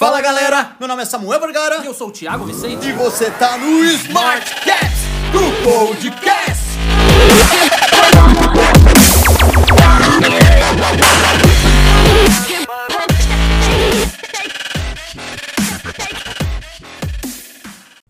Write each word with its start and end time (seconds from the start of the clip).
Fala 0.00 0.22
galera, 0.22 0.76
meu 0.80 0.88
nome 0.88 1.02
é 1.02 1.04
Samuel 1.04 1.38
Vergara 1.40 1.82
E 1.82 1.86
eu 1.86 1.92
sou 1.92 2.08
o 2.08 2.10
Thiago 2.10 2.46
Vicente. 2.46 2.88
e 2.88 2.92
você 2.92 3.30
tá 3.32 3.58
no 3.58 3.84
Smartcast 3.84 4.96
do 5.30 5.42
Podcast. 5.62 6.70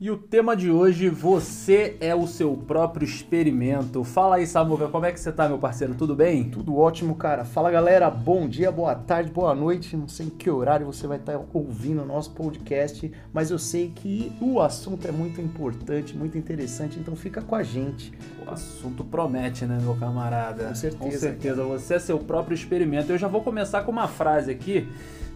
E 0.03 0.11
o 0.11 0.17
tema 0.17 0.57
de 0.57 0.71
hoje, 0.71 1.11
você 1.11 1.95
é 2.01 2.15
o 2.15 2.27
seu 2.27 2.57
próprio 2.57 3.05
experimento. 3.05 4.03
Fala 4.03 4.37
aí, 4.37 4.47
Samuel, 4.47 4.89
como 4.89 5.05
é 5.05 5.13
que 5.13 5.21
você 5.21 5.31
tá, 5.31 5.47
meu 5.47 5.59
parceiro? 5.59 5.95
Tudo 5.95 6.17
bem? 6.17 6.45
Tudo 6.45 6.75
ótimo, 6.79 7.15
cara. 7.17 7.45
Fala 7.45 7.71
galera, 7.71 8.09
bom 8.09 8.49
dia, 8.49 8.73
boa 8.73 8.95
tarde, 8.95 9.31
boa 9.31 9.55
noite. 9.55 9.95
Não 9.99 10.09
sei 10.09 10.29
em 10.29 10.31
que 10.31 10.49
horário 10.49 10.87
você 10.87 11.07
vai 11.07 11.19
estar 11.19 11.39
ouvindo 11.53 12.01
o 12.01 12.07
nosso 12.07 12.31
podcast, 12.31 13.13
mas 13.31 13.51
eu 13.51 13.59
sei 13.59 13.93
que 13.95 14.33
o 14.41 14.59
assunto 14.59 15.07
é 15.07 15.13
muito 15.13 15.39
importante, 15.39 16.17
muito 16.17 16.39
interessante, 16.39 16.99
então 16.99 17.15
fica 17.15 17.43
com 17.43 17.55
a 17.55 17.63
gente. 17.63 18.11
O 18.47 18.51
assunto 18.51 19.05
promete, 19.05 19.67
né, 19.67 19.79
meu 19.83 19.97
camarada? 19.97 20.65
Com 20.65 20.75
certeza, 20.75 21.05
Com 21.05 21.11
certeza, 21.11 21.63
você 21.63 21.95
é 21.97 21.99
seu 21.99 22.19
próprio 22.19 22.55
experimento. 22.55 23.13
Eu 23.13 23.19
já 23.19 23.29
vou 23.29 23.43
começar 23.43 23.83
com 23.83 23.93
uma 23.93 24.09
frase 24.09 24.51
aqui, 24.51 24.89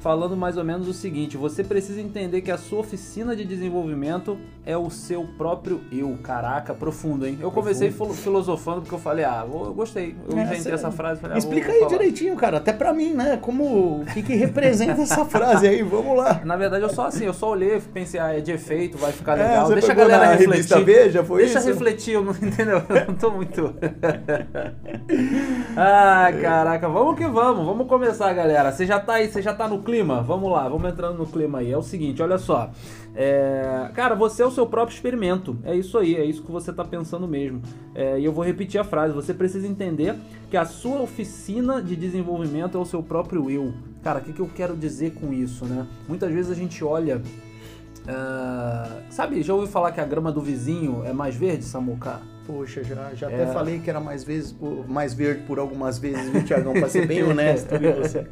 falando 0.04 0.36
mais 0.36 0.58
ou 0.58 0.62
menos 0.64 0.86
o 0.86 0.92
seguinte: 0.92 1.34
você 1.38 1.64
precisa 1.64 1.98
entender 1.98 2.42
que 2.42 2.50
a 2.50 2.58
sua 2.58 2.80
oficina 2.80 3.34
de 3.34 3.42
desenvolvimento 3.42 4.36
é 4.66 4.77
o 4.77 4.90
seu 4.90 5.24
próprio 5.38 5.80
eu. 5.90 6.18
Caraca, 6.22 6.74
profundo, 6.74 7.27
hein? 7.27 7.38
Eu 7.40 7.50
comecei 7.50 7.90
filo- 7.90 8.12
filosofando 8.12 8.82
porque 8.82 8.94
eu 8.94 8.98
falei, 8.98 9.24
ah, 9.24 9.46
eu 9.50 9.72
gostei. 9.72 10.14
Eu 10.30 10.36
É, 10.38 10.42
inventei 10.42 10.72
essa 10.72 10.90
frase. 10.90 11.20
Falei, 11.22 11.36
ah, 11.36 11.38
Explica 11.38 11.72
aí 11.72 11.78
falar. 11.78 11.90
direitinho, 11.90 12.36
cara, 12.36 12.58
até 12.58 12.72
pra 12.72 12.92
mim, 12.92 13.14
né? 13.14 13.38
Como 13.40 14.02
o 14.02 14.04
que, 14.12 14.22
que 14.22 14.34
representa 14.34 15.00
essa 15.00 15.24
frase 15.27 15.66
aí? 15.66 15.82
Vamos 15.82 16.16
lá. 16.18 16.42
Na 16.44 16.56
verdade, 16.56 16.82
eu 16.84 16.91
só 16.91 17.06
assim, 17.06 17.24
eu 17.24 17.32
só 17.32 17.50
olhei, 17.50 17.80
pensei, 17.92 18.20
ah, 18.20 18.36
é 18.36 18.41
de 18.41 18.52
efeito, 18.52 18.98
vai 18.98 19.10
ficar 19.12 19.38
É, 19.38 19.42
legal. 19.48 19.66
você 19.66 19.72
Deixa 19.74 19.92
a 19.92 19.94
galera 19.94 20.34
refletir. 20.34 20.84
Veja, 20.84 21.24
foi 21.24 21.42
Deixa 21.44 21.61
isso? 21.61 21.68
refletir, 21.68 22.12
eu 22.14 22.22
não 22.22 22.33
entendeu? 22.42 22.83
Eu 22.91 23.06
não 23.08 23.14
tô 23.14 23.30
muito. 23.30 23.74
ah, 25.77 26.30
caraca, 26.42 26.89
vamos 26.91 27.16
que 27.16 27.27
vamos, 27.27 27.64
vamos 27.64 27.86
começar, 27.89 28.30
galera. 28.34 28.70
Você 28.70 28.84
já 28.86 29.00
tá 29.00 29.14
aí, 29.14 29.28
você 29.30 29.41
já 29.41 29.55
tá 29.55 29.66
no 29.66 29.78
clima? 29.83 29.94
Vamos 30.23 30.50
lá, 30.50 30.69
vamos 30.69 30.91
entrando 30.91 31.19
no 31.19 31.27
clima 31.27 31.59
aí. 31.59 31.70
É 31.70 31.77
o 31.77 31.83
seguinte, 31.83 32.23
olha 32.23 32.39
só. 32.39 32.70
É, 33.14 33.91
Cara, 33.95 34.14
você 34.14 34.42
é 34.42 34.47
o 34.47 34.51
seu 34.51 34.67
próprio 34.67 34.95
experimento. 34.95 35.56
É 35.64 35.75
isso 35.75 35.97
aí, 35.98 36.17
é 36.17 36.25
isso 36.25 36.42
que 36.42 36.51
você 36.51 36.73
tá 36.73 36.84
pensando 36.84 37.28
mesmo. 37.28 37.62
É, 37.95 38.19
E 38.19 38.25
eu 38.25 38.33
vou 38.33 38.45
repetir 38.45 38.81
a 38.81 38.84
frase. 38.84 39.14
Você 39.14 39.33
precisa 39.33 39.67
entender 39.67 40.17
que 40.51 40.56
a 40.56 40.64
sua 40.64 41.01
oficina 41.01 41.83
de 41.83 41.95
desenvolvimento 41.97 42.77
é 42.77 42.81
o 42.81 42.84
seu 42.84 43.03
próprio 43.03 43.51
eu. 43.51 43.73
Cara, 44.03 44.19
o 44.19 44.23
que, 44.23 44.33
que 44.33 44.41
eu 44.41 44.51
quero 44.55 44.77
dizer 44.77 45.14
com 45.14 45.33
isso, 45.33 45.64
né? 45.64 45.86
Muitas 46.08 46.31
vezes 46.31 46.51
a 46.51 46.55
gente 46.55 46.84
olha 46.84 47.23
ah, 48.06 49.01
sabe, 49.11 49.42
já 49.42 49.55
ouviu 49.55 49.69
falar 49.69 49.92
que 49.92 50.01
a 50.01 50.05
grama 50.05 50.31
do 50.31 50.41
vizinho 50.41 51.03
é 51.05 51.12
mais 51.12 51.34
verde, 51.34 51.64
Samuca? 51.64 52.20
Poxa, 52.47 52.84
já, 52.84 53.14
já 53.14 53.31
É. 53.31 53.42
até 53.42 53.53
falei 53.53 53.78
que 53.78 53.89
era 53.89 53.98
mais, 54.00 54.23
vezes, 54.23 54.55
mais 54.87 55.14
verde 55.14 55.45
por 55.47 55.59
algumas 55.59 55.98
vezes, 55.98 56.28
viu, 56.28 56.45
Tiagão? 56.45 56.75
Pra 56.75 56.89
ser 56.91 57.06
bem 57.06 57.23
honesto, 57.25 57.78
viu, 57.78 57.95
você? 57.95 58.27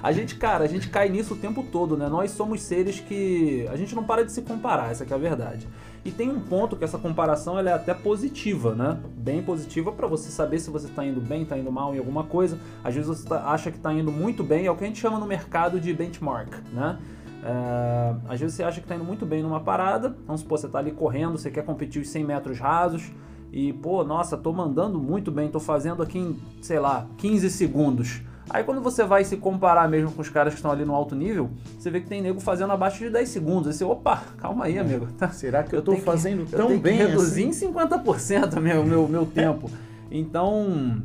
A 0.00 0.12
gente, 0.12 0.36
cara, 0.36 0.62
a 0.64 0.68
gente 0.68 0.88
cai 0.88 1.08
nisso 1.08 1.34
o 1.34 1.36
tempo 1.36 1.64
todo, 1.64 1.96
né? 1.96 2.08
Nós 2.08 2.30
somos 2.30 2.62
seres 2.62 3.00
que 3.00 3.66
a 3.68 3.74
gente 3.76 3.92
não 3.94 4.04
para 4.04 4.24
de 4.24 4.30
se 4.30 4.42
comparar, 4.42 4.92
essa 4.92 5.04
que 5.04 5.12
é 5.12 5.16
a 5.16 5.18
verdade. 5.18 5.66
E 6.04 6.12
tem 6.12 6.30
um 6.30 6.38
ponto 6.38 6.76
que 6.76 6.84
essa 6.84 6.96
comparação 6.96 7.58
ela 7.58 7.70
é 7.70 7.72
até 7.72 7.92
positiva, 7.92 8.72
né? 8.76 8.98
Bem 9.16 9.42
positiva 9.42 9.90
pra 9.90 10.06
você 10.06 10.30
saber 10.30 10.60
se 10.60 10.70
você 10.70 10.86
tá 10.86 11.04
indo 11.04 11.20
bem, 11.20 11.44
tá 11.44 11.58
indo 11.58 11.72
mal 11.72 11.92
em 11.92 11.98
alguma 11.98 12.22
coisa. 12.22 12.58
Às 12.84 12.94
vezes 12.94 13.08
você 13.08 13.28
tá- 13.28 13.50
acha 13.50 13.72
que 13.72 13.78
tá 13.80 13.92
indo 13.92 14.12
muito 14.12 14.44
bem, 14.44 14.66
é 14.66 14.70
o 14.70 14.76
que 14.76 14.84
a 14.84 14.86
gente 14.86 15.00
chama 15.00 15.18
no 15.18 15.26
mercado 15.26 15.80
de 15.80 15.92
benchmark, 15.92 16.52
né? 16.72 16.98
É, 17.42 18.14
às 18.28 18.38
vezes 18.40 18.54
você 18.56 18.62
acha 18.62 18.80
que 18.80 18.86
tá 18.86 18.94
indo 18.94 19.04
muito 19.04 19.26
bem 19.26 19.42
numa 19.42 19.60
parada, 19.60 20.16
vamos 20.26 20.42
supor, 20.42 20.58
você 20.58 20.68
tá 20.68 20.78
ali 20.78 20.92
correndo, 20.92 21.36
você 21.36 21.50
quer 21.50 21.64
competir 21.64 22.00
os 22.02 22.08
100 22.08 22.24
metros 22.24 22.58
rasos, 22.58 23.10
e 23.52 23.72
pô, 23.72 24.04
nossa, 24.04 24.36
tô 24.36 24.52
mandando 24.52 24.98
muito 24.98 25.30
bem, 25.30 25.48
tô 25.48 25.60
fazendo 25.60 26.02
aqui 26.02 26.18
em, 26.18 26.36
sei 26.60 26.78
lá, 26.78 27.06
15 27.18 27.48
segundos. 27.50 28.20
Aí 28.48 28.62
quando 28.62 28.80
você 28.80 29.02
vai 29.04 29.24
se 29.24 29.36
comparar 29.36 29.88
mesmo 29.88 30.12
com 30.12 30.22
os 30.22 30.28
caras 30.28 30.52
que 30.54 30.58
estão 30.60 30.70
ali 30.70 30.84
no 30.84 30.94
alto 30.94 31.16
nível, 31.16 31.50
você 31.78 31.90
vê 31.90 32.00
que 32.00 32.06
tem 32.06 32.22
nego 32.22 32.38
fazendo 32.38 32.72
abaixo 32.72 32.98
de 33.02 33.10
10 33.10 33.28
segundos. 33.28 33.66
Aí 33.66 33.72
você, 33.74 33.82
opa, 33.84 34.22
calma 34.38 34.66
aí, 34.66 34.78
amigo. 34.78 35.08
Tá- 35.18 35.30
Será 35.30 35.64
que 35.64 35.74
eu, 35.74 35.82
tô 35.82 35.92
tenho 35.92 36.04
que- 36.04 36.10
fazendo 36.10 36.40
eu 36.42 36.56
tão 36.58 36.68
tenho 36.68 36.80
bem 36.80 36.96
que 36.96 37.02
reduzir 37.06 37.48
assim? 37.48 37.66
em 37.66 37.72
50% 37.72 38.60
meu, 38.60 38.84
meu, 38.84 39.08
meu 39.08 39.26
tempo. 39.26 39.68
Então, 40.08 41.02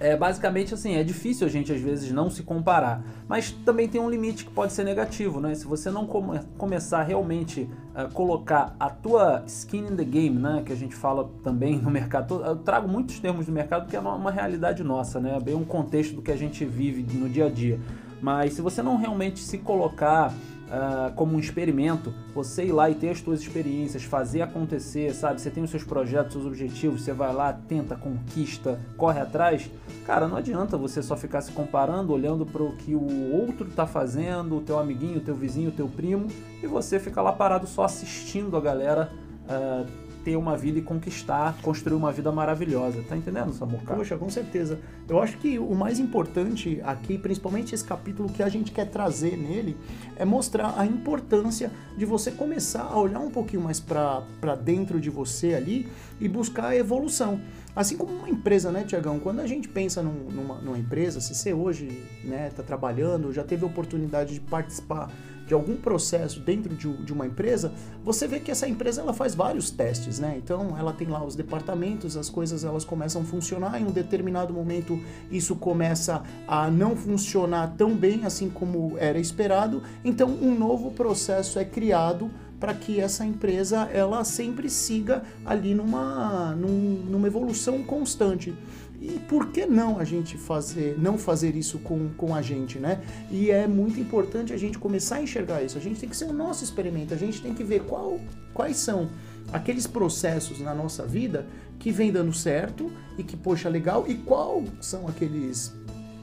é 0.00 0.16
basicamente 0.16 0.72
assim, 0.74 0.94
é 0.94 1.02
difícil 1.02 1.46
a 1.46 1.50
gente 1.50 1.72
às 1.72 1.80
vezes 1.80 2.12
não 2.12 2.30
se 2.30 2.42
comparar, 2.42 3.02
mas 3.26 3.50
também 3.50 3.88
tem 3.88 4.00
um 4.00 4.08
limite 4.08 4.44
que 4.44 4.50
pode 4.50 4.72
ser 4.72 4.84
negativo, 4.84 5.40
né? 5.40 5.54
Se 5.54 5.66
você 5.66 5.90
não 5.90 6.06
come- 6.06 6.40
começar 6.56 7.02
realmente 7.02 7.68
a 7.94 8.04
colocar 8.04 8.76
a 8.78 8.88
tua 8.88 9.42
skin 9.46 9.86
in 9.90 9.96
the 9.96 10.04
game, 10.04 10.38
né, 10.38 10.62
que 10.64 10.72
a 10.72 10.76
gente 10.76 10.94
fala 10.94 11.28
também 11.42 11.78
no 11.78 11.90
mercado, 11.90 12.42
eu 12.44 12.56
trago 12.56 12.88
muitos 12.88 13.18
termos 13.18 13.46
do 13.46 13.52
mercado 13.52 13.82
porque 13.82 13.96
é 13.96 14.00
uma, 14.00 14.14
uma 14.14 14.30
realidade 14.30 14.84
nossa, 14.84 15.18
né? 15.18 15.36
É 15.36 15.40
bem 15.40 15.54
um 15.54 15.64
contexto 15.64 16.14
do 16.14 16.22
que 16.22 16.30
a 16.30 16.36
gente 16.36 16.64
vive 16.64 17.02
no 17.16 17.28
dia 17.28 17.46
a 17.46 17.50
dia. 17.50 17.80
Mas 18.20 18.54
se 18.54 18.62
você 18.62 18.82
não 18.82 18.96
realmente 18.96 19.40
se 19.40 19.58
colocar 19.58 20.32
ah, 20.70 21.12
como 21.16 21.34
um 21.34 21.38
experimento, 21.38 22.12
você 22.34 22.66
ir 22.66 22.72
lá 22.72 22.90
e 22.90 22.94
ter 22.94 23.10
as 23.10 23.20
suas 23.20 23.40
experiências, 23.40 24.04
fazer 24.04 24.42
acontecer, 24.42 25.14
sabe? 25.14 25.40
Você 25.40 25.50
tem 25.50 25.62
os 25.62 25.70
seus 25.70 25.84
projetos, 25.84 26.32
seus 26.32 26.46
objetivos, 26.46 27.02
você 27.02 27.12
vai 27.12 27.32
lá, 27.32 27.52
tenta, 27.52 27.96
conquista, 27.96 28.78
corre 28.96 29.20
atrás. 29.20 29.70
Cara, 30.04 30.28
não 30.28 30.36
adianta 30.36 30.76
você 30.76 31.02
só 31.02 31.16
ficar 31.16 31.40
se 31.40 31.52
comparando, 31.52 32.12
olhando 32.12 32.44
para 32.44 32.62
o 32.62 32.76
que 32.76 32.94
o 32.94 33.32
outro 33.32 33.66
tá 33.70 33.86
fazendo, 33.86 34.56
o 34.56 34.60
teu 34.60 34.78
amiguinho, 34.78 35.18
o 35.18 35.22
teu 35.22 35.34
vizinho, 35.34 35.70
o 35.70 35.72
teu 35.72 35.88
primo, 35.88 36.28
e 36.62 36.66
você 36.66 36.98
fica 36.98 37.22
lá 37.22 37.32
parado 37.32 37.66
só 37.66 37.84
assistindo 37.84 38.56
a 38.56 38.60
galera 38.60 39.10
ah, 39.48 39.84
ter 40.28 40.36
uma 40.36 40.56
vida 40.58 40.78
e 40.78 40.82
conquistar, 40.82 41.56
construir 41.62 41.96
uma 41.96 42.12
vida 42.12 42.30
maravilhosa. 42.30 43.02
Tá 43.08 43.16
entendendo, 43.16 43.50
Samuca? 43.54 43.94
Poxa, 43.94 44.16
com 44.18 44.28
certeza. 44.28 44.78
Eu 45.08 45.22
acho 45.22 45.38
que 45.38 45.58
o 45.58 45.74
mais 45.74 45.98
importante 45.98 46.80
aqui, 46.84 47.16
principalmente 47.16 47.74
esse 47.74 47.84
capítulo 47.84 48.28
que 48.28 48.42
a 48.42 48.48
gente 48.50 48.70
quer 48.70 48.90
trazer 48.90 49.38
nele, 49.38 49.74
é 50.16 50.26
mostrar 50.26 50.74
a 50.76 50.84
importância 50.84 51.70
de 51.96 52.04
você 52.04 52.30
começar 52.30 52.82
a 52.82 52.98
olhar 52.98 53.20
um 53.20 53.30
pouquinho 53.30 53.62
mais 53.62 53.80
para 53.80 54.54
dentro 54.62 55.00
de 55.00 55.08
você 55.08 55.54
ali 55.54 55.88
e 56.20 56.28
buscar 56.28 56.66
a 56.68 56.76
evolução. 56.76 57.40
Assim 57.74 57.96
como 57.96 58.12
uma 58.12 58.28
empresa, 58.28 58.70
né, 58.70 58.84
Tiagão? 58.86 59.18
Quando 59.20 59.40
a 59.40 59.46
gente 59.46 59.68
pensa 59.68 60.02
num- 60.02 60.30
numa, 60.30 60.56
numa 60.56 60.78
empresa, 60.78 61.20
se 61.20 61.34
você 61.34 61.54
hoje 61.54 62.02
né, 62.24 62.50
tá 62.54 62.62
trabalhando, 62.62 63.32
já 63.32 63.44
teve 63.44 63.64
oportunidade 63.64 64.34
de 64.34 64.40
participar 64.40 65.10
de 65.48 65.54
algum 65.54 65.74
processo 65.76 66.40
dentro 66.40 66.74
de, 66.76 66.92
de 66.98 67.12
uma 67.12 67.26
empresa, 67.26 67.72
você 68.04 68.28
vê 68.28 68.38
que 68.38 68.50
essa 68.50 68.68
empresa 68.68 69.00
ela 69.00 69.14
faz 69.14 69.34
vários 69.34 69.70
testes, 69.70 70.18
né? 70.20 70.34
Então 70.36 70.76
ela 70.78 70.92
tem 70.92 71.08
lá 71.08 71.24
os 71.24 71.34
departamentos, 71.34 72.16
as 72.18 72.28
coisas 72.28 72.64
elas 72.64 72.84
começam 72.84 73.22
a 73.22 73.24
funcionar, 73.24 73.80
em 73.80 73.86
um 73.86 73.90
determinado 73.90 74.52
momento 74.52 75.00
isso 75.30 75.56
começa 75.56 76.22
a 76.46 76.70
não 76.70 76.94
funcionar 76.94 77.74
tão 77.78 77.96
bem 77.96 78.26
assim 78.26 78.50
como 78.50 78.96
era 78.98 79.18
esperado, 79.18 79.82
então 80.04 80.28
um 80.28 80.56
novo 80.56 80.90
processo 80.90 81.58
é 81.58 81.64
criado 81.64 82.30
para 82.60 82.74
que 82.74 83.00
essa 83.00 83.24
empresa 83.24 83.88
ela 83.92 84.24
sempre 84.24 84.68
siga 84.68 85.22
ali 85.46 85.74
numa, 85.74 86.54
num- 86.56 87.04
numa 87.08 87.26
evolução 87.26 87.82
constante. 87.84 88.54
E 89.00 89.18
por 89.28 89.48
que 89.52 89.64
não 89.64 89.98
a 89.98 90.04
gente 90.04 90.36
fazer, 90.36 90.96
não 90.98 91.16
fazer 91.16 91.54
isso 91.54 91.78
com, 91.78 92.08
com 92.16 92.34
a 92.34 92.42
gente, 92.42 92.78
né? 92.78 93.00
E 93.30 93.50
é 93.50 93.66
muito 93.66 94.00
importante 94.00 94.52
a 94.52 94.56
gente 94.56 94.78
começar 94.78 95.16
a 95.16 95.22
enxergar 95.22 95.62
isso. 95.62 95.78
A 95.78 95.80
gente 95.80 96.00
tem 96.00 96.08
que 96.08 96.16
ser 96.16 96.24
o 96.24 96.32
nosso 96.32 96.64
experimento, 96.64 97.14
a 97.14 97.16
gente 97.16 97.40
tem 97.40 97.54
que 97.54 97.62
ver 97.62 97.82
qual, 97.82 98.20
quais 98.52 98.76
são 98.76 99.08
aqueles 99.52 99.86
processos 99.86 100.60
na 100.60 100.74
nossa 100.74 101.06
vida 101.06 101.46
que 101.78 101.92
vem 101.92 102.10
dando 102.10 102.32
certo 102.32 102.90
e 103.16 103.22
que, 103.22 103.36
poxa, 103.36 103.68
legal, 103.68 104.04
e 104.08 104.16
qual 104.16 104.64
são 104.80 105.06
aqueles 105.06 105.72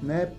né, 0.01 0.31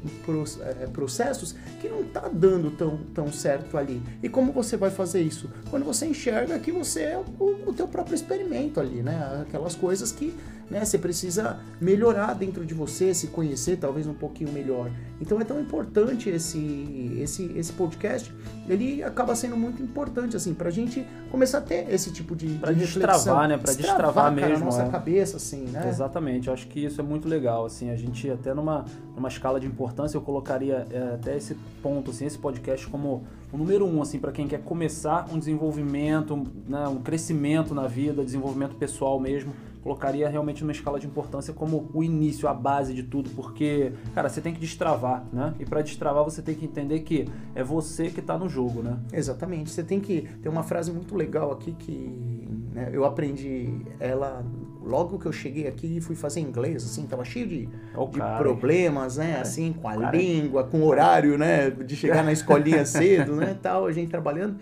é, 0.61 0.87
processos 0.87 1.55
que 1.81 1.89
não 1.89 2.05
tá 2.05 2.29
dando 2.33 2.71
tão, 2.71 2.99
tão 3.15 3.33
certo 3.33 3.77
ali. 3.77 4.03
E 4.23 4.29
como 4.29 4.53
você 4.53 4.77
vai 4.77 4.91
fazer 4.91 5.23
isso? 5.23 5.50
Quando 5.71 5.85
você 5.85 6.06
enxerga 6.06 6.59
que 6.59 6.71
você 6.71 7.03
é 7.03 7.25
o, 7.39 7.69
o 7.69 7.73
teu 7.73 7.89
próprio 7.89 8.15
experimento 8.15 8.79
ali, 8.79 9.03
né? 9.03 9.43
Aquelas 9.43 9.75
coisas 9.75 10.12
que 10.12 10.35
né, 10.71 10.85
você 10.85 10.99
precisa 10.99 11.59
melhorar 11.81 12.35
dentro 12.35 12.65
de 12.65 12.75
você, 12.75 13.15
se 13.15 13.29
conhecer 13.29 13.77
talvez 13.77 14.07
um 14.07 14.15
pouquinho 14.15 14.53
melhor. 14.53 14.91
Então 15.21 15.41
é 15.41 15.45
tão 15.45 15.61
importante 15.61 16.29
esse, 16.29 17.17
esse, 17.21 17.45
esse 17.57 17.73
podcast, 17.73 18.35
ele 18.69 19.03
acaba 19.03 19.35
sendo 19.35 19.57
muito 19.57 19.83
importante, 19.83 20.37
assim, 20.37 20.53
pra 20.53 20.71
gente 20.71 21.07
começar 21.31 21.59
a 21.59 21.61
ter 21.63 21.91
esse 21.91 22.13
tipo 22.13 22.35
de, 22.37 22.49
Pra 22.59 22.73
de 22.73 22.81
destravar, 22.81 23.15
reflexão. 23.17 23.49
né? 23.49 23.59
Pra 23.59 23.73
destravar 23.73 24.35
cara, 24.35 24.49
mesmo, 24.49 24.65
a 24.65 24.67
nossa 24.67 24.83
é. 24.83 24.89
cabeça, 24.89 25.37
assim, 25.37 25.65
né? 25.67 25.89
Exatamente, 25.89 26.49
eu 26.49 26.55
acho 26.55 26.67
que 26.67 26.85
isso 26.85 27.01
é 27.01 27.05
muito 27.05 27.29
legal, 27.29 27.65
assim, 27.65 27.91
a 27.91 27.97
gente 27.97 28.29
até 28.31 28.53
numa, 28.53 28.85
numa 29.15 29.29
escala 29.29 29.59
de 29.59 29.67
importância 29.67 30.17
eu 30.17 30.21
colocaria 30.23 30.87
é, 30.91 31.15
até 31.15 31.37
esse 31.37 31.57
ponto, 31.83 32.11
assim, 32.11 32.27
esse 32.27 32.39
podcast 32.39 32.87
como 32.89 33.25
o 33.53 33.57
número 33.57 33.87
um, 33.87 34.03
assim, 34.03 34.19
para 34.19 34.33
quem 34.33 34.47
quer 34.47 34.61
começar 34.61 35.27
um 35.33 35.39
desenvolvimento, 35.39 36.43
né, 36.69 36.87
um 36.89 36.97
crescimento 36.97 37.75
na 37.75 37.87
vida, 37.87 38.25
desenvolvimento 38.25 38.75
pessoal 38.77 39.19
mesmo, 39.19 39.53
colocaria 39.87 40.29
realmente 40.29 40.62
numa 40.65 40.73
escala 40.73 40.99
de 40.99 41.06
importância 41.06 41.55
como 41.55 41.88
o 41.94 42.03
início, 42.03 42.49
a 42.49 42.53
base 42.53 42.93
de 42.93 43.05
tudo, 43.05 43.31
porque, 43.31 43.93
cara, 44.12 44.29
você 44.29 44.41
tem 44.41 44.53
que 44.53 44.59
destravar, 44.59 45.25
né? 45.33 45.55
E 45.61 45.65
para 45.65 45.81
destravar 45.81 46.25
você 46.25 46.43
tem 46.43 46.56
que 46.56 46.65
entender 46.65 47.00
que 47.00 47.29
é 47.55 47.62
você 47.62 48.11
que 48.11 48.21
tá 48.21 48.37
no 48.37 48.49
jogo, 48.49 48.83
né? 48.83 48.99
Exatamente. 49.12 49.71
Você 49.71 49.85
tem 49.85 50.00
que. 50.00 50.23
Tem 50.43 50.50
uma 50.50 50.65
frase 50.65 50.91
muito 50.91 51.15
legal 51.15 51.53
aqui 51.53 51.71
que 51.71 52.49
né, 52.75 52.91
eu 52.93 53.05
aprendi 53.05 53.77
ela 54.00 54.44
logo 54.83 55.21
que 55.21 55.27
eu 55.27 55.33
cheguei 55.33 55.69
aqui 55.69 55.99
e 55.99 56.00
fui 56.00 56.17
fazer 56.17 56.41
inglês, 56.41 56.85
assim, 56.85 57.06
tava 57.06 57.25
cheio 57.25 57.47
de, 57.47 57.69
Ó 57.94 58.05
o 58.05 58.09
de 58.09 58.21
problemas, 58.39 59.19
né? 59.19 59.41
Assim, 59.41 59.73
com 59.73 59.89
a 59.89 59.97
cara. 59.97 60.17
língua, 60.17 60.65
com 60.65 60.81
o 60.81 60.85
horário, 60.87 61.39
né? 61.39 61.71
De 61.71 61.94
chegar 61.94 62.25
na 62.25 62.31
escolinha 62.35 62.85
cedo, 62.85 63.37
né? 63.37 63.56
Tal, 63.62 63.87
a 63.87 63.93
gente 63.93 64.11
trabalhando. 64.11 64.56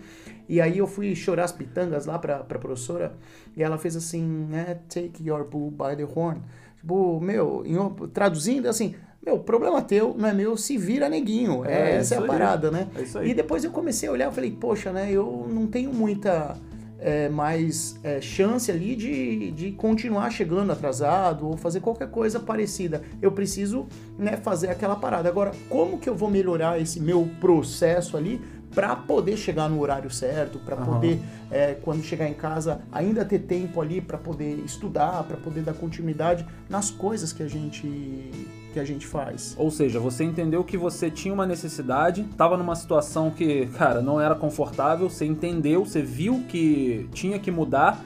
E 0.47 0.61
aí 0.61 0.77
eu 0.77 0.87
fui 0.87 1.15
chorar 1.15 1.45
as 1.45 1.51
pitangas 1.51 2.05
lá 2.05 2.19
pra, 2.19 2.39
pra 2.39 2.59
professora 2.59 3.13
e 3.55 3.63
ela 3.63 3.77
fez 3.77 3.95
assim, 3.95 4.23
né? 4.23 4.79
Take 4.89 5.27
your 5.27 5.43
bull 5.43 5.71
by 5.71 5.95
the 5.95 6.07
horn. 6.15 6.41
Tipo, 6.77 7.19
meu, 7.19 7.63
em 7.65 7.75
traduzindo 8.09 8.67
assim, 8.67 8.95
meu, 9.25 9.39
problema 9.39 9.81
teu, 9.81 10.15
não 10.15 10.29
é 10.29 10.33
meu, 10.33 10.55
se 10.55 10.77
vira 10.77 11.09
neguinho. 11.09 11.65
É, 11.65 11.93
É, 11.93 11.95
essa 11.95 12.15
é 12.15 12.17
a 12.19 12.21
aí. 12.21 12.27
parada, 12.27 12.69
né? 12.69 12.87
É 12.95 13.01
isso 13.01 13.17
aí. 13.17 13.31
E 13.31 13.33
depois 13.33 13.63
eu 13.63 13.71
comecei 13.71 14.07
a 14.07 14.11
olhar 14.11 14.31
e 14.31 14.35
falei, 14.35 14.51
poxa, 14.51 14.91
né? 14.91 15.11
Eu 15.11 15.47
não 15.49 15.65
tenho 15.65 15.91
muita 15.91 16.55
é, 16.99 17.27
mais 17.27 17.99
é, 18.03 18.21
chance 18.21 18.71
ali 18.71 18.95
de, 18.95 19.51
de 19.51 19.71
continuar 19.71 20.29
chegando 20.29 20.71
atrasado 20.71 21.47
ou 21.47 21.57
fazer 21.57 21.79
qualquer 21.79 22.09
coisa 22.09 22.39
parecida. 22.39 23.01
Eu 23.21 23.31
preciso 23.31 23.87
né, 24.17 24.37
fazer 24.37 24.69
aquela 24.69 24.95
parada. 24.95 25.27
Agora, 25.27 25.51
como 25.69 25.97
que 25.97 26.07
eu 26.07 26.15
vou 26.15 26.29
melhorar 26.29 26.79
esse 26.79 26.99
meu 26.99 27.27
processo 27.41 28.15
ali 28.15 28.39
para 28.75 28.93
poder 28.95 29.37
chegar 29.37 29.69
no 29.69 29.79
horário 29.79 30.11
certo, 30.11 30.59
para 30.59 30.75
Aham. 30.75 30.85
poder, 30.85 31.19
é, 31.49 31.75
quando 31.81 32.03
chegar 32.03 32.27
em 32.27 32.33
casa, 32.33 32.81
ainda 32.91 33.23
ter 33.23 33.39
tempo 33.39 33.81
ali 33.81 34.01
para 34.01 34.17
poder 34.17 34.59
estudar, 34.65 35.23
para 35.23 35.37
poder 35.37 35.61
dar 35.61 35.73
continuidade 35.73 36.45
nas 36.69 36.91
coisas 36.91 37.31
que 37.31 37.41
a 37.41 37.47
gente, 37.47 37.87
que 38.73 38.79
a 38.79 38.83
gente 38.83 39.07
faz. 39.07 39.55
Ou 39.57 39.71
seja, 39.71 39.97
você 39.99 40.25
entendeu 40.25 40.61
que 40.63 40.77
você 40.77 41.09
tinha 41.09 41.33
uma 41.33 41.45
necessidade, 41.45 42.27
estava 42.29 42.57
numa 42.57 42.75
situação 42.75 43.31
que, 43.31 43.67
cara, 43.77 44.01
não 44.01 44.19
era 44.19 44.35
confortável, 44.35 45.09
você 45.09 45.25
entendeu, 45.25 45.85
você 45.85 46.01
viu 46.01 46.43
que 46.49 47.07
tinha 47.13 47.39
que 47.39 47.49
mudar, 47.49 48.03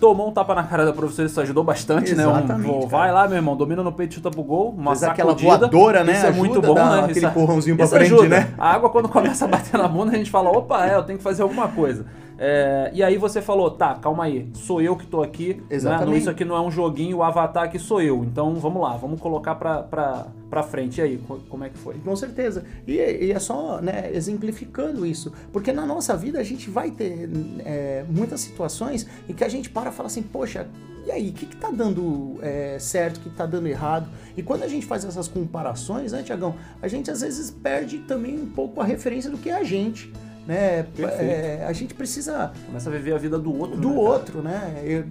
tomou 0.00 0.28
um 0.28 0.32
tapa 0.32 0.54
na 0.54 0.62
cara 0.62 0.84
da 0.84 0.92
professora, 0.92 1.26
isso 1.26 1.40
ajudou 1.40 1.64
bastante, 1.64 2.14
né? 2.14 2.26
Um, 2.26 2.30
Exatamente, 2.30 2.66
pô, 2.72 2.78
cara. 2.86 2.88
vai 2.88 3.12
lá, 3.12 3.26
meu 3.28 3.36
irmão, 3.36 3.56
domina 3.56 3.82
no 3.82 3.92
peito, 3.92 4.14
chuta 4.14 4.30
pro 4.30 4.42
gol, 4.42 4.70
uma 4.76 4.92
Fez 4.92 5.02
aquela 5.02 5.34
voadora, 5.34 6.04
né? 6.04 6.12
Isso 6.12 6.26
é 6.26 6.30
muito 6.32 6.60
bom, 6.62 6.74
né? 6.74 7.00
aquele 7.00 7.18
Isso- 7.18 7.26
empurrãozinho 7.26 7.76
pra 7.76 7.86
frente, 7.86 8.14
ajuda. 8.14 8.28
né? 8.28 8.50
A 8.58 8.72
água, 8.74 8.90
quando 8.90 9.08
começa 9.10 9.44
a 9.44 9.48
bater 9.48 9.76
na 9.78 9.88
bunda, 9.88 10.12
a 10.12 10.16
gente 10.16 10.30
fala, 10.30 10.50
opa, 10.50 10.86
é, 10.86 10.94
eu 10.94 11.02
tenho 11.02 11.18
que 11.18 11.24
fazer 11.24 11.42
alguma 11.42 11.68
coisa. 11.68 12.06
É, 12.40 12.90
e 12.94 13.02
aí 13.02 13.18
você 13.18 13.42
falou, 13.42 13.68
tá, 13.72 13.94
calma 13.96 14.24
aí, 14.24 14.48
sou 14.54 14.80
eu 14.80 14.94
que 14.96 15.04
tô 15.06 15.20
aqui, 15.22 15.54
né? 15.54 15.62
Exatamente. 15.70 16.08
Não, 16.10 16.16
isso 16.16 16.30
aqui 16.30 16.44
não 16.44 16.54
é 16.54 16.60
um 16.60 16.70
joguinho, 16.70 17.16
o 17.16 17.22
avatar 17.24 17.64
aqui 17.64 17.78
sou 17.78 18.00
eu. 18.00 18.22
Então 18.24 18.54
vamos 18.54 18.80
lá, 18.80 18.96
vamos 18.96 19.20
colocar 19.20 19.56
pra, 19.56 19.82
pra, 19.82 20.26
pra 20.48 20.62
frente. 20.62 20.98
E 20.98 21.02
aí, 21.02 21.18
co- 21.18 21.40
como 21.48 21.64
é 21.64 21.68
que 21.68 21.76
foi? 21.76 21.94
Com 21.96 22.14
certeza. 22.14 22.64
E, 22.86 22.92
e 22.94 23.32
é 23.32 23.38
só 23.40 23.80
né, 23.80 24.10
exemplificando 24.14 25.04
isso. 25.04 25.32
Porque 25.52 25.72
na 25.72 25.84
nossa 25.84 26.16
vida 26.16 26.38
a 26.38 26.44
gente 26.44 26.70
vai 26.70 26.92
ter 26.92 27.28
é, 27.64 28.04
muitas 28.08 28.40
situações 28.40 29.04
em 29.28 29.32
que 29.32 29.42
a 29.42 29.48
gente 29.48 29.68
para 29.68 29.90
e 29.90 29.92
fala 29.92 30.06
assim, 30.06 30.22
poxa, 30.22 30.68
e 31.06 31.10
aí, 31.10 31.30
o 31.30 31.32
que, 31.32 31.46
que 31.46 31.56
tá 31.56 31.70
dando 31.70 32.36
é, 32.42 32.78
certo, 32.78 33.16
o 33.16 33.20
que 33.20 33.30
tá 33.30 33.46
dando 33.46 33.66
errado? 33.66 34.08
E 34.36 34.42
quando 34.42 34.62
a 34.62 34.68
gente 34.68 34.84
faz 34.86 35.04
essas 35.04 35.26
comparações, 35.26 36.12
né, 36.12 36.22
Tiagão, 36.22 36.54
a 36.82 36.86
gente 36.86 37.10
às 37.10 37.22
vezes 37.22 37.50
perde 37.50 37.98
também 38.00 38.38
um 38.38 38.46
pouco 38.46 38.80
a 38.80 38.84
referência 38.84 39.30
do 39.30 39.38
que 39.38 39.48
é 39.48 39.54
a 39.54 39.64
gente. 39.64 40.12
Né? 40.48 40.86
É, 40.98 41.64
a 41.68 41.72
gente 41.74 41.92
precisa 41.92 42.52
Começa 42.64 42.88
a 42.88 42.92
viver 42.94 43.12
a 43.12 43.18
vida 43.18 43.38
do 43.38 43.54
outro. 43.54 43.76
do 43.78 43.90
né, 43.90 43.94
outro, 43.94 44.42
né? 44.42 44.80
Eu, 44.82 45.04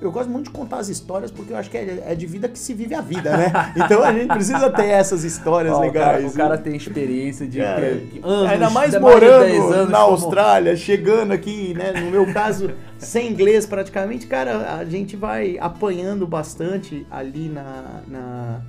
eu 0.00 0.10
gosto 0.10 0.30
muito 0.30 0.46
de 0.46 0.52
contar 0.52 0.78
as 0.78 0.88
histórias 0.88 1.30
porque 1.30 1.52
eu 1.52 1.56
acho 1.58 1.68
que 1.68 1.76
é, 1.76 2.02
é 2.06 2.14
de 2.14 2.26
vida 2.26 2.48
que 2.48 2.58
se 2.58 2.72
vive 2.72 2.94
a 2.94 3.02
vida, 3.02 3.36
né? 3.36 3.52
Então 3.76 4.02
a 4.02 4.10
gente 4.10 4.28
precisa 4.28 4.70
ter 4.70 4.86
essas 4.86 5.22
histórias 5.22 5.74
Ó, 5.74 5.86
o 5.86 5.92
cara- 5.92 6.12
legais. 6.16 6.32
O 6.32 6.36
cara, 6.36 6.56
tem 6.56 6.74
experiência 6.74 7.46
de 7.46 7.58
que 7.58 8.20
anos, 8.24 8.50
ainda 8.50 8.70
mais 8.70 8.98
morando 8.98 9.44
10 9.44 9.62
anos 9.64 9.90
na 9.90 9.98
como- 9.98 10.12
Austrália, 10.12 10.74
chegando 10.76 11.32
aqui, 11.32 11.74
né? 11.74 11.92
No 12.00 12.10
meu 12.10 12.32
caso, 12.32 12.70
sem 12.98 13.30
inglês 13.30 13.66
praticamente, 13.66 14.26
cara, 14.26 14.76
a 14.78 14.84
gente 14.86 15.14
vai 15.14 15.58
apanhando 15.60 16.26
bastante 16.26 17.06
ali 17.10 17.50
na, 17.50 18.00
na, 18.08 18.60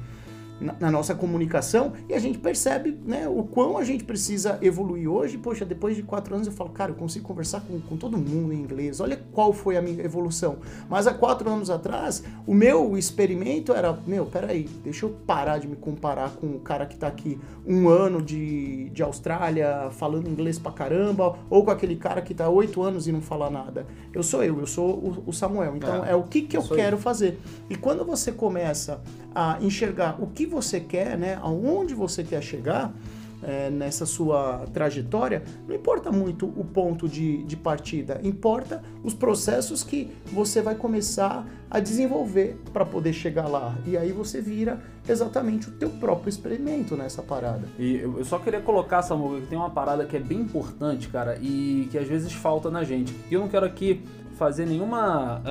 na- 0.59 0.75
na 0.79 0.91
nossa 0.91 1.13
comunicação 1.15 1.93
e 2.07 2.13
a 2.13 2.19
gente 2.19 2.37
percebe 2.37 2.97
né, 3.05 3.27
o 3.27 3.43
quão 3.43 3.77
a 3.77 3.83
gente 3.83 4.03
precisa 4.03 4.57
evoluir 4.61 5.09
hoje. 5.09 5.37
Poxa, 5.37 5.65
depois 5.65 5.95
de 5.95 6.03
quatro 6.03 6.33
anos 6.35 6.47
eu 6.47 6.53
falo, 6.53 6.69
cara, 6.71 6.91
eu 6.91 6.95
consigo 6.95 7.25
conversar 7.25 7.61
com, 7.61 7.79
com 7.79 7.97
todo 7.97 8.17
mundo 8.17 8.53
em 8.53 8.57
inglês. 8.59 8.99
Olha 8.99 9.19
qual 9.31 9.53
foi 9.53 9.77
a 9.77 9.81
minha 9.81 10.03
evolução. 10.03 10.57
Mas 10.89 11.07
há 11.07 11.13
quatro 11.13 11.49
anos 11.49 11.69
atrás, 11.69 12.23
o 12.45 12.53
meu 12.53 12.97
experimento 12.97 13.73
era, 13.73 13.97
meu, 14.05 14.25
peraí, 14.25 14.69
deixa 14.83 15.05
eu 15.05 15.09
parar 15.25 15.57
de 15.59 15.67
me 15.67 15.75
comparar 15.75 16.31
com 16.31 16.47
o 16.47 16.59
cara 16.59 16.85
que 16.85 16.97
tá 16.97 17.07
aqui 17.07 17.39
um 17.65 17.87
ano 17.87 18.21
de, 18.21 18.89
de 18.89 19.03
Austrália 19.03 19.89
falando 19.91 20.27
inglês 20.29 20.57
pra 20.59 20.71
caramba, 20.71 21.37
ou 21.49 21.63
com 21.63 21.71
aquele 21.71 21.95
cara 21.95 22.21
que 22.21 22.33
tá 22.33 22.49
oito 22.49 22.81
anos 22.81 23.07
e 23.07 23.11
não 23.11 23.21
fala 23.21 23.49
nada. 23.49 23.85
Eu 24.13 24.23
sou 24.23 24.43
eu, 24.43 24.59
eu 24.59 24.65
sou 24.67 24.89
o, 24.89 25.23
o 25.27 25.33
Samuel. 25.33 25.75
Então 25.75 26.03
É, 26.05 26.11
é, 26.11 26.15
o 26.15 26.23
que, 26.23 26.41
que 26.41 26.57
eu 26.57 26.61
aí. 26.61 26.67
quero 26.69 26.97
fazer. 26.97 27.39
E 27.69 27.75
quando 27.75 28.03
você 28.03 28.31
começa 28.31 29.01
a 29.35 29.57
enxergar 29.61 30.17
o 30.21 30.27
que 30.27 30.45
você 30.49 30.79
quer, 30.79 31.17
né, 31.17 31.39
aonde 31.41 31.93
você 31.93 32.23
quer 32.23 32.41
chegar 32.41 32.93
é, 33.41 33.69
nessa 33.69 34.05
sua 34.05 34.65
trajetória, 34.73 35.43
não 35.67 35.75
importa 35.75 36.11
muito 36.11 36.45
o 36.45 36.63
ponto 36.63 37.07
de, 37.07 37.43
de 37.43 37.55
partida, 37.55 38.19
importa 38.23 38.83
os 39.03 39.13
processos 39.13 39.83
que 39.83 40.11
você 40.31 40.61
vai 40.61 40.75
começar 40.75 41.47
a 41.69 41.79
desenvolver 41.79 42.59
para 42.73 42.85
poder 42.85 43.13
chegar 43.13 43.47
lá. 43.47 43.77
E 43.85 43.95
aí 43.95 44.11
você 44.11 44.41
vira 44.41 44.81
exatamente 45.07 45.69
o 45.69 45.71
teu 45.71 45.89
próprio 45.89 46.29
experimento 46.29 46.97
nessa 46.97 47.21
parada. 47.21 47.67
E 47.77 47.97
eu 47.97 48.25
só 48.25 48.39
queria 48.39 48.59
colocar, 48.59 49.01
Samuel, 49.01 49.41
que 49.41 49.47
tem 49.47 49.57
uma 49.57 49.69
parada 49.69 50.05
que 50.05 50.17
é 50.17 50.19
bem 50.19 50.39
importante, 50.39 51.07
cara, 51.07 51.37
e 51.41 51.87
que 51.91 51.97
às 51.97 52.07
vezes 52.07 52.33
falta 52.33 52.69
na 52.69 52.83
gente. 52.83 53.15
E 53.29 53.33
eu 53.33 53.39
não 53.39 53.47
quero 53.47 53.65
aqui 53.65 54.01
fazer 54.37 54.65
nenhuma 54.65 55.41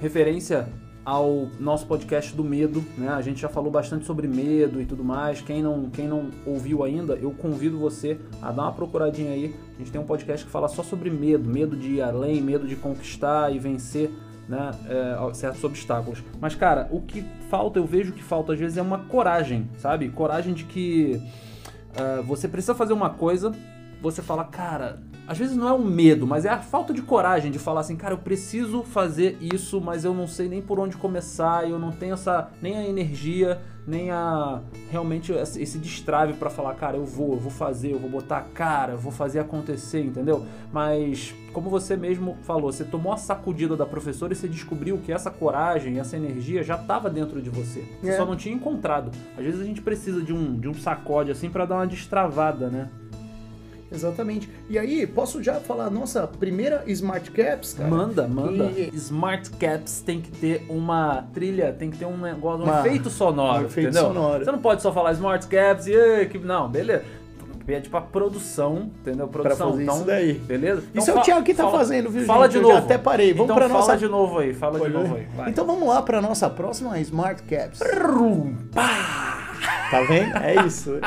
referência 0.00 0.68
ao 1.06 1.48
nosso 1.60 1.86
podcast 1.86 2.34
do 2.34 2.42
medo, 2.42 2.84
né? 2.98 3.08
A 3.10 3.22
gente 3.22 3.40
já 3.40 3.48
falou 3.48 3.70
bastante 3.70 4.04
sobre 4.04 4.26
medo 4.26 4.82
e 4.82 4.84
tudo 4.84 5.04
mais. 5.04 5.40
Quem 5.40 5.62
não, 5.62 5.88
quem 5.88 6.08
não 6.08 6.30
ouviu 6.44 6.82
ainda, 6.82 7.14
eu 7.14 7.30
convido 7.30 7.78
você 7.78 8.18
a 8.42 8.50
dar 8.50 8.62
uma 8.62 8.72
procuradinha 8.72 9.30
aí. 9.30 9.54
A 9.76 9.78
gente 9.78 9.92
tem 9.92 10.00
um 10.00 10.04
podcast 10.04 10.44
que 10.44 10.50
fala 10.50 10.66
só 10.66 10.82
sobre 10.82 11.08
medo, 11.08 11.48
medo 11.48 11.76
de 11.76 11.92
ir 11.92 12.02
além, 12.02 12.42
medo 12.42 12.66
de 12.66 12.74
conquistar 12.74 13.54
e 13.54 13.58
vencer 13.60 14.10
né, 14.48 14.72
é, 14.88 15.34
certos 15.34 15.62
obstáculos. 15.62 16.24
Mas, 16.40 16.56
cara, 16.56 16.88
o 16.90 17.00
que 17.00 17.24
falta, 17.48 17.78
eu 17.78 17.86
vejo 17.86 18.12
que 18.12 18.22
falta 18.22 18.52
às 18.52 18.58
vezes 18.58 18.76
é 18.76 18.82
uma 18.82 18.98
coragem, 18.98 19.70
sabe? 19.78 20.08
Coragem 20.08 20.54
de 20.54 20.64
que 20.64 21.22
ah, 21.96 22.22
você 22.22 22.46
precisa 22.46 22.74
fazer 22.74 22.92
uma 22.92 23.10
coisa, 23.10 23.52
você 24.10 24.22
fala, 24.22 24.44
cara, 24.44 25.00
às 25.26 25.36
vezes 25.38 25.56
não 25.56 25.68
é 25.68 25.72
um 25.72 25.84
medo, 25.84 26.26
mas 26.26 26.44
é 26.44 26.48
a 26.50 26.58
falta 26.58 26.92
de 26.94 27.02
coragem 27.02 27.50
de 27.50 27.58
falar 27.58 27.80
assim, 27.80 27.96
cara, 27.96 28.14
eu 28.14 28.18
preciso 28.18 28.82
fazer 28.82 29.36
isso, 29.40 29.80
mas 29.80 30.04
eu 30.04 30.14
não 30.14 30.26
sei 30.26 30.48
nem 30.48 30.62
por 30.62 30.78
onde 30.78 30.96
começar, 30.96 31.68
eu 31.68 31.78
não 31.78 31.90
tenho 31.92 32.14
essa 32.14 32.48
nem 32.62 32.76
a 32.76 32.86
energia, 32.88 33.60
nem 33.86 34.10
a 34.10 34.60
realmente 34.90 35.32
esse 35.32 35.78
destrave 35.78 36.32
pra 36.34 36.50
falar, 36.50 36.74
cara, 36.74 36.96
eu 36.96 37.04
vou, 37.04 37.34
eu 37.34 37.38
vou 37.38 37.50
fazer, 37.52 37.92
eu 37.92 37.98
vou 38.00 38.10
botar 38.10 38.38
a 38.38 38.42
cara, 38.42 38.92
eu 38.94 38.98
vou 38.98 39.12
fazer 39.12 39.38
acontecer, 39.38 40.00
entendeu? 40.04 40.44
Mas 40.72 41.32
como 41.52 41.70
você 41.70 41.96
mesmo 41.96 42.36
falou, 42.42 42.72
você 42.72 42.84
tomou 42.84 43.12
a 43.12 43.16
sacudida 43.16 43.76
da 43.76 43.86
professora 43.86 44.32
e 44.32 44.36
você 44.36 44.48
descobriu 44.48 44.98
que 44.98 45.12
essa 45.12 45.30
coragem, 45.30 45.98
essa 46.00 46.16
energia 46.16 46.62
já 46.64 46.74
estava 46.74 47.08
dentro 47.08 47.40
de 47.40 47.48
você. 47.48 47.84
Você 48.02 48.10
É. 48.10 48.16
só 48.16 48.26
não 48.26 48.36
tinha 48.36 48.54
encontrado. 48.54 49.10
Às 49.38 49.44
vezes 49.44 49.60
a 49.60 49.64
gente 49.64 49.80
precisa 49.80 50.20
de 50.20 50.32
um, 50.32 50.58
de 50.58 50.68
um 50.68 50.74
sacode 50.74 51.30
assim 51.30 51.48
pra 51.48 51.64
dar 51.64 51.76
uma 51.76 51.86
destravada, 51.86 52.68
né? 52.68 52.88
Exatamente. 53.90 54.48
E 54.68 54.78
aí, 54.78 55.06
posso 55.06 55.42
já 55.42 55.54
falar 55.60 55.86
a 55.86 55.90
nossa 55.90 56.26
primeira 56.26 56.82
Smart 56.86 57.30
Caps, 57.30 57.74
cara? 57.74 57.88
Manda, 57.88 58.26
manda. 58.26 58.64
E- 58.76 58.90
Smart 58.94 59.48
Caps 59.50 60.00
tem 60.00 60.20
que 60.20 60.30
ter 60.30 60.66
uma 60.68 61.24
trilha, 61.32 61.72
tem 61.72 61.90
que 61.90 61.98
ter 61.98 62.06
um 62.06 62.16
negócio, 62.16 62.60
um 62.64 62.68
Uma- 62.68 62.80
efeito 62.80 63.08
sonoro, 63.10 63.62
um 63.62 63.66
efeito 63.66 63.90
entendeu? 63.90 64.08
sonoro. 64.08 64.44
Você 64.44 64.50
não 64.52 64.58
pode 64.58 64.82
só 64.82 64.92
falar 64.92 65.12
Smart 65.12 65.46
Caps 65.46 65.86
e 65.86 65.92
"Ê, 65.94 66.26
que 66.26 66.38
não, 66.38 66.68
beleza. 66.68 67.04
Pede 67.64 67.88
pra 67.88 68.00
produção, 68.00 68.90
entendeu? 69.00 69.26
Produção, 69.26 69.70
fazer 69.72 69.82
então, 69.82 69.96
isso 69.96 70.04
daí. 70.04 70.34
beleza? 70.34 70.84
Então 70.88 71.02
Isso 71.02 71.10
é 71.10 71.14
o 71.14 71.20
Thiago 71.20 71.44
que 71.44 71.52
tá 71.52 71.64
fala- 71.64 71.78
fazendo, 71.78 72.08
viu, 72.10 72.24
Fala 72.24 72.44
gente? 72.44 72.52
de 72.52 72.56
Eu 72.58 72.62
novo. 72.62 72.74
já 72.74 72.78
até 72.80 72.96
parei. 72.96 73.32
Vamos 73.32 73.44
então 73.46 73.56
pra 73.56 73.68
fala 73.68 73.80
nossa- 73.80 73.96
de 73.96 74.06
novo 74.08 74.38
aí, 74.38 74.54
fala 74.54 74.78
de 74.78 74.84
Olha, 74.84 74.98
novo 75.00 75.16
aí. 75.16 75.26
vai. 75.36 75.50
Então 75.50 75.66
vamos 75.66 75.88
lá 75.88 76.00
para 76.00 76.22
nossa 76.22 76.48
próxima 76.48 76.96
Smart 77.00 77.42
Caps. 77.42 77.80
Pá! 78.72 79.42
Tá 79.90 80.00
vendo? 80.02 80.36
É 80.38 80.66
isso. 80.66 80.98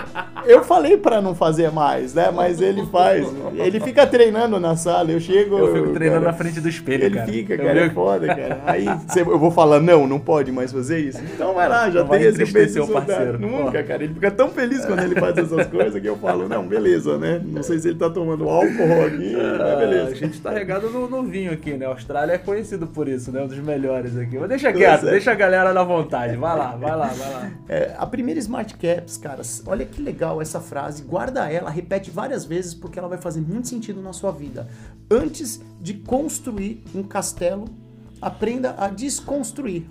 Eu 0.46 0.64
falei 0.64 0.96
para 0.98 1.22
não 1.22 1.36
fazer 1.36 1.70
mais, 1.72 2.14
né? 2.14 2.32
Mas 2.34 2.62
ele 2.62 2.86
faz. 2.86 3.28
Ele 3.54 3.80
fica 3.80 4.08
treinando 4.08 4.60
na 4.60 4.76
sala. 4.76 5.12
Eu 5.12 5.20
chego. 5.20 5.58
Eu 5.58 5.74
fico 5.76 5.94
treinando 5.94 6.22
cara, 6.22 6.32
na 6.32 6.38
frente 6.38 6.62
do 6.62 6.70
espelho, 6.70 7.04
ele 7.06 7.16
cara. 7.16 7.28
fica, 7.32 7.54
Eu 7.56 7.66
cara. 7.66 7.80
É 7.86 7.90
foda, 7.90 8.28
cara. 8.28 8.62
Aí 8.66 8.86
cê- 9.10 9.22
eu 9.22 9.38
vou 9.38 9.52
falar, 9.52 9.80
não, 9.82 10.08
não 10.08 10.20
pode 10.20 10.52
mais 10.52 10.72
fazer 10.72 11.00
isso. 11.00 11.20
Então 11.34 11.54
vai 11.54 11.68
lá, 11.68 11.90
já 11.90 12.02
Não 12.04 12.10
tem 12.10 12.22
esse 12.24 12.44
resultado. 12.44 13.06
parceiro. 13.06 13.40
Nunca, 13.40 13.84
cara. 13.84 14.04
Ele 14.04 14.14
fica 14.14 14.32
tão 14.32 14.50
feliz 14.50 14.86
quando 14.86 15.04
ele 15.04 15.16
faz 15.20 15.38
essas 15.38 15.68
coisas 15.68 16.02
que 16.02 16.08
eu 16.08 16.16
falo, 16.18 16.48
não, 16.48 16.66
beleza, 16.66 17.18
né? 17.18 17.42
Não 17.44 17.62
sei 17.64 17.80
se 17.80 17.90
ele 17.90 17.98
tá 18.00 18.10
tomando 18.10 18.48
álcool 18.48 19.06
aqui, 19.06 19.36
mas 19.36 19.62
Ah, 19.62 19.76
beleza. 19.76 20.12
A 20.12 20.16
gente 20.16 20.40
tá 20.42 20.52
regado 20.52 20.90
no, 20.90 21.10
no 21.10 21.24
vinho 21.24 21.52
aqui, 21.52 21.74
né? 21.74 21.86
A 21.86 21.90
Austrália 21.90 22.34
é 22.34 22.38
conhecido 22.38 22.88
por 22.88 23.08
isso, 23.10 23.32
né? 23.32 23.42
Um 23.42 23.48
dos 23.48 23.60
melhores 23.60 24.18
aqui. 24.18 24.38
Mas 24.38 24.48
deixa 24.50 24.72
quieto, 24.72 25.02
certo. 25.02 25.12
deixa 25.12 25.32
a 25.32 25.36
galera 25.36 25.74
na 25.74 25.84
vontade. 25.84 26.36
Vai 26.38 26.58
lá, 26.58 26.76
vai 26.80 26.96
lá, 26.96 27.08
vai 27.08 27.30
lá. 27.34 27.50
É, 27.68 27.92
a 27.98 28.06
primeira 28.06 28.40
Smart 28.50 28.76
Caps, 28.78 29.16
cara, 29.18 29.44
olha 29.68 29.86
que 29.86 30.02
legal 30.02 30.42
essa 30.42 30.60
frase, 30.60 31.04
guarda 31.04 31.48
ela, 31.52 31.70
repete 31.70 32.10
várias 32.10 32.46
vezes 32.46 32.74
porque 32.74 32.98
ela 32.98 33.08
vai 33.08 33.20
fazer 33.20 33.42
muito 33.42 33.68
sentido 33.68 34.02
na 34.02 34.12
sua 34.12 34.32
vida. 34.32 34.68
Antes 35.10 35.62
de 35.80 35.94
construir 35.94 36.84
um 36.96 37.04
castelo, 37.04 37.66
aprenda 38.20 38.74
a 38.76 38.88
desconstruir, 38.90 39.86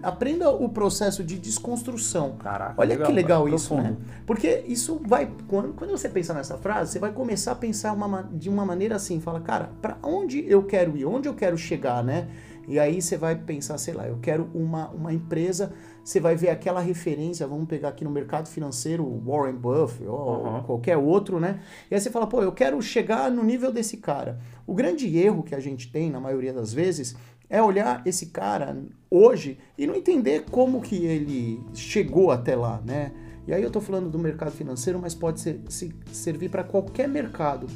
aprenda 0.00 0.48
o 0.50 0.68
processo 0.68 1.24
de 1.24 1.36
desconstrução. 1.40 2.36
Caraca, 2.38 2.74
Olha 2.76 2.90
legal, 2.90 3.06
que 3.08 3.12
legal 3.12 3.44
cara, 3.44 3.56
isso, 3.56 3.74
né? 3.74 3.82
profundo. 3.82 4.00
Porque 4.24 4.64
isso 4.68 5.00
vai, 5.04 5.28
quando, 5.48 5.72
quando 5.74 5.90
você 5.90 6.08
pensa 6.08 6.32
nessa 6.32 6.56
frase, 6.56 6.92
você 6.92 7.00
vai 7.00 7.10
começar 7.10 7.50
a 7.50 7.56
pensar 7.56 7.92
uma 7.92 8.06
ma- 8.06 8.28
de 8.32 8.48
uma 8.48 8.64
maneira 8.64 8.94
assim, 8.94 9.20
fala, 9.20 9.40
cara, 9.40 9.70
para 9.82 9.98
onde 10.04 10.48
eu 10.48 10.62
quero 10.62 10.96
ir, 10.96 11.04
onde 11.04 11.28
eu 11.28 11.34
quero 11.34 11.58
chegar, 11.58 12.02
né? 12.04 12.28
E 12.68 12.78
aí 12.78 13.00
você 13.02 13.16
vai 13.16 13.36
pensar, 13.36 13.76
sei 13.78 13.94
lá, 13.94 14.06
eu 14.06 14.18
quero 14.20 14.48
uma, 14.54 14.88
uma 14.90 15.12
empresa, 15.12 15.72
você 16.02 16.18
vai 16.20 16.34
ver 16.36 16.48
aquela 16.50 16.80
referência, 16.80 17.46
vamos 17.46 17.66
pegar 17.66 17.88
aqui 17.90 18.04
no 18.04 18.10
mercado 18.10 18.48
financeiro, 18.48 19.04
Warren 19.26 19.54
Buffett 19.56 20.06
ou 20.06 20.44
Uhum. 20.44 20.62
qualquer 20.62 20.96
outro, 20.96 21.38
né? 21.40 21.60
E 21.90 21.94
aí 21.94 22.00
você 22.00 22.10
fala, 22.10 22.26
pô, 22.26 22.42
eu 22.42 22.52
quero 22.52 22.80
chegar 22.82 23.30
no 23.30 23.42
nível 23.44 23.70
desse 23.72 23.96
cara. 23.98 24.38
O 24.66 24.74
grande 24.74 25.16
erro 25.18 25.42
que 25.42 25.54
a 25.54 25.60
gente 25.60 25.90
tem, 25.90 26.10
na 26.10 26.20
maioria 26.20 26.52
das 26.52 26.72
vezes, 26.72 27.14
é 27.50 27.62
olhar 27.62 28.02
esse 28.06 28.26
cara 28.26 28.76
hoje 29.10 29.58
e 29.78 29.86
não 29.86 29.94
entender 29.94 30.44
como 30.50 30.80
que 30.80 31.04
ele 31.04 31.60
chegou 31.74 32.30
até 32.30 32.56
lá, 32.56 32.80
né? 32.84 33.12
E 33.46 33.52
aí 33.52 33.62
eu 33.62 33.70
tô 33.70 33.78
falando 33.80 34.08
do 34.08 34.18
mercado 34.18 34.52
financeiro, 34.52 34.98
mas 34.98 35.14
pode 35.14 35.38
ser, 35.40 35.60
se 35.68 35.94
servir 36.10 36.48
para 36.48 36.64
qualquer 36.64 37.06
mercado. 37.06 37.66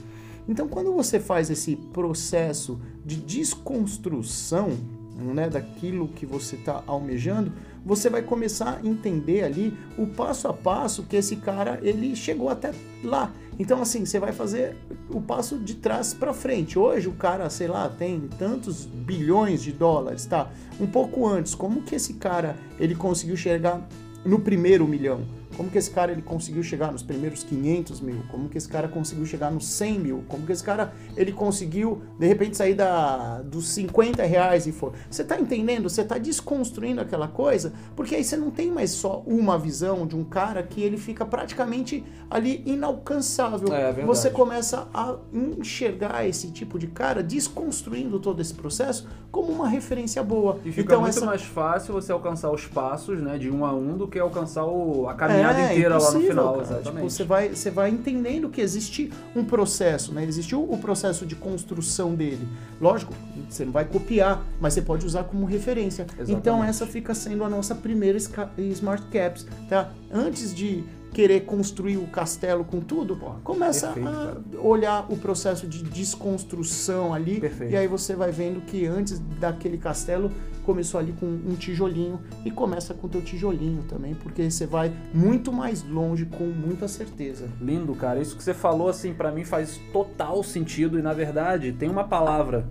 Então, 0.48 0.66
quando 0.66 0.92
você 0.92 1.20
faz 1.20 1.50
esse 1.50 1.76
processo 1.76 2.80
de 3.04 3.16
desconstrução 3.16 4.70
né, 5.14 5.48
daquilo 5.48 6.08
que 6.08 6.24
você 6.24 6.56
está 6.56 6.82
almejando, 6.86 7.52
você 7.84 8.08
vai 8.08 8.22
começar 8.22 8.80
a 8.82 8.86
entender 8.86 9.44
ali 9.44 9.76
o 9.98 10.06
passo 10.06 10.48
a 10.48 10.52
passo 10.52 11.02
que 11.02 11.16
esse 11.16 11.36
cara 11.36 11.78
ele 11.82 12.16
chegou 12.16 12.48
até 12.48 12.72
lá. 13.04 13.32
Então, 13.58 13.82
assim, 13.82 14.06
você 14.06 14.20
vai 14.20 14.32
fazer 14.32 14.76
o 15.10 15.20
passo 15.20 15.58
de 15.58 15.74
trás 15.74 16.14
para 16.14 16.32
frente. 16.32 16.78
Hoje 16.78 17.08
o 17.08 17.12
cara, 17.12 17.50
sei 17.50 17.66
lá, 17.66 17.88
tem 17.88 18.28
tantos 18.38 18.86
bilhões 18.86 19.62
de 19.62 19.72
dólares, 19.72 20.26
tá? 20.26 20.50
Um 20.80 20.86
pouco 20.86 21.26
antes, 21.26 21.54
como 21.54 21.82
que 21.82 21.96
esse 21.96 22.14
cara 22.14 22.56
ele 22.78 22.94
conseguiu 22.94 23.36
chegar 23.36 23.86
no 24.24 24.38
primeiro 24.38 24.86
milhão? 24.86 25.22
Como 25.58 25.68
que 25.68 25.76
esse 25.76 25.90
cara 25.90 26.12
ele 26.12 26.22
conseguiu 26.22 26.62
chegar 26.62 26.92
nos 26.92 27.02
primeiros 27.02 27.42
500 27.42 28.00
mil? 28.00 28.22
Como 28.30 28.48
que 28.48 28.56
esse 28.56 28.68
cara 28.68 28.86
conseguiu 28.86 29.26
chegar 29.26 29.50
nos 29.50 29.66
100 29.66 29.98
mil? 29.98 30.24
Como 30.28 30.46
que 30.46 30.52
esse 30.52 30.62
cara 30.62 30.92
ele 31.16 31.32
conseguiu 31.32 32.00
de 32.16 32.28
repente 32.28 32.56
sair 32.56 32.74
da, 32.74 33.42
dos 33.42 33.68
50 33.70 34.22
reais 34.22 34.68
e 34.68 34.72
for? 34.72 34.92
Você 35.10 35.24
tá 35.24 35.36
entendendo? 35.36 35.90
Você 35.90 36.04
tá 36.04 36.16
desconstruindo 36.16 37.00
aquela 37.00 37.26
coisa? 37.26 37.72
Porque 37.96 38.14
aí 38.14 38.22
você 38.22 38.36
não 38.36 38.52
tem 38.52 38.70
mais 38.70 38.92
só 38.92 39.20
uma 39.26 39.58
visão 39.58 40.06
de 40.06 40.14
um 40.14 40.22
cara 40.22 40.62
que 40.62 40.80
ele 40.80 40.96
fica 40.96 41.26
praticamente 41.26 42.04
ali 42.30 42.62
inalcançável. 42.64 43.74
É, 43.74 43.90
é. 43.90 43.92
Você 44.04 44.30
começa 44.30 44.86
a 44.94 45.16
enxergar 45.32 46.24
esse 46.24 46.52
tipo 46.52 46.78
de 46.78 46.86
cara 46.86 47.20
desconstruindo 47.20 48.20
todo 48.20 48.40
esse 48.40 48.54
processo 48.54 49.08
como 49.32 49.52
uma 49.52 49.68
referência 49.68 50.22
boa. 50.22 50.58
E 50.64 50.70
fica 50.70 50.82
então 50.82 51.00
muito 51.00 51.16
essa 51.16 51.26
mais 51.26 51.42
fácil 51.42 51.92
você 51.92 52.12
alcançar 52.12 52.50
os 52.52 52.66
passos, 52.66 53.20
né, 53.20 53.36
de 53.36 53.50
um 53.50 53.64
a 53.64 53.72
um, 53.74 53.96
do 53.96 54.06
que 54.06 54.20
alcançar 54.20 54.64
o, 54.64 55.08
a 55.08 55.14
caminhada 55.14 55.47
inteira 55.52 55.98
lá 55.98 56.10
no 56.10 56.20
final. 56.20 56.52
cara. 56.52 56.62
Exatamente. 56.64 56.94
Tipo, 56.94 57.10
você 57.10 57.24
vai, 57.24 57.48
você 57.50 57.70
vai 57.70 57.90
entendendo 57.90 58.48
que 58.48 58.60
existe 58.60 59.12
um 59.34 59.44
processo, 59.44 60.12
né? 60.12 60.24
Existiu 60.24 60.62
o 60.62 60.78
processo 60.78 61.26
de 61.26 61.34
construção 61.34 62.14
dele. 62.14 62.46
Lógico, 62.80 63.12
você 63.48 63.64
não 63.64 63.72
vai 63.72 63.84
copiar, 63.84 64.42
mas 64.60 64.74
você 64.74 64.82
pode 64.82 65.04
usar 65.06 65.24
como 65.24 65.46
referência. 65.46 66.02
Exatamente. 66.02 66.32
Então 66.32 66.62
essa 66.62 66.86
fica 66.86 67.14
sendo 67.14 67.44
a 67.44 67.48
nossa 67.48 67.74
primeira 67.74 68.18
Smart 68.18 69.04
Caps, 69.10 69.46
tá? 69.68 69.90
Antes 70.12 70.54
de 70.54 70.84
querer 71.18 71.40
construir 71.40 71.96
o 71.96 72.06
castelo 72.06 72.64
com 72.64 72.78
tudo, 72.78 73.16
começa 73.42 73.88
perfeito, 73.88 74.08
a 74.08 74.12
cara. 74.12 74.40
olhar 74.62 75.04
o 75.10 75.16
processo 75.16 75.66
de 75.66 75.82
desconstrução 75.82 77.12
ali 77.12 77.40
Perfeito. 77.40 77.72
e 77.72 77.76
aí 77.76 77.88
você 77.88 78.14
vai 78.14 78.30
vendo 78.30 78.60
que 78.60 78.86
antes 78.86 79.18
daquele 79.18 79.78
castelo 79.78 80.30
começou 80.62 81.00
ali 81.00 81.12
com 81.18 81.26
um 81.26 81.56
tijolinho 81.56 82.20
e 82.44 82.52
começa 82.52 82.94
com 82.94 83.08
o 83.08 83.10
teu 83.10 83.20
tijolinho 83.20 83.82
também, 83.88 84.14
porque 84.14 84.48
você 84.48 84.64
vai 84.64 84.92
muito 85.12 85.52
mais 85.52 85.82
longe 85.82 86.24
com 86.24 86.44
muita 86.44 86.86
certeza. 86.86 87.48
Lindo, 87.60 87.96
cara. 87.96 88.20
Isso 88.20 88.36
que 88.36 88.44
você 88.44 88.54
falou, 88.54 88.88
assim, 88.88 89.12
pra 89.12 89.32
mim 89.32 89.42
faz 89.42 89.80
total 89.92 90.44
sentido 90.44 91.00
e, 91.00 91.02
na 91.02 91.12
verdade, 91.12 91.72
tem 91.72 91.90
uma 91.90 92.04
palavra 92.04 92.64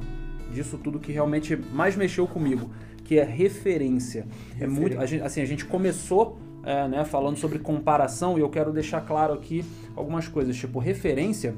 disso 0.53 0.77
tudo 0.77 0.99
que 0.99 1.11
realmente 1.11 1.57
mais 1.73 1.97
mexeu 1.97 2.25
comigo, 2.25 2.71
que 3.03 3.19
é 3.19 3.25
referência. 3.25 4.25
É 4.57 4.65
muito, 4.65 4.97
a 4.97 5.05
gente, 5.05 5.21
assim, 5.21 5.41
a 5.41 5.45
gente 5.45 5.65
começou, 5.65 6.39
é, 6.63 6.87
né, 6.87 7.05
falando 7.05 7.37
sobre 7.37 7.59
comparação 7.59 8.37
e 8.37 8.41
eu 8.41 8.49
quero 8.49 8.71
deixar 8.71 9.01
claro 9.01 9.33
aqui 9.33 9.63
algumas 9.95 10.27
coisas, 10.27 10.55
tipo, 10.55 10.79
referência 10.79 11.55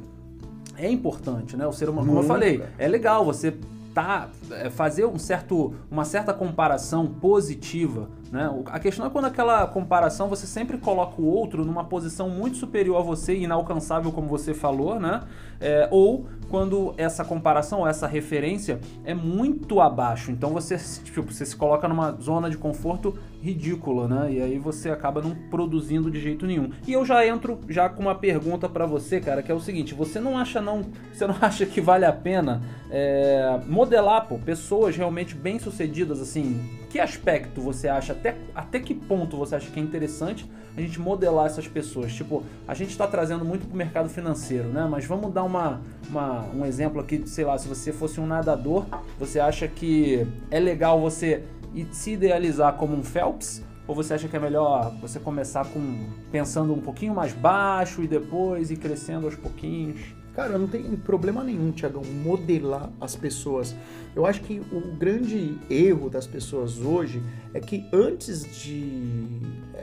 é 0.78 0.90
importante, 0.90 1.58
né? 1.58 1.68
O 1.68 1.74
ser 1.74 1.90
humano, 1.90 2.08
como 2.08 2.20
eu 2.20 2.24
falei, 2.24 2.64
é 2.78 2.88
legal 2.88 3.26
você 3.26 3.54
tá 3.94 4.30
é, 4.52 4.70
fazer 4.70 5.06
um 5.06 5.18
certo, 5.18 5.74
uma 5.92 6.06
certa 6.06 6.34
comparação 6.34 7.08
positiva, 7.08 8.08
né? 8.32 8.50
A 8.68 8.80
questão 8.80 9.06
é 9.06 9.10
quando 9.10 9.26
aquela 9.26 9.66
comparação 9.68 10.30
você 10.30 10.46
sempre 10.46 10.78
coloca 10.78 11.22
o 11.22 11.26
outro 11.26 11.66
numa 11.66 11.84
posição 11.84 12.30
muito 12.30 12.58
superior 12.58 12.98
a 12.98 13.02
você, 13.02 13.36
inalcançável 13.36 14.12
como 14.12 14.28
você 14.28 14.54
falou, 14.54 15.00
né? 15.00 15.22
É, 15.60 15.88
ou 15.92 16.28
quando 16.50 16.94
essa 16.98 17.26
comparação, 17.26 17.80
ou 17.80 17.88
essa 17.88 18.08
referência 18.08 18.80
é 19.04 19.14
muito 19.14 19.82
abaixo, 19.82 20.32
então 20.32 20.52
você, 20.52 20.78
tipo, 21.04 21.32
você 21.32 21.46
se 21.46 21.56
coloca 21.56 21.88
numa 21.88 22.12
zona 22.14 22.50
de 22.50 22.58
conforto 22.58 23.18
ridícula, 23.42 24.08
né? 24.08 24.34
E 24.34 24.42
aí 24.42 24.58
você 24.58 24.90
acaba 24.90 25.22
não 25.22 25.34
produzindo 25.50 26.10
de 26.12 26.20
jeito 26.20 26.46
nenhum. 26.46 26.72
E 26.88 26.94
eu 26.94 27.06
já 27.06 27.26
entro 27.26 27.60
já 27.70 27.88
com 27.90 28.02
uma 28.02 28.16
pergunta 28.16 28.68
pra 28.68 28.86
você, 28.86 29.20
cara, 29.20 29.42
que 29.42 29.52
é 29.52 29.56
o 29.56 29.60
seguinte: 29.60 29.94
você 29.94 30.20
não 30.20 30.38
acha 30.38 30.62
não, 30.62 30.86
você 31.14 31.26
não 31.26 31.36
acha 31.42 31.66
que 31.66 31.80
vale 31.82 32.06
a 32.06 32.14
pena 32.14 32.62
é, 32.92 33.60
modelar, 33.68 34.28
pô, 34.28 34.38
pessoas 34.38 34.96
realmente 34.96 35.36
bem 35.36 35.60
sucedidas, 35.60 36.20
assim? 36.22 36.78
Que 36.90 37.00
aspecto 37.00 37.62
você 37.62 37.88
acha? 37.88 38.14
Até, 38.14 38.36
até 38.56 38.80
que 38.80 38.94
ponto 38.96 39.38
você 39.38 39.56
acha 39.56 39.70
que 39.70 39.80
é 39.80 39.84
interessante 39.84 40.50
a 40.76 40.82
gente 40.82 41.00
modelar 41.00 41.46
essas 41.46 41.68
pessoas? 41.68 42.12
Tipo, 42.14 42.44
a 42.68 42.74
gente 42.74 42.90
está 42.90 43.06
trazendo 43.06 43.46
muito 43.46 43.68
pro 43.68 43.78
mercado 43.78 44.10
financeiro, 44.10 44.70
né? 44.70 44.88
Mas 44.90 45.06
vamos 45.06 45.32
dar 45.32 45.44
uma, 45.44 45.82
uma- 46.10 46.46
um 46.54 46.66
exemplo 46.66 47.00
aqui, 47.00 47.22
sei 47.28 47.46
lá, 47.46 47.58
se 47.60 47.68
você 47.68 47.94
fosse 47.94 48.20
um 48.20 48.26
nadador, 48.26 48.86
você 49.20 49.40
acha 49.40 49.68
que 49.68 50.26
é 50.50 50.60
legal 50.60 51.00
você 51.00 51.44
i- 51.74 51.88
se 51.92 52.12
idealizar 52.12 52.74
como 52.76 52.96
um 52.96 53.04
Phelps? 53.04 53.64
Ou 53.88 53.96
você 53.96 54.14
acha 54.14 54.28
que 54.28 54.36
é 54.36 54.40
melhor 54.40 54.94
você 55.02 55.20
começar 55.20 55.66
com 55.66 56.10
pensando 56.32 56.74
um 56.74 56.80
pouquinho 56.80 57.16
mais 57.16 57.34
baixo 57.34 58.04
e 58.04 58.08
depois 58.08 58.70
ir 58.70 58.78
crescendo 58.78 59.26
aos 59.26 59.36
pouquinhos? 59.36 60.00
Cara, 60.36 60.58
não 60.60 60.68
tem 60.68 60.84
problema 60.96 61.44
nenhum, 61.44 61.72
Tiagão, 61.72 62.04
modelar 62.04 62.90
as 63.02 63.16
pessoas. 63.16 63.76
Eu 64.16 64.26
acho 64.28 64.42
que 64.42 64.62
o 64.72 64.96
grande 64.96 65.58
erro 65.70 66.08
das 66.10 66.28
pessoas 66.28 66.80
hoje 66.80 67.22
é 67.54 67.60
que 67.60 67.86
antes 67.92 68.44
de. 68.64 69.42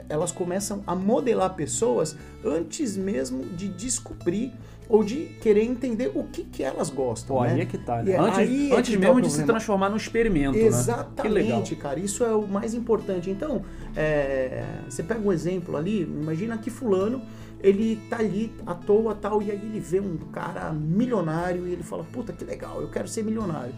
Elas 0.09 0.31
começam 0.31 0.81
a 0.87 0.95
modelar 0.95 1.53
pessoas 1.53 2.15
antes 2.45 2.95
mesmo 2.95 3.43
de 3.43 3.67
descobrir 3.67 4.53
ou 4.89 5.03
de 5.03 5.25
querer 5.41 5.63
entender 5.63 6.11
o 6.13 6.23
que, 6.23 6.43
que 6.43 6.63
elas 6.63 6.89
gostam. 6.89 7.35
Pô, 7.35 7.43
né? 7.43 7.53
aí 7.53 7.61
é 7.61 7.65
que 7.65 7.77
tá, 7.77 8.01
né? 8.01 8.11
é- 8.11 8.17
Antes, 8.17 8.37
aí 8.39 8.71
é 8.71 8.75
antes 8.75 8.93
tá 8.93 8.99
mesmo 8.99 9.15
o 9.15 9.21
de 9.21 9.31
se 9.31 9.43
transformar 9.43 9.89
num 9.89 9.97
experimento, 9.97 10.57
né? 10.57 10.65
Exatamente, 10.65 11.75
cara. 11.75 11.99
Isso 11.99 12.23
é 12.23 12.33
o 12.33 12.47
mais 12.47 12.73
importante. 12.73 13.29
Então, 13.29 13.63
é, 13.95 14.63
você 14.87 15.03
pega 15.03 15.19
um 15.19 15.31
exemplo 15.31 15.75
ali, 15.75 16.01
imagina 16.03 16.57
que 16.57 16.69
fulano, 16.69 17.21
ele 17.59 17.97
tá 18.09 18.17
ali 18.19 18.53
à 18.65 18.73
toa 18.73 19.15
tal, 19.15 19.41
e 19.41 19.51
aí 19.51 19.57
ele 19.57 19.79
vê 19.79 19.99
um 19.99 20.17
cara 20.31 20.71
milionário 20.71 21.67
e 21.67 21.73
ele 21.73 21.83
fala, 21.83 22.03
puta, 22.03 22.31
que 22.31 22.45
legal, 22.45 22.81
eu 22.81 22.89
quero 22.89 23.07
ser 23.07 23.23
milionário. 23.23 23.73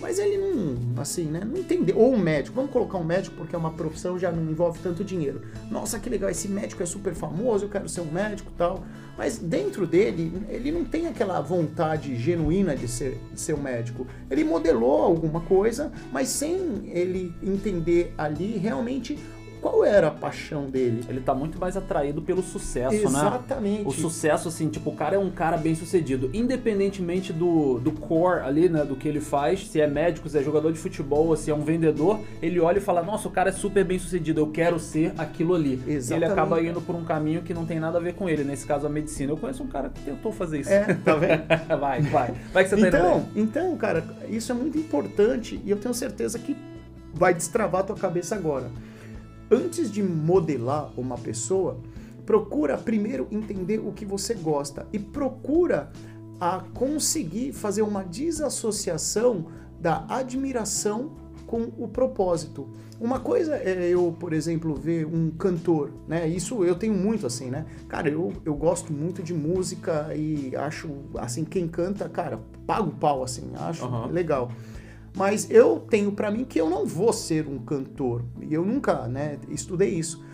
Mas 0.00 0.18
ele 0.18 0.38
não, 0.38 1.00
assim, 1.00 1.24
né, 1.24 1.42
não 1.44 1.58
entendeu. 1.58 1.98
Ou 1.98 2.14
um 2.14 2.18
médico, 2.18 2.56
vamos 2.56 2.70
colocar 2.70 2.98
um 2.98 3.04
médico 3.04 3.36
porque 3.36 3.54
é 3.54 3.58
uma 3.58 3.72
profissão 3.72 4.18
já 4.18 4.32
não 4.32 4.50
envolve 4.50 4.78
tanto 4.82 5.04
dinheiro. 5.04 5.42
Nossa, 5.70 5.98
que 5.98 6.08
legal, 6.08 6.30
esse 6.30 6.48
médico 6.48 6.82
é 6.82 6.86
super 6.86 7.14
famoso, 7.14 7.66
eu 7.66 7.68
quero 7.68 7.88
ser 7.88 8.00
um 8.00 8.10
médico 8.10 8.50
tal. 8.56 8.84
Mas 9.16 9.38
dentro 9.38 9.86
dele, 9.86 10.32
ele 10.48 10.72
não 10.72 10.84
tem 10.84 11.06
aquela 11.06 11.40
vontade 11.40 12.16
genuína 12.16 12.74
de 12.74 12.88
ser, 12.88 13.18
de 13.32 13.40
ser 13.40 13.54
um 13.54 13.60
médico. 13.60 14.06
Ele 14.30 14.42
modelou 14.42 15.02
alguma 15.02 15.40
coisa, 15.40 15.92
mas 16.10 16.28
sem 16.28 16.90
ele 16.90 17.34
entender 17.42 18.14
ali 18.16 18.56
realmente 18.56 19.18
qual 19.62 19.84
era 19.84 20.08
a 20.08 20.10
paixão 20.10 20.66
dele? 20.66 21.04
Ele 21.08 21.20
tá 21.20 21.32
muito 21.32 21.56
mais 21.56 21.76
atraído 21.76 22.20
pelo 22.20 22.42
sucesso, 22.42 22.96
né? 22.96 23.00
Exatamente. 23.04 23.86
O 23.86 23.92
sucesso, 23.92 24.48
assim, 24.48 24.68
tipo, 24.68 24.90
o 24.90 24.96
cara 24.96 25.14
é 25.14 25.18
um 25.18 25.30
cara 25.30 25.56
bem 25.56 25.72
sucedido. 25.76 26.28
Independentemente 26.34 27.32
do, 27.32 27.78
do 27.78 27.92
core 27.92 28.40
ali, 28.40 28.68
né? 28.68 28.84
Do 28.84 28.96
que 28.96 29.06
ele 29.08 29.20
faz, 29.20 29.68
se 29.68 29.80
é 29.80 29.86
médico, 29.86 30.28
se 30.28 30.36
é 30.36 30.42
jogador 30.42 30.72
de 30.72 30.80
futebol, 30.80 31.34
se 31.36 31.48
é 31.48 31.54
um 31.54 31.60
vendedor, 31.62 32.18
ele 32.42 32.58
olha 32.58 32.78
e 32.78 32.80
fala, 32.80 33.02
nossa, 33.04 33.28
o 33.28 33.30
cara 33.30 33.50
é 33.50 33.52
super 33.52 33.84
bem 33.84 34.00
sucedido, 34.00 34.40
eu 34.40 34.48
quero 34.48 34.80
ser 34.80 35.12
aquilo 35.16 35.54
ali. 35.54 35.80
Exatamente. 35.86 36.12
Ele 36.12 36.24
acaba 36.24 36.60
indo 36.60 36.80
por 36.80 36.96
um 36.96 37.04
caminho 37.04 37.42
que 37.42 37.54
não 37.54 37.64
tem 37.64 37.78
nada 37.78 37.98
a 37.98 38.00
ver 38.00 38.14
com 38.14 38.28
ele, 38.28 38.42
nesse 38.42 38.66
caso 38.66 38.88
a 38.88 38.90
medicina. 38.90 39.30
Eu 39.30 39.36
conheço 39.36 39.62
um 39.62 39.68
cara 39.68 39.88
que 39.90 40.00
tentou 40.00 40.32
fazer 40.32 40.58
isso. 40.58 40.72
É, 40.72 40.92
tá 41.04 41.14
vendo? 41.14 41.44
vai, 41.78 42.02
vai. 42.02 42.34
Vai 42.52 42.64
que 42.64 42.70
você 42.70 42.76
tá 42.76 42.80
indo 42.88 42.96
Então, 42.96 43.20
bem. 43.32 43.44
então, 43.44 43.76
cara, 43.76 44.04
isso 44.28 44.50
é 44.50 44.54
muito 44.56 44.76
importante 44.76 45.60
e 45.64 45.70
eu 45.70 45.76
tenho 45.76 45.94
certeza 45.94 46.36
que 46.36 46.56
vai 47.14 47.32
destravar 47.32 47.82
a 47.82 47.84
tua 47.84 47.96
cabeça 47.96 48.34
agora. 48.34 48.68
Antes 49.52 49.92
de 49.92 50.02
modelar 50.02 50.90
uma 50.96 51.18
pessoa, 51.18 51.76
procura 52.24 52.78
primeiro 52.78 53.28
entender 53.30 53.78
o 53.80 53.92
que 53.92 54.06
você 54.06 54.32
gosta 54.32 54.86
e 54.94 54.98
procura 54.98 55.92
a 56.40 56.64
conseguir 56.72 57.52
fazer 57.52 57.82
uma 57.82 58.02
desassociação 58.02 59.48
da 59.78 60.06
admiração 60.08 61.12
com 61.46 61.70
o 61.76 61.86
propósito. 61.86 62.66
Uma 62.98 63.20
coisa 63.20 63.56
é 63.56 63.90
eu, 63.90 64.16
por 64.18 64.32
exemplo, 64.32 64.74
ver 64.74 65.04
um 65.04 65.30
cantor, 65.30 65.90
né? 66.08 66.26
Isso 66.26 66.64
eu 66.64 66.74
tenho 66.74 66.94
muito 66.94 67.26
assim, 67.26 67.50
né? 67.50 67.66
Cara, 67.88 68.08
eu, 68.08 68.32
eu 68.46 68.54
gosto 68.54 68.90
muito 68.90 69.22
de 69.22 69.34
música 69.34 70.14
e 70.14 70.56
acho, 70.56 70.88
assim, 71.18 71.44
quem 71.44 71.68
canta, 71.68 72.08
cara, 72.08 72.40
paga 72.66 72.84
o 72.84 72.92
pau, 72.92 73.22
assim, 73.22 73.50
acho 73.54 73.84
Aham. 73.84 74.06
legal. 74.06 74.50
Mas 75.14 75.50
eu 75.50 75.78
tenho 75.78 76.12
pra 76.12 76.30
mim 76.30 76.44
que 76.44 76.60
eu 76.60 76.70
não 76.70 76.86
vou 76.86 77.12
ser 77.12 77.46
um 77.46 77.58
cantor. 77.58 78.24
E 78.40 78.54
eu 78.54 78.64
nunca, 78.64 79.06
né, 79.06 79.38
estudei 79.48 79.90
isso. 79.90 80.24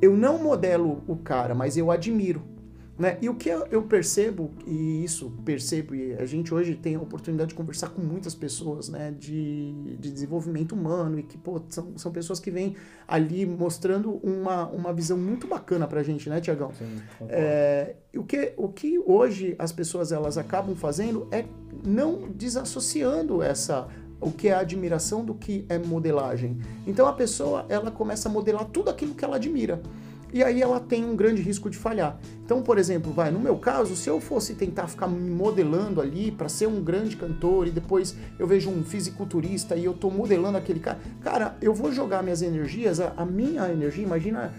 Eu 0.00 0.16
não 0.16 0.38
modelo 0.38 1.02
o 1.06 1.16
cara, 1.16 1.54
mas 1.54 1.76
eu 1.76 1.90
admiro. 1.90 2.53
Né? 2.96 3.18
E 3.20 3.28
o 3.28 3.34
que 3.34 3.48
eu 3.48 3.82
percebo, 3.82 4.52
e 4.64 5.02
isso 5.02 5.32
percebo, 5.44 5.96
e 5.96 6.14
a 6.14 6.24
gente 6.24 6.54
hoje 6.54 6.76
tem 6.76 6.94
a 6.94 7.00
oportunidade 7.00 7.48
de 7.48 7.54
conversar 7.56 7.88
com 7.88 8.00
muitas 8.00 8.36
pessoas 8.36 8.88
né, 8.88 9.12
de, 9.18 9.72
de 9.98 10.12
desenvolvimento 10.12 10.76
humano, 10.76 11.18
e 11.18 11.24
que 11.24 11.36
pô, 11.36 11.60
são, 11.68 11.98
são 11.98 12.12
pessoas 12.12 12.38
que 12.38 12.52
vêm 12.52 12.76
ali 13.08 13.44
mostrando 13.44 14.12
uma, 14.22 14.68
uma 14.68 14.92
visão 14.92 15.18
muito 15.18 15.46
bacana 15.48 15.88
pra 15.88 16.04
gente, 16.04 16.28
né, 16.28 16.40
Tiagão? 16.40 16.70
É, 17.28 17.96
o, 18.16 18.22
que, 18.22 18.52
o 18.56 18.68
que 18.68 18.96
hoje 19.00 19.56
as 19.58 19.72
pessoas 19.72 20.12
elas 20.12 20.38
acabam 20.38 20.76
fazendo 20.76 21.26
é 21.32 21.44
não 21.84 22.30
desassociando 22.30 23.42
essa 23.42 23.88
o 24.20 24.30
que 24.30 24.48
é 24.48 24.54
admiração 24.54 25.24
do 25.24 25.34
que 25.34 25.66
é 25.68 25.78
modelagem. 25.78 26.58
Então 26.86 27.06
a 27.06 27.12
pessoa 27.12 27.66
ela 27.68 27.90
começa 27.90 28.28
a 28.28 28.32
modelar 28.32 28.64
tudo 28.66 28.88
aquilo 28.88 29.14
que 29.14 29.24
ela 29.24 29.36
admira. 29.36 29.82
E 30.34 30.42
aí 30.42 30.60
ela 30.60 30.80
tem 30.80 31.04
um 31.04 31.14
grande 31.14 31.40
risco 31.40 31.70
de 31.70 31.78
falhar. 31.78 32.18
Então, 32.44 32.60
por 32.60 32.76
exemplo, 32.76 33.12
vai, 33.12 33.30
no 33.30 33.38
meu 33.38 33.56
caso, 33.56 33.94
se 33.94 34.10
eu 34.10 34.20
fosse 34.20 34.56
tentar 34.56 34.88
ficar 34.88 35.06
me 35.06 35.30
modelando 35.30 36.00
ali 36.00 36.32
para 36.32 36.48
ser 36.48 36.66
um 36.66 36.82
grande 36.82 37.16
cantor 37.16 37.68
e 37.68 37.70
depois 37.70 38.16
eu 38.36 38.44
vejo 38.44 38.68
um 38.68 38.82
fisiculturista 38.82 39.76
e 39.76 39.84
eu 39.84 39.94
tô 39.94 40.10
modelando 40.10 40.58
aquele 40.58 40.80
cara, 40.80 40.98
cara, 41.22 41.56
eu 41.62 41.72
vou 41.72 41.92
jogar 41.92 42.20
minhas 42.20 42.42
energias, 42.42 42.98
a, 42.98 43.12
a 43.16 43.24
minha 43.24 43.70
energia, 43.70 44.02
imagina, 44.02 44.52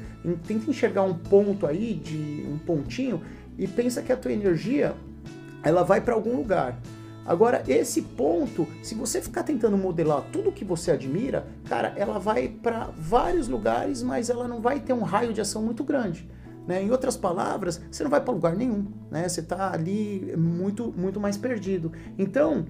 tenta 0.47 0.69
enxergar 0.69 1.03
um 1.03 1.13
ponto 1.13 1.67
aí 1.67 1.93
de 1.93 2.47
um 2.47 2.57
pontinho 2.57 3.21
e 3.57 3.67
pensa 3.67 4.01
que 4.01 4.13
a 4.13 4.15
tua 4.15 4.31
energia 4.31 4.95
ela 5.61 5.83
vai 5.83 5.99
para 5.99 6.13
algum 6.13 6.37
lugar. 6.37 6.79
Agora, 7.25 7.63
esse 7.67 8.01
ponto, 8.01 8.67
se 8.83 8.93
você 8.93 9.19
ficar 9.21 9.43
tentando 9.43 9.75
modelar 9.77 10.23
tudo 10.31 10.51
que 10.51 10.63
você 10.63 10.91
admira, 10.91 11.47
cara, 11.67 11.93
ela 11.97 12.19
vai 12.19 12.47
para 12.47 12.91
vários 12.97 13.47
lugares, 13.47 14.03
mas 14.03 14.29
ela 14.29 14.47
não 14.47 14.61
vai 14.61 14.79
ter 14.79 14.93
um 14.93 15.01
raio 15.01 15.33
de 15.33 15.41
ação 15.41 15.63
muito 15.63 15.83
grande. 15.83 16.29
Né? 16.67 16.81
Em 16.83 16.89
outras 16.91 17.15
palavras, 17.17 17.81
você 17.91 18.03
não 18.03 18.09
vai 18.09 18.21
para 18.21 18.33
lugar 18.33 18.55
nenhum, 18.55 18.85
né? 19.11 19.29
Você 19.29 19.39
está 19.41 19.71
ali 19.71 20.33
muito, 20.35 20.91
muito 20.97 21.19
mais 21.19 21.37
perdido. 21.37 21.91
Então, 22.17 22.65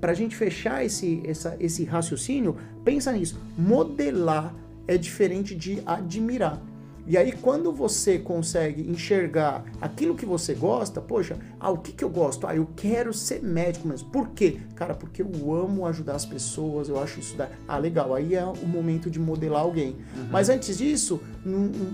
para 0.00 0.10
a 0.10 0.14
gente 0.14 0.34
fechar 0.34 0.84
esse, 0.84 1.22
essa- 1.24 1.56
esse 1.60 1.84
raciocínio, 1.84 2.56
pensa 2.84 3.12
nisso. 3.12 3.40
Modelar 3.56 4.52
é 4.88 4.96
diferente 4.98 5.54
de 5.54 5.80
admirar. 5.86 6.60
E 7.06 7.18
aí, 7.18 7.32
quando 7.32 7.70
você 7.70 8.18
consegue 8.18 8.88
enxergar 8.90 9.64
aquilo 9.80 10.14
que 10.14 10.24
você 10.24 10.54
gosta, 10.54 11.00
poxa, 11.00 11.36
ah, 11.60 11.70
o 11.70 11.78
que, 11.78 11.92
que 11.92 12.02
eu 12.02 12.08
gosto? 12.08 12.46
Ah, 12.46 12.56
eu 12.56 12.66
quero 12.74 13.12
ser 13.12 13.42
médico 13.42 13.86
mesmo. 13.86 14.08
Por 14.10 14.28
quê? 14.30 14.58
Cara, 14.74 14.94
porque 14.94 15.20
eu 15.20 15.54
amo 15.54 15.86
ajudar 15.86 16.14
as 16.14 16.24
pessoas, 16.24 16.88
eu 16.88 16.98
acho 16.98 17.20
isso 17.20 17.36
da. 17.36 17.50
Ah, 17.68 17.76
legal, 17.76 18.14
aí 18.14 18.34
é 18.34 18.44
o 18.44 18.66
momento 18.66 19.10
de 19.10 19.20
modelar 19.20 19.62
alguém. 19.62 19.96
Mas 20.30 20.48
antes 20.48 20.78
disso, 20.78 21.20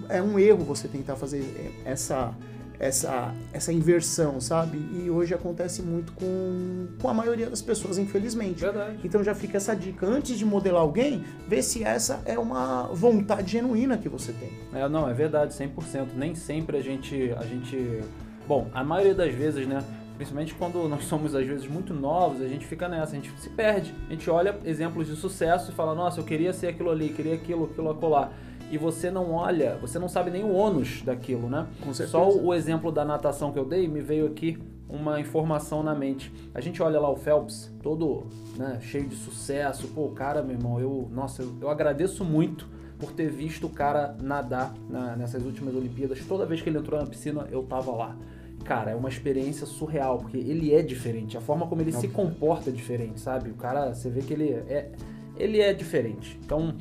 é 0.08 0.22
um 0.22 0.38
erro 0.38 0.64
você 0.64 0.86
tentar 0.86 1.16
fazer 1.16 1.44
essa. 1.84 2.32
Essa, 2.80 3.34
essa 3.52 3.70
inversão, 3.70 4.40
sabe? 4.40 4.78
E 4.78 5.10
hoje 5.10 5.34
acontece 5.34 5.82
muito 5.82 6.12
com, 6.12 6.88
com 6.98 7.08
a 7.08 7.12
maioria 7.12 7.50
das 7.50 7.60
pessoas, 7.60 7.98
infelizmente. 7.98 8.62
Verdade. 8.62 8.98
Então 9.04 9.22
já 9.22 9.34
fica 9.34 9.58
essa 9.58 9.76
dica. 9.76 10.06
Antes 10.06 10.38
de 10.38 10.46
modelar 10.46 10.80
alguém, 10.80 11.22
vê 11.46 11.62
se 11.62 11.84
essa 11.84 12.22
é 12.24 12.38
uma 12.38 12.84
vontade 12.84 13.52
genuína 13.52 13.98
que 13.98 14.08
você 14.08 14.32
tem. 14.32 14.50
É, 14.72 14.88
não, 14.88 15.06
é 15.06 15.12
verdade, 15.12 15.52
100%. 15.52 16.14
Nem 16.16 16.34
sempre 16.34 16.78
a 16.78 16.80
gente, 16.80 17.34
a 17.36 17.44
gente... 17.44 18.00
Bom, 18.48 18.68
a 18.72 18.82
maioria 18.82 19.14
das 19.14 19.34
vezes, 19.34 19.68
né? 19.68 19.84
Principalmente 20.16 20.54
quando 20.54 20.86
nós 20.88 21.04
somos, 21.04 21.34
às 21.34 21.46
vezes, 21.46 21.66
muito 21.66 21.94
novos, 21.94 22.42
a 22.42 22.48
gente 22.48 22.66
fica 22.66 22.88
nessa, 22.88 23.12
a 23.12 23.14
gente 23.14 23.30
se 23.40 23.48
perde. 23.48 23.94
A 24.06 24.12
gente 24.12 24.28
olha 24.30 24.58
exemplos 24.64 25.06
de 25.06 25.16
sucesso 25.16 25.70
e 25.70 25.74
fala, 25.74 25.94
nossa, 25.94 26.20
eu 26.20 26.24
queria 26.24 26.52
ser 26.52 26.66
aquilo 26.66 26.90
ali, 26.90 27.10
queria 27.10 27.34
aquilo, 27.34 27.64
aquilo 27.64 27.90
acolá. 27.90 28.30
E 28.70 28.78
você 28.78 29.10
não 29.10 29.32
olha, 29.32 29.76
você 29.80 29.98
não 29.98 30.08
sabe 30.08 30.30
nem 30.30 30.44
o 30.44 30.52
ônus 30.54 31.02
daquilo, 31.02 31.48
né? 31.48 31.66
Com 31.82 31.92
certeza. 31.92 32.12
Só 32.12 32.30
o 32.30 32.54
exemplo 32.54 32.92
da 32.92 33.04
natação 33.04 33.50
que 33.52 33.58
eu 33.58 33.64
dei, 33.64 33.88
me 33.88 34.00
veio 34.00 34.26
aqui 34.26 34.58
uma 34.88 35.20
informação 35.20 35.82
na 35.82 35.94
mente. 35.94 36.32
A 36.54 36.60
gente 36.60 36.82
olha 36.82 36.98
lá 37.00 37.10
o 37.10 37.16
Phelps, 37.16 37.72
todo 37.82 38.26
né, 38.56 38.78
cheio 38.80 39.06
de 39.08 39.14
sucesso. 39.16 39.88
Pô, 39.88 40.08
cara, 40.10 40.42
meu 40.42 40.56
irmão, 40.56 40.80
eu, 40.80 41.08
nossa, 41.12 41.42
eu, 41.42 41.52
eu 41.60 41.68
agradeço 41.70 42.24
muito 42.24 42.68
por 42.98 43.12
ter 43.12 43.28
visto 43.30 43.66
o 43.66 43.70
cara 43.70 44.16
nadar 44.20 44.74
na- 44.88 45.16
nessas 45.16 45.44
últimas 45.44 45.74
Olimpíadas. 45.74 46.18
Toda 46.26 46.44
vez 46.46 46.60
que 46.60 46.68
ele 46.68 46.78
entrou 46.78 47.00
na 47.00 47.06
piscina, 47.06 47.46
eu 47.50 47.62
tava 47.62 47.90
lá. 47.92 48.16
Cara, 48.64 48.90
é 48.90 48.94
uma 48.94 49.08
experiência 49.08 49.64
surreal, 49.66 50.18
porque 50.18 50.36
ele 50.36 50.74
é 50.74 50.82
diferente. 50.82 51.36
A 51.36 51.40
forma 51.40 51.66
como 51.66 51.80
ele 51.80 51.92
se 51.92 52.08
comporta 52.08 52.68
é 52.68 52.72
diferente, 52.72 53.18
sabe? 53.18 53.50
O 53.50 53.54
cara, 53.54 53.94
você 53.94 54.10
vê 54.10 54.20
que 54.20 54.34
ele 54.34 54.50
é, 54.50 54.90
ele 55.38 55.60
é 55.60 55.72
diferente. 55.72 56.38
Então, 56.44 56.74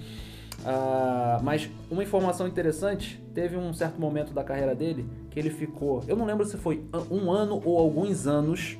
ah, 0.66 1.40
mas 1.44 1.70
uma 1.90 2.04
informação 2.04 2.48
interessante, 2.48 3.22
teve 3.34 3.56
um 3.58 3.74
certo 3.74 4.00
momento 4.00 4.34
da 4.34 4.44
carreira 4.44 4.76
dele 4.76 5.06
que 5.30 5.40
ele 5.40 5.50
ficou, 5.50 6.04
eu 6.08 6.16
não 6.16 6.26
lembro 6.26 6.46
se 6.46 6.58
foi 6.58 6.84
um 7.10 7.32
ano 7.32 7.62
ou 7.64 7.78
alguns 7.78 8.28
anos, 8.28 8.78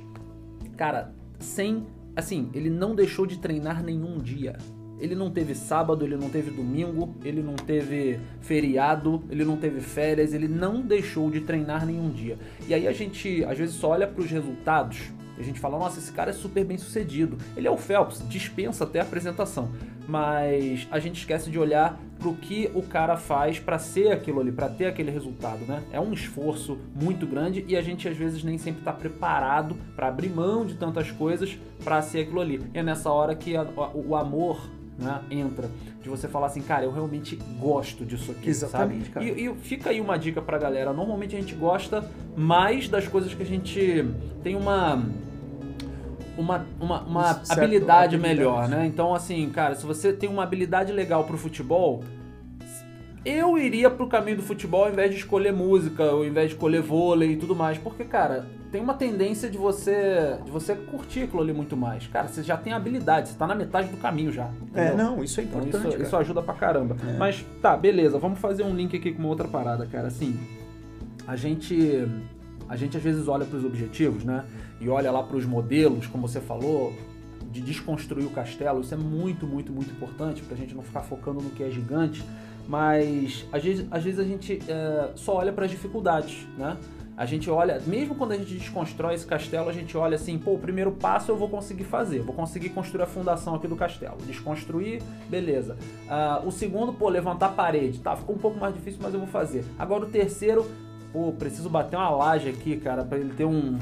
cara, 0.76 1.12
sem, 1.38 1.86
assim, 2.14 2.50
ele 2.54 2.70
não 2.70 2.94
deixou 2.94 3.26
de 3.26 3.38
treinar 3.38 3.82
nenhum 3.82 4.18
dia. 4.18 4.56
Ele 4.98 5.14
não 5.14 5.30
teve 5.30 5.54
sábado, 5.54 6.04
ele 6.04 6.14
não 6.14 6.28
teve 6.28 6.50
domingo, 6.50 7.14
ele 7.24 7.42
não 7.42 7.54
teve 7.54 8.20
feriado, 8.42 9.22
ele 9.30 9.46
não 9.46 9.56
teve 9.56 9.80
férias, 9.80 10.34
ele 10.34 10.46
não 10.46 10.82
deixou 10.82 11.30
de 11.30 11.40
treinar 11.40 11.86
nenhum 11.86 12.10
dia. 12.10 12.36
E 12.68 12.74
aí 12.74 12.86
a 12.86 12.92
gente 12.92 13.42
às 13.44 13.56
vezes 13.56 13.76
só 13.76 13.88
olha 13.92 14.06
para 14.06 14.22
os 14.22 14.30
resultados 14.30 15.10
a 15.40 15.44
gente 15.44 15.58
fala, 15.60 15.78
nossa, 15.78 15.98
esse 15.98 16.12
cara 16.12 16.30
é 16.30 16.32
super 16.32 16.64
bem 16.64 16.76
sucedido. 16.78 17.36
Ele 17.56 17.66
é 17.66 17.70
o 17.70 17.76
Phelps, 17.76 18.22
dispensa 18.28 18.84
até 18.84 19.00
a 19.00 19.02
apresentação. 19.02 19.70
Mas 20.06 20.88
a 20.90 20.98
gente 20.98 21.18
esquece 21.20 21.50
de 21.50 21.58
olhar 21.58 21.98
pro 22.18 22.34
que 22.34 22.70
o 22.74 22.82
cara 22.82 23.16
faz 23.16 23.58
para 23.58 23.78
ser 23.78 24.10
aquilo 24.12 24.40
ali, 24.40 24.50
para 24.52 24.68
ter 24.68 24.86
aquele 24.86 25.10
resultado, 25.10 25.64
né? 25.66 25.82
É 25.92 26.00
um 26.00 26.12
esforço 26.12 26.76
muito 27.00 27.26
grande 27.26 27.64
e 27.68 27.76
a 27.76 27.80
gente 27.82 28.06
às 28.08 28.16
vezes 28.16 28.42
nem 28.44 28.58
sempre 28.58 28.82
tá 28.82 28.92
preparado 28.92 29.76
para 29.96 30.08
abrir 30.08 30.28
mão 30.28 30.66
de 30.66 30.74
tantas 30.74 31.10
coisas 31.12 31.56
para 31.84 32.02
ser 32.02 32.20
aquilo 32.22 32.40
ali. 32.40 32.60
E 32.74 32.78
é 32.78 32.82
nessa 32.82 33.10
hora 33.10 33.34
que 33.34 33.56
a- 33.56 33.66
o 33.94 34.14
amor 34.16 34.68
né, 34.98 35.20
entra. 35.30 35.70
De 36.02 36.10
você 36.10 36.28
falar 36.28 36.48
assim, 36.48 36.60
cara, 36.60 36.84
eu 36.84 36.90
realmente 36.92 37.36
gosto 37.58 38.04
disso 38.04 38.32
aqui. 38.32 38.50
Exatamente, 38.50 39.10
sabe? 39.10 39.10
cara. 39.10 39.40
E, 39.40 39.46
e 39.46 39.54
fica 39.54 39.88
aí 39.90 39.98
uma 40.00 40.18
dica 40.18 40.42
pra 40.42 40.58
galera. 40.58 40.92
Normalmente 40.92 41.34
a 41.36 41.40
gente 41.40 41.54
gosta 41.54 42.04
mais 42.36 42.86
das 42.88 43.06
coisas 43.08 43.32
que 43.32 43.42
a 43.42 43.46
gente 43.46 44.04
tem 44.42 44.56
uma. 44.56 45.02
Uma, 46.40 46.66
uma, 46.80 47.02
uma 47.02 47.30
habilidade 47.30 48.16
habilidade. 48.16 48.18
melhor, 48.18 48.68
né? 48.68 48.86
Então, 48.86 49.14
assim, 49.14 49.48
cara, 49.50 49.74
se 49.74 49.84
você 49.84 50.12
tem 50.12 50.28
uma 50.28 50.42
habilidade 50.42 50.90
legal 50.92 51.24
pro 51.24 51.36
futebol, 51.36 52.02
eu 53.24 53.58
iria 53.58 53.90
pro 53.90 54.06
caminho 54.06 54.38
do 54.38 54.42
futebol 54.42 54.84
ao 54.84 54.90
invés 54.90 55.10
de 55.10 55.16
escolher 55.18 55.52
música, 55.52 56.04
ao 56.04 56.24
invés 56.24 56.48
de 56.48 56.54
escolher 56.54 56.80
vôlei 56.80 57.32
e 57.32 57.36
tudo 57.36 57.54
mais. 57.54 57.76
Porque, 57.76 58.04
cara, 58.04 58.46
tem 58.72 58.80
uma 58.80 58.94
tendência 58.94 59.50
de 59.50 59.58
você 59.58 60.38
de 60.44 60.50
você 60.50 60.74
curtir 60.74 61.24
aquilo 61.24 61.42
ali 61.42 61.52
muito 61.52 61.76
mais. 61.76 62.06
Cara, 62.06 62.28
você 62.28 62.42
já 62.42 62.56
tem 62.56 62.72
habilidade, 62.72 63.28
você 63.28 63.36
tá 63.36 63.46
na 63.46 63.54
metade 63.54 63.88
do 63.88 63.98
caminho 63.98 64.32
já. 64.32 64.48
É, 64.74 64.86
entendeu? 64.86 64.96
não, 64.96 65.22
isso 65.22 65.40
é 65.40 65.44
Então 65.44 65.60
importante. 65.60 65.82
isso, 65.82 65.92
cara. 65.96 66.02
isso 66.04 66.16
ajuda 66.16 66.42
pra 66.42 66.54
caramba. 66.54 66.96
É. 67.06 67.18
Mas 67.18 67.44
tá, 67.60 67.76
beleza, 67.76 68.18
vamos 68.18 68.38
fazer 68.38 68.62
um 68.62 68.74
link 68.74 68.96
aqui 68.96 69.12
com 69.12 69.18
uma 69.18 69.28
outra 69.28 69.46
parada, 69.46 69.84
cara. 69.86 70.06
Assim, 70.08 70.40
a 71.26 71.36
gente 71.36 72.08
a 72.68 72.76
gente 72.76 72.96
às 72.96 73.02
vezes 73.02 73.26
olha 73.28 73.44
pros 73.44 73.64
objetivos, 73.64 74.24
né? 74.24 74.44
E 74.80 74.88
olha 74.88 75.10
lá 75.10 75.22
pros 75.22 75.44
modelos, 75.44 76.06
como 76.06 76.26
você 76.26 76.40
falou. 76.40 76.92
de 77.50 77.60
desconstruir 77.60 78.24
o 78.26 78.30
castelo, 78.30 78.80
isso 78.80 78.94
é 78.94 78.96
muito, 78.96 79.44
muito, 79.44 79.72
muito 79.72 79.90
importante 79.90 80.40
pra 80.42 80.56
gente 80.56 80.72
não 80.72 80.82
ficar 80.82 81.00
focando 81.00 81.40
no 81.40 81.50
que 81.50 81.64
é 81.64 81.70
gigante, 81.70 82.22
mas 82.68 83.44
às 83.50 83.64
vezes, 83.64 83.86
às 83.90 84.04
vezes 84.04 84.20
a 84.20 84.24
gente 84.24 84.60
é, 84.68 85.10
só 85.16 85.34
olha 85.34 85.52
para 85.52 85.64
as 85.64 85.70
dificuldades, 85.70 86.46
né? 86.56 86.76
A 87.16 87.26
gente 87.26 87.50
olha, 87.50 87.82
mesmo 87.86 88.14
quando 88.14 88.32
a 88.32 88.36
gente 88.36 88.54
desconstrói 88.54 89.14
esse 89.14 89.26
castelo, 89.26 89.68
a 89.68 89.72
gente 89.72 89.94
olha 89.94 90.14
assim, 90.14 90.38
pô, 90.38 90.54
o 90.54 90.58
primeiro 90.58 90.92
passo 90.92 91.30
eu 91.30 91.36
vou 91.36 91.48
conseguir 91.48 91.84
fazer, 91.84 92.20
vou 92.20 92.34
conseguir 92.34 92.70
construir 92.70 93.02
a 93.02 93.06
fundação 93.06 93.54
aqui 93.56 93.68
do 93.68 93.76
castelo. 93.76 94.16
Desconstruir, 94.26 95.02
beleza. 95.28 95.76
Uh, 96.06 96.46
o 96.46 96.50
segundo, 96.50 96.94
pô, 96.94 97.08
levantar 97.10 97.46
a 97.46 97.50
parede, 97.50 97.98
tá, 97.98 98.16
ficou 98.16 98.36
um 98.36 98.38
pouco 98.38 98.58
mais 98.58 98.72
difícil, 98.72 99.00
mas 99.02 99.12
eu 99.12 99.20
vou 99.20 99.28
fazer. 99.28 99.64
Agora 99.78 100.04
o 100.04 100.08
terceiro, 100.08 100.64
pô, 101.12 101.30
preciso 101.32 101.68
bater 101.68 101.96
uma 101.96 102.08
laje 102.08 102.48
aqui, 102.48 102.78
cara, 102.78 103.04
para 103.04 103.18
ele 103.18 103.34
ter 103.34 103.44
um, 103.44 103.76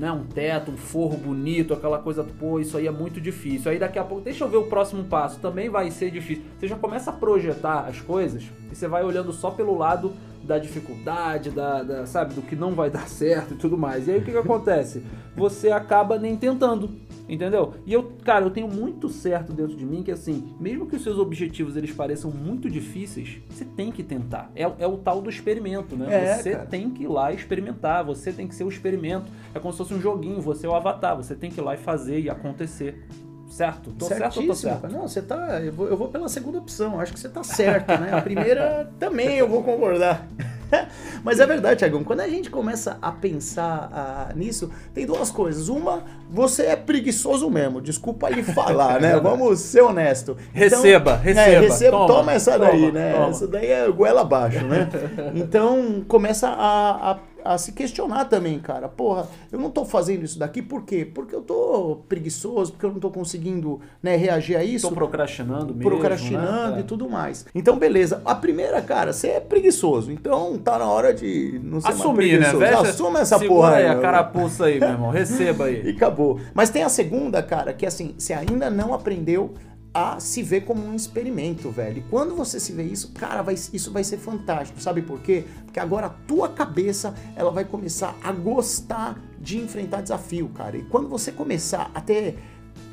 né, 0.00 0.10
um 0.10 0.24
teto, 0.24 0.70
um 0.70 0.78
forro 0.78 1.18
bonito, 1.18 1.74
aquela 1.74 1.98
coisa, 1.98 2.24
pô, 2.24 2.58
isso 2.58 2.78
aí 2.78 2.86
é 2.86 2.90
muito 2.90 3.20
difícil. 3.20 3.70
Aí 3.70 3.78
daqui 3.78 3.98
a 3.98 4.02
pouco, 4.02 4.24
deixa 4.24 4.42
eu 4.44 4.48
ver 4.48 4.56
o 4.56 4.64
próximo 4.64 5.04
passo, 5.04 5.38
também 5.40 5.68
vai 5.68 5.90
ser 5.90 6.10
difícil. 6.10 6.42
Você 6.58 6.66
já 6.66 6.76
começa 6.76 7.10
a 7.10 7.12
projetar 7.12 7.80
as 7.80 8.00
coisas 8.00 8.44
e 8.72 8.74
você 8.74 8.88
vai 8.88 9.04
olhando 9.04 9.30
só 9.30 9.50
pelo 9.50 9.76
lado 9.76 10.14
da 10.42 10.58
dificuldade, 10.58 11.50
da, 11.50 11.82
da, 11.82 12.06
sabe, 12.06 12.32
do 12.32 12.40
que 12.40 12.56
não 12.56 12.72
vai 12.72 12.88
dar 12.90 13.06
certo 13.06 13.52
e 13.52 13.56
tudo 13.58 13.76
mais. 13.76 14.08
E 14.08 14.12
aí 14.12 14.18
o 14.20 14.24
que, 14.24 14.30
que 14.30 14.38
acontece? 14.38 15.04
Você 15.36 15.70
acaba 15.70 16.18
nem 16.18 16.34
tentando, 16.34 16.90
entendeu? 17.30 17.74
E 17.86 17.92
eu, 17.92 18.12
cara, 18.24 18.44
eu 18.44 18.50
tenho 18.50 18.66
muito 18.66 19.08
certo 19.08 19.52
dentro 19.52 19.76
de 19.76 19.86
mim 19.86 20.02
que 20.02 20.10
assim, 20.10 20.52
mesmo 20.58 20.86
que 20.86 20.96
os 20.96 21.02
seus 21.02 21.16
objetivos 21.16 21.76
eles 21.76 21.92
pareçam 21.92 22.30
muito 22.30 22.68
difíceis, 22.68 23.40
você 23.48 23.64
tem 23.64 23.92
que 23.92 24.02
tentar. 24.02 24.50
É, 24.56 24.62
é 24.62 24.86
o 24.86 24.96
tal 24.98 25.22
do 25.22 25.30
experimento, 25.30 25.96
né? 25.96 26.12
É, 26.12 26.34
você 26.34 26.52
cara. 26.52 26.66
tem 26.66 26.90
que 26.90 27.04
ir 27.04 27.08
lá 27.08 27.32
experimentar, 27.32 28.04
você 28.04 28.32
tem 28.32 28.48
que 28.48 28.54
ser 28.54 28.64
o 28.64 28.68
experimento. 28.68 29.30
É 29.54 29.60
como 29.60 29.72
se 29.72 29.78
fosse 29.78 29.94
um 29.94 30.00
joguinho, 30.00 30.40
você 30.40 30.66
é 30.66 30.68
o 30.68 30.74
avatar, 30.74 31.16
você 31.16 31.36
tem 31.36 31.50
que 31.50 31.60
ir 31.60 31.62
lá 31.62 31.74
e 31.74 31.78
fazer 31.78 32.18
e 32.18 32.28
acontecer. 32.28 33.06
Certo? 33.48 33.92
Tô 33.92 34.06
certo 34.06 34.40
ou 34.40 34.46
tô 34.46 34.54
certo? 34.54 34.88
Não, 34.88 35.08
você 35.08 35.20
tá. 35.20 35.60
Eu 35.60 35.72
vou, 35.72 35.88
eu 35.88 35.96
vou, 35.96 36.08
pela 36.08 36.28
segunda 36.28 36.58
opção. 36.58 37.00
Acho 37.00 37.12
que 37.12 37.18
você 37.18 37.28
tá 37.28 37.42
certo, 37.42 37.88
né? 37.88 38.12
A 38.12 38.22
primeira 38.22 38.92
também 38.98 39.38
eu 39.38 39.48
vou 39.48 39.62
concordar. 39.62 40.28
Mas 41.24 41.40
é 41.40 41.46
verdade, 41.46 41.78
Thiagão. 41.78 42.04
Quando 42.04 42.20
a 42.20 42.28
gente 42.28 42.50
começa 42.50 42.98
a 43.00 43.12
pensar 43.12 43.90
ah, 43.92 44.32
nisso, 44.34 44.70
tem 44.94 45.06
duas 45.06 45.30
coisas. 45.30 45.68
Uma, 45.68 46.04
você 46.30 46.64
é 46.66 46.76
preguiçoso 46.76 47.50
mesmo. 47.50 47.80
Desculpa 47.80 48.28
lhe 48.28 48.42
falar, 48.42 49.00
né? 49.00 49.18
Vamos 49.20 49.60
ser 49.60 49.82
honesto. 49.82 50.36
Então, 50.54 50.82
receba, 50.82 51.16
receba. 51.16 51.46
É, 51.48 51.60
receba 51.60 51.90
toma, 51.96 52.06
toma 52.06 52.32
essa 52.32 52.58
daí, 52.58 52.80
toma, 52.80 52.92
né? 52.92 53.12
Toma. 53.12 53.28
Essa 53.28 53.46
daí 53.48 53.66
é 53.66 53.88
goela 53.90 54.20
abaixo, 54.22 54.64
né? 54.64 54.88
Então, 55.34 56.04
começa 56.08 56.48
a, 56.48 57.12
a 57.12 57.18
a 57.44 57.58
se 57.58 57.72
questionar 57.72 58.26
também, 58.26 58.58
cara. 58.58 58.88
Porra, 58.88 59.28
eu 59.50 59.58
não 59.58 59.70
tô 59.70 59.84
fazendo 59.84 60.24
isso 60.24 60.38
daqui 60.38 60.62
por 60.62 60.84
quê? 60.84 61.04
Porque 61.04 61.34
eu 61.34 61.42
tô 61.42 62.00
preguiçoso, 62.08 62.72
porque 62.72 62.86
eu 62.86 62.92
não 62.92 63.00
tô 63.00 63.10
conseguindo 63.10 63.80
né, 64.02 64.16
reagir 64.16 64.56
a 64.56 64.64
isso. 64.64 64.88
Tô 64.88 64.94
procrastinando 64.94 65.74
mesmo. 65.74 65.90
Procrastinando 65.90 66.76
né? 66.76 66.80
e 66.80 66.84
tudo 66.84 67.08
mais. 67.08 67.46
Então, 67.54 67.78
beleza. 67.78 68.22
A 68.24 68.34
primeira, 68.34 68.80
cara, 68.80 69.12
você 69.12 69.28
é 69.28 69.40
preguiçoso. 69.40 70.12
Então 70.12 70.58
tá 70.58 70.78
na 70.78 70.86
hora 70.86 71.12
de 71.12 71.60
não 71.62 71.78
Assumir, 71.78 72.40
né? 72.40 72.52
Veja, 72.52 72.80
Assuma 72.80 73.20
essa 73.20 73.38
porra 73.38 73.76
aí. 73.76 73.86
a 73.86 73.98
carapuça 73.98 74.66
aí, 74.66 74.78
meu 74.78 74.88
irmão. 74.88 75.10
Receba 75.10 75.66
aí. 75.66 75.82
e 75.86 75.90
acabou. 75.90 76.40
Mas 76.54 76.70
tem 76.70 76.82
a 76.82 76.88
segunda, 76.88 77.42
cara, 77.42 77.72
que 77.72 77.86
assim, 77.86 78.14
você 78.16 78.32
ainda 78.32 78.70
não 78.70 78.92
aprendeu 78.94 79.54
a 79.92 80.20
se 80.20 80.42
ver 80.42 80.62
como 80.62 80.84
um 80.84 80.94
experimento, 80.94 81.70
velho. 81.70 81.98
E 81.98 82.02
quando 82.02 82.34
você 82.36 82.60
se 82.60 82.72
vê 82.72 82.84
isso, 82.84 83.12
cara, 83.12 83.42
vai, 83.42 83.54
isso 83.54 83.92
vai 83.92 84.04
ser 84.04 84.18
fantástico. 84.18 84.80
Sabe 84.80 85.02
por 85.02 85.20
quê? 85.20 85.44
Porque 85.64 85.80
agora 85.80 86.06
a 86.06 86.10
tua 86.10 86.48
cabeça 86.48 87.14
ela 87.34 87.50
vai 87.50 87.64
começar 87.64 88.16
a 88.22 88.30
gostar 88.30 89.20
de 89.40 89.58
enfrentar 89.58 90.02
desafio, 90.02 90.48
cara. 90.50 90.76
E 90.76 90.82
quando 90.84 91.08
você 91.08 91.32
começar 91.32 91.90
a 91.94 92.00
ter 92.00 92.38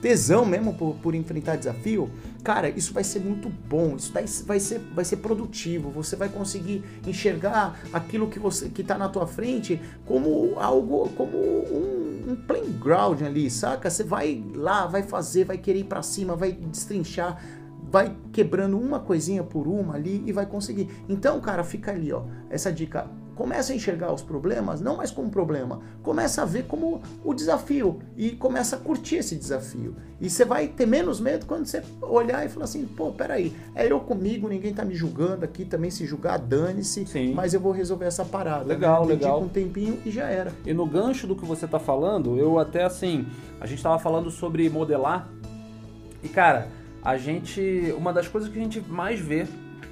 tesão 0.02 0.46
mesmo 0.46 0.74
por, 0.74 0.96
por, 0.96 1.16
enfrentar 1.16 1.56
desafio, 1.56 2.10
cara, 2.44 2.70
isso 2.70 2.94
vai 2.94 3.04
ser 3.04 3.20
muito 3.20 3.50
bom, 3.50 3.96
isso 3.96 4.12
vai, 4.46 4.60
ser, 4.60 4.80
vai 4.94 5.04
ser 5.04 5.18
produtivo, 5.18 5.90
você 5.90 6.16
vai 6.16 6.30
conseguir 6.30 6.84
enxergar 7.06 7.80
aquilo 7.92 8.28
que 8.28 8.40
você 8.40 8.70
que 8.70 8.84
tá 8.84 8.98
na 8.98 9.10
tua 9.10 9.26
frente 9.26 9.82
como 10.06 10.54
algo, 10.60 11.10
como 11.10 11.38
um, 11.38 12.32
um 12.32 12.36
playground 12.36 13.22
ali, 13.24 13.50
saca? 13.50 13.90
Você 13.90 14.04
vai 14.04 14.44
lá, 14.54 14.86
vai 14.86 15.04
fazer, 15.04 15.46
vai 15.46 15.58
querer 15.58 15.80
ir 15.80 15.86
para 15.86 16.02
cima, 16.02 16.36
vai 16.36 16.52
destrinchar, 16.52 17.42
vai 17.90 18.16
quebrando 18.32 18.80
uma 18.80 19.00
coisinha 19.00 19.44
por 19.44 19.68
uma 19.68 19.96
ali 19.96 20.24
e 20.26 20.32
vai 20.32 20.46
conseguir. 20.46 20.90
Então, 21.10 21.40
cara, 21.40 21.64
fica 21.64 21.92
ali, 21.92 22.12
ó, 22.12 22.24
essa 22.50 22.72
dica 22.72 23.10
começa 23.38 23.71
a 23.71 23.76
enxergar 23.76 24.12
os 24.12 24.23
problemas 24.23 24.82
não 24.82 24.97
mais 24.97 25.12
como 25.12 25.30
problema, 25.30 25.80
começa 26.02 26.41
a 26.41 26.45
ver 26.45 26.63
como 26.63 27.02
o 27.23 27.34
desafio 27.34 28.00
e 28.17 28.32
começa 28.32 28.76
a 28.76 28.80
curtir 28.80 29.17
esse 29.17 29.36
desafio. 29.36 29.95
E 30.19 30.28
você 30.28 30.43
vai 30.43 30.67
ter 30.67 30.88
menos 30.88 31.19
medo 31.19 31.45
quando 31.45 31.67
você 31.67 31.84
olhar 32.02 32.43
e 32.43 32.50
falar 32.50 32.65
assim, 32.65 32.84
pô, 32.86 33.12
peraí, 33.12 33.56
é 33.76 33.89
eu 33.89 34.00
comigo, 34.00 34.50
ninguém 34.50 34.73
tá 34.73 34.84
me 34.84 34.95
julgando 34.95 35.45
aqui, 35.45 35.63
também 35.63 35.91
se 35.91 36.06
julgar, 36.08 36.39
dane-se, 36.39 37.06
mas 37.36 37.54
eu 37.54 37.60
vou 37.60 37.71
resolver 37.71 38.06
essa 38.06 38.26
parada. 38.26 38.65
Legal, 38.65 39.06
né? 39.06 39.13
legal. 39.13 39.43
um 39.43 39.47
tempinho 39.47 40.00
e 40.04 40.10
já 40.10 40.28
era. 40.28 40.52
E 40.65 40.73
no 40.73 40.88
gancho 40.88 41.28
do 41.28 41.36
que 41.36 41.45
você 41.45 41.67
tá 41.67 41.78
falando, 41.80 42.38
eu 42.38 42.58
até 42.58 42.84
assim, 42.84 43.28
a 43.62 43.67
gente 43.67 43.84
tava 43.84 44.00
falando 44.00 44.32
sobre 44.32 44.67
modelar 44.67 45.30
e 46.23 46.28
cara, 46.28 46.69
a 47.04 47.17
gente, 47.17 47.93
uma 47.95 48.12
das 48.12 48.28
coisas 48.28 48.50
que 48.50 48.58
a 48.58 48.62
gente 48.62 48.82
mais 48.82 49.19
vê 49.19 49.45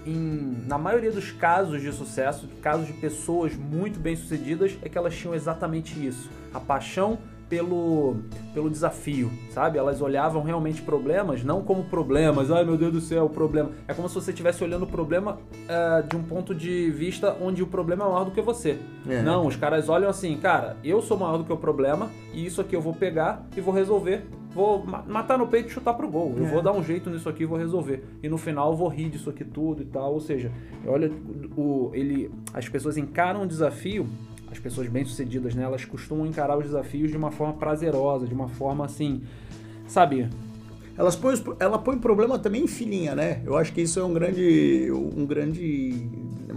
em, 0.06 0.63
na 0.68 0.78
maioria 0.78 1.12
dos 1.12 1.32
casos 1.32 1.82
de 1.82 1.91
sucesso, 1.91 2.48
casos 2.62 2.88
de 2.88 2.94
pessoas 2.94 3.56
muito 3.56 4.00
bem 4.00 4.15
sucedidas, 4.15 4.78
é 4.82 4.89
que 4.89 4.98
elas 4.98 5.15
tinham 5.15 5.34
exatamente 5.34 6.06
isso: 6.06 6.30
a 6.54 6.60
paixão 6.60 7.18
pelo, 7.50 8.18
pelo 8.54 8.70
desafio, 8.70 9.32
sabe? 9.52 9.78
Elas 9.78 10.02
olhavam 10.02 10.41
realmente 10.41 10.82
problemas 10.82 11.44
não 11.44 11.62
como 11.62 11.84
problemas, 11.86 12.50
ai 12.50 12.63
meu 12.63 12.78
Deus 12.78 12.91
do 12.91 13.02
céu, 13.02 13.26
o 13.26 13.30
problema. 13.30 13.72
É 13.88 13.94
como 13.94 14.10
se 14.10 14.15
você 14.15 14.32
estivesse 14.32 14.63
olhando 14.63 14.84
o 14.84 14.88
problema 14.88 15.38
uh, 15.38 16.08
de 16.08 16.15
um 16.15 16.24
ponto 16.24 16.56
de 16.56 16.89
vista 16.91 17.36
onde 17.39 17.62
o 17.62 17.68
problema 17.68 18.04
é 18.04 18.08
maior 18.08 18.26
do 18.26 18.32
que 18.32 18.41
você. 18.41 18.80
É. 19.08 19.22
Não, 19.22 19.46
os 19.46 19.56
caras 19.56 19.89
olham 19.89 20.10
assim, 20.10 20.36
cara, 20.38 20.78
eu 20.84 21.02
sou 21.02 21.18
maior 21.18 21.38
do 21.38 21.44
que 21.44 21.54
o 21.54 21.58
problema 21.58 22.10
e 22.34 22.46
isso 22.46 22.62
aqui 22.62 22.76
eu 22.76 22.82
vou 22.82 22.94
pegar 22.94 23.46
e 23.56 23.62
vou 23.62 23.74
resolver 23.74 24.26
vou 24.56 24.86
matar 24.86 25.38
no 25.38 25.46
peito 25.46 25.68
e 25.68 25.72
chutar 25.72 25.94
pro 25.94 26.08
gol. 26.08 26.34
Eu 26.38 26.46
vou 26.46 26.60
é. 26.60 26.63
dar 26.63 26.72
um 26.72 26.82
jeito 26.82 27.10
nisso 27.10 27.28
aqui 27.28 27.44
e 27.44 27.46
vou 27.46 27.58
resolver. 27.58 28.06
E 28.24 28.30
no 28.30 28.38
final 28.38 28.72
eu 28.72 28.78
vou 28.78 28.88
rir 28.88 29.10
disso 29.10 29.30
aqui 29.30 29.44
tudo 29.44 29.84
e 29.84 29.86
tal. 29.86 30.13
Ou 30.13 30.22
seja, 30.22 30.50
olha, 30.88 31.12
o, 31.58 31.91
ele, 31.94 32.32
as 32.54 32.70
pessoas 32.70 32.96
encaram 32.96 33.44
o 33.44 33.48
desafio, 33.48 34.08
as 34.50 34.58
pessoas 34.58 34.88
bem-sucedidas, 34.88 35.54
né? 35.54 35.63
Elas 35.63 35.84
costumam 35.84 36.26
encarar 36.26 36.58
os 36.58 36.63
desafios 36.63 37.12
de 37.12 37.18
uma 37.18 37.32
forma 37.32 37.54
prazerosa, 37.56 38.26
de 38.26 38.34
uma 38.34 38.48
forma 38.48 38.86
assim, 38.86 39.24
sabe? 39.88 40.30
Elas 40.98 41.18
põem, 41.18 41.36
ela 41.60 41.78
põe 41.78 41.98
problema 41.98 42.39
também 42.39 42.63
em 42.63 42.68
filhinha, 42.68 43.13
né? 43.13 43.41
Eu 43.46 43.58
acho 43.58 43.74
que 43.74 43.82
isso 43.82 44.00
é 44.00 44.04
um 44.06 44.13
grande, 44.13 44.89
um 44.89 45.26
grande, 45.26 46.10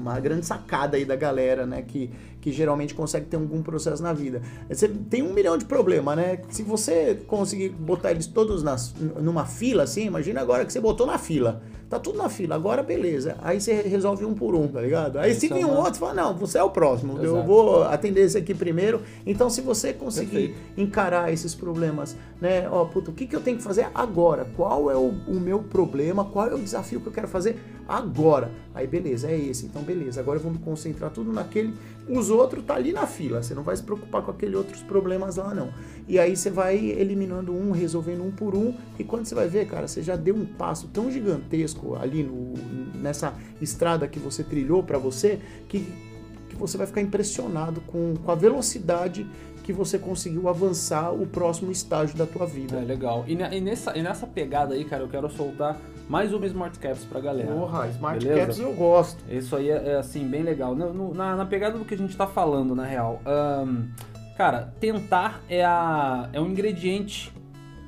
uma 0.08 0.20
grande 0.20 0.46
sacada 0.46 0.96
aí 0.96 1.04
da 1.04 1.16
galera, 1.16 1.66
né? 1.66 1.82
Que 1.82 2.10
que 2.40 2.52
geralmente 2.52 2.94
consegue 2.94 3.26
ter 3.26 3.36
algum 3.36 3.62
processo 3.62 4.02
na 4.02 4.12
vida. 4.12 4.40
Você 4.68 4.88
tem 4.88 5.22
um 5.22 5.32
milhão 5.32 5.58
de 5.58 5.64
problemas, 5.64 6.16
né? 6.16 6.38
Se 6.50 6.62
você 6.62 7.18
conseguir 7.26 7.70
botar 7.70 8.10
eles 8.10 8.26
todos 8.26 8.62
nas, 8.62 8.94
numa 9.20 9.44
fila, 9.44 9.82
assim, 9.82 10.06
imagina 10.06 10.40
agora 10.40 10.64
que 10.64 10.72
você 10.72 10.80
botou 10.80 11.06
na 11.06 11.18
fila. 11.18 11.62
Tá 11.90 11.98
tudo 11.98 12.18
na 12.18 12.28
fila, 12.28 12.54
agora 12.54 12.82
beleza. 12.82 13.36
Aí 13.40 13.58
você 13.58 13.80
resolve 13.80 14.22
um 14.24 14.34
por 14.34 14.54
um, 14.54 14.68
tá 14.68 14.80
ligado? 14.80 15.18
Aí 15.18 15.34
se 15.34 15.48
vir 15.48 15.64
um 15.64 15.74
outro, 15.74 15.98
fala, 15.98 16.12
não, 16.12 16.36
você 16.36 16.58
é 16.58 16.62
o 16.62 16.68
próximo, 16.68 17.14
Exato. 17.14 17.26
eu 17.26 17.42
vou 17.42 17.82
atender 17.84 18.20
esse 18.20 18.36
aqui 18.36 18.54
primeiro. 18.54 19.00
Então, 19.24 19.48
se 19.48 19.62
você 19.62 19.94
conseguir 19.94 20.48
Perfeito. 20.48 20.80
encarar 20.80 21.32
esses 21.32 21.54
problemas, 21.54 22.14
né? 22.40 22.68
Ó, 22.70 22.84
puta, 22.84 23.10
o 23.10 23.14
que, 23.14 23.26
que 23.26 23.34
eu 23.34 23.40
tenho 23.40 23.56
que 23.56 23.62
fazer 23.62 23.88
agora? 23.94 24.46
Qual 24.54 24.90
é 24.90 24.96
o, 24.96 25.14
o 25.26 25.40
meu 25.40 25.60
problema? 25.60 26.26
Qual 26.26 26.46
é 26.46 26.54
o 26.54 26.58
desafio 26.58 27.00
que 27.00 27.06
eu 27.06 27.12
quero 27.12 27.26
fazer 27.26 27.58
agora? 27.88 28.52
Aí 28.74 28.86
beleza, 28.86 29.28
é 29.28 29.36
esse. 29.36 29.66
Então, 29.66 29.82
beleza, 29.82 30.20
agora 30.20 30.38
eu 30.38 30.42
vou 30.42 30.52
me 30.52 30.58
concentrar 30.58 31.10
tudo 31.10 31.32
naquele 31.32 31.74
os 32.08 32.30
outros 32.30 32.64
tá 32.64 32.74
ali 32.74 32.92
na 32.92 33.06
fila. 33.06 33.42
Você 33.42 33.54
não 33.54 33.62
vai 33.62 33.76
se 33.76 33.82
preocupar 33.82 34.22
com 34.22 34.30
aqueles 34.30 34.54
outros 34.54 34.82
problemas 34.82 35.36
lá, 35.36 35.54
não. 35.54 35.70
E 36.06 36.18
aí 36.18 36.36
você 36.36 36.50
vai 36.50 36.76
eliminando 36.76 37.52
um, 37.52 37.70
resolvendo 37.70 38.24
um 38.24 38.30
por 38.30 38.54
um. 38.54 38.74
E 38.98 39.04
quando 39.04 39.26
você 39.26 39.34
vai 39.34 39.48
ver, 39.48 39.66
cara, 39.66 39.86
você 39.86 40.02
já 40.02 40.16
deu 40.16 40.34
um 40.34 40.46
passo 40.46 40.88
tão 40.88 41.10
gigantesco 41.10 41.96
ali 41.96 42.22
no, 42.22 42.54
nessa 42.94 43.34
estrada 43.60 44.08
que 44.08 44.18
você 44.18 44.42
trilhou 44.42 44.82
para 44.82 44.98
você 44.98 45.38
que, 45.68 45.86
que 46.48 46.56
você 46.56 46.78
vai 46.78 46.86
ficar 46.86 47.02
impressionado 47.02 47.80
com, 47.82 48.14
com 48.16 48.32
a 48.32 48.34
velocidade 48.34 49.26
que 49.62 49.72
você 49.72 49.98
conseguiu 49.98 50.48
avançar 50.48 51.12
o 51.12 51.26
próximo 51.26 51.70
estágio 51.70 52.16
da 52.16 52.24
tua 52.24 52.46
vida. 52.46 52.76
É 52.76 52.84
legal. 52.84 53.24
E, 53.28 53.34
e, 53.34 53.60
nessa, 53.60 53.96
e 53.98 54.02
nessa 54.02 54.26
pegada 54.26 54.74
aí, 54.74 54.82
cara, 54.82 55.02
eu 55.02 55.08
quero 55.08 55.28
soltar 55.28 55.78
mais 56.08 56.32
uma 56.32 56.46
Smart 56.46 56.78
Caps 56.78 57.04
pra 57.04 57.20
galera. 57.20 57.52
Porra, 57.52 57.86
Smart 57.88 58.24
beleza? 58.24 58.46
Caps 58.46 58.58
eu 58.58 58.72
gosto. 58.72 59.22
Isso 59.30 59.54
aí 59.54 59.68
é, 59.68 59.90
é 59.90 59.96
assim, 59.96 60.26
bem 60.26 60.42
legal. 60.42 60.74
No, 60.74 61.14
na, 61.14 61.36
na, 61.36 61.44
pegada 61.44 61.78
do 61.78 61.84
que 61.84 61.94
a 61.94 61.98
gente 61.98 62.16
tá 62.16 62.26
falando, 62.26 62.74
na 62.74 62.84
real. 62.84 63.20
Um, 63.26 63.88
cara, 64.36 64.72
tentar 64.80 65.42
é, 65.48 65.64
a, 65.64 66.28
é 66.32 66.40
um 66.40 66.48
ingrediente 66.48 67.32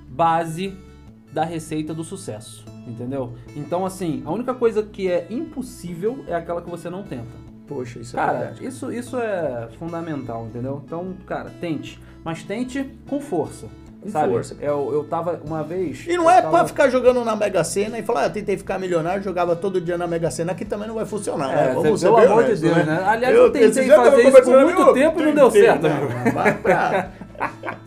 base 0.09 0.77
da 1.33 1.45
receita 1.45 1.95
do 1.95 2.05
sucesso, 2.05 2.65
entendeu? 2.87 3.35
Então, 3.57 3.87
assim, 3.87 4.23
a 4.27 4.33
única 4.33 4.53
coisa 4.53 4.83
que 4.83 5.09
é 5.09 5.27
impossível 5.31 6.25
é 6.27 6.35
aquela 6.35 6.61
que 6.61 6.69
você 6.69 6.91
não 6.91 7.03
tenta. 7.03 7.51
Poxa, 7.67 8.01
isso 8.01 8.17
é 8.17 8.21
cara, 8.21 8.33
é 8.33 8.39
verdade. 8.39 8.67
Isso, 8.67 8.93
isso 8.93 9.17
é 9.17 9.69
fundamental, 9.79 10.47
entendeu? 10.47 10.83
Então, 10.85 11.15
cara, 11.25 11.51
tente. 11.61 12.01
Mas 12.25 12.43
tente 12.43 12.85
com 13.09 13.21
força. 13.21 13.69
Com 14.03 14.09
sabe? 14.11 14.33
força. 14.33 14.57
Eu, 14.61 14.91
eu 14.93 15.05
tava 15.05 15.41
uma 15.45 15.63
vez. 15.63 16.07
E 16.07 16.17
não 16.17 16.25
eu 16.25 16.31
é 16.31 16.41
tava- 16.41 16.59
pra 16.59 16.67
ficar 16.67 16.89
jogando 16.89 17.23
na 17.25 17.37
Mega 17.37 17.63
Sena 17.63 17.99
e 17.99 18.03
falar, 18.03 18.23
ah, 18.23 18.27
eu 18.27 18.31
tentei 18.33 18.57
ficar 18.57 18.79
milionário, 18.79 19.23
jogava 19.23 19.55
todo 19.55 19.81
dia 19.81 19.99
na 19.99 20.07
Mega 20.07 20.31
Sena, 20.31 20.53
aqui 20.53 20.65
também 20.65 20.89
não 20.89 20.95
vai 20.95 21.05
funcionar, 21.05 21.53
É, 21.53 21.67
né? 21.69 21.73
Vamos 21.75 22.03
pelo 22.03 22.17
amor 22.17 22.29
de 22.29 22.33
honestos, 22.45 22.61
Deus, 22.61 22.87
né? 22.87 23.03
Aliás, 23.07 23.35
eu 23.37 23.51
tentei 23.53 23.85
dia 23.85 23.95
tava 23.97 24.11
fazer 24.11 24.23
isso 24.29 24.43
por 24.43 24.61
muito 24.65 24.85
"Meu, 24.85 24.93
tempo 24.95 25.21
e 25.21 25.25
não 25.27 25.35
deu 25.35 25.51
tentei", 25.51 25.63
certo, 25.69 25.83
não, 25.83 25.91
amigo. 25.97 26.31
Vai 26.35 26.59
pra... 26.59 27.11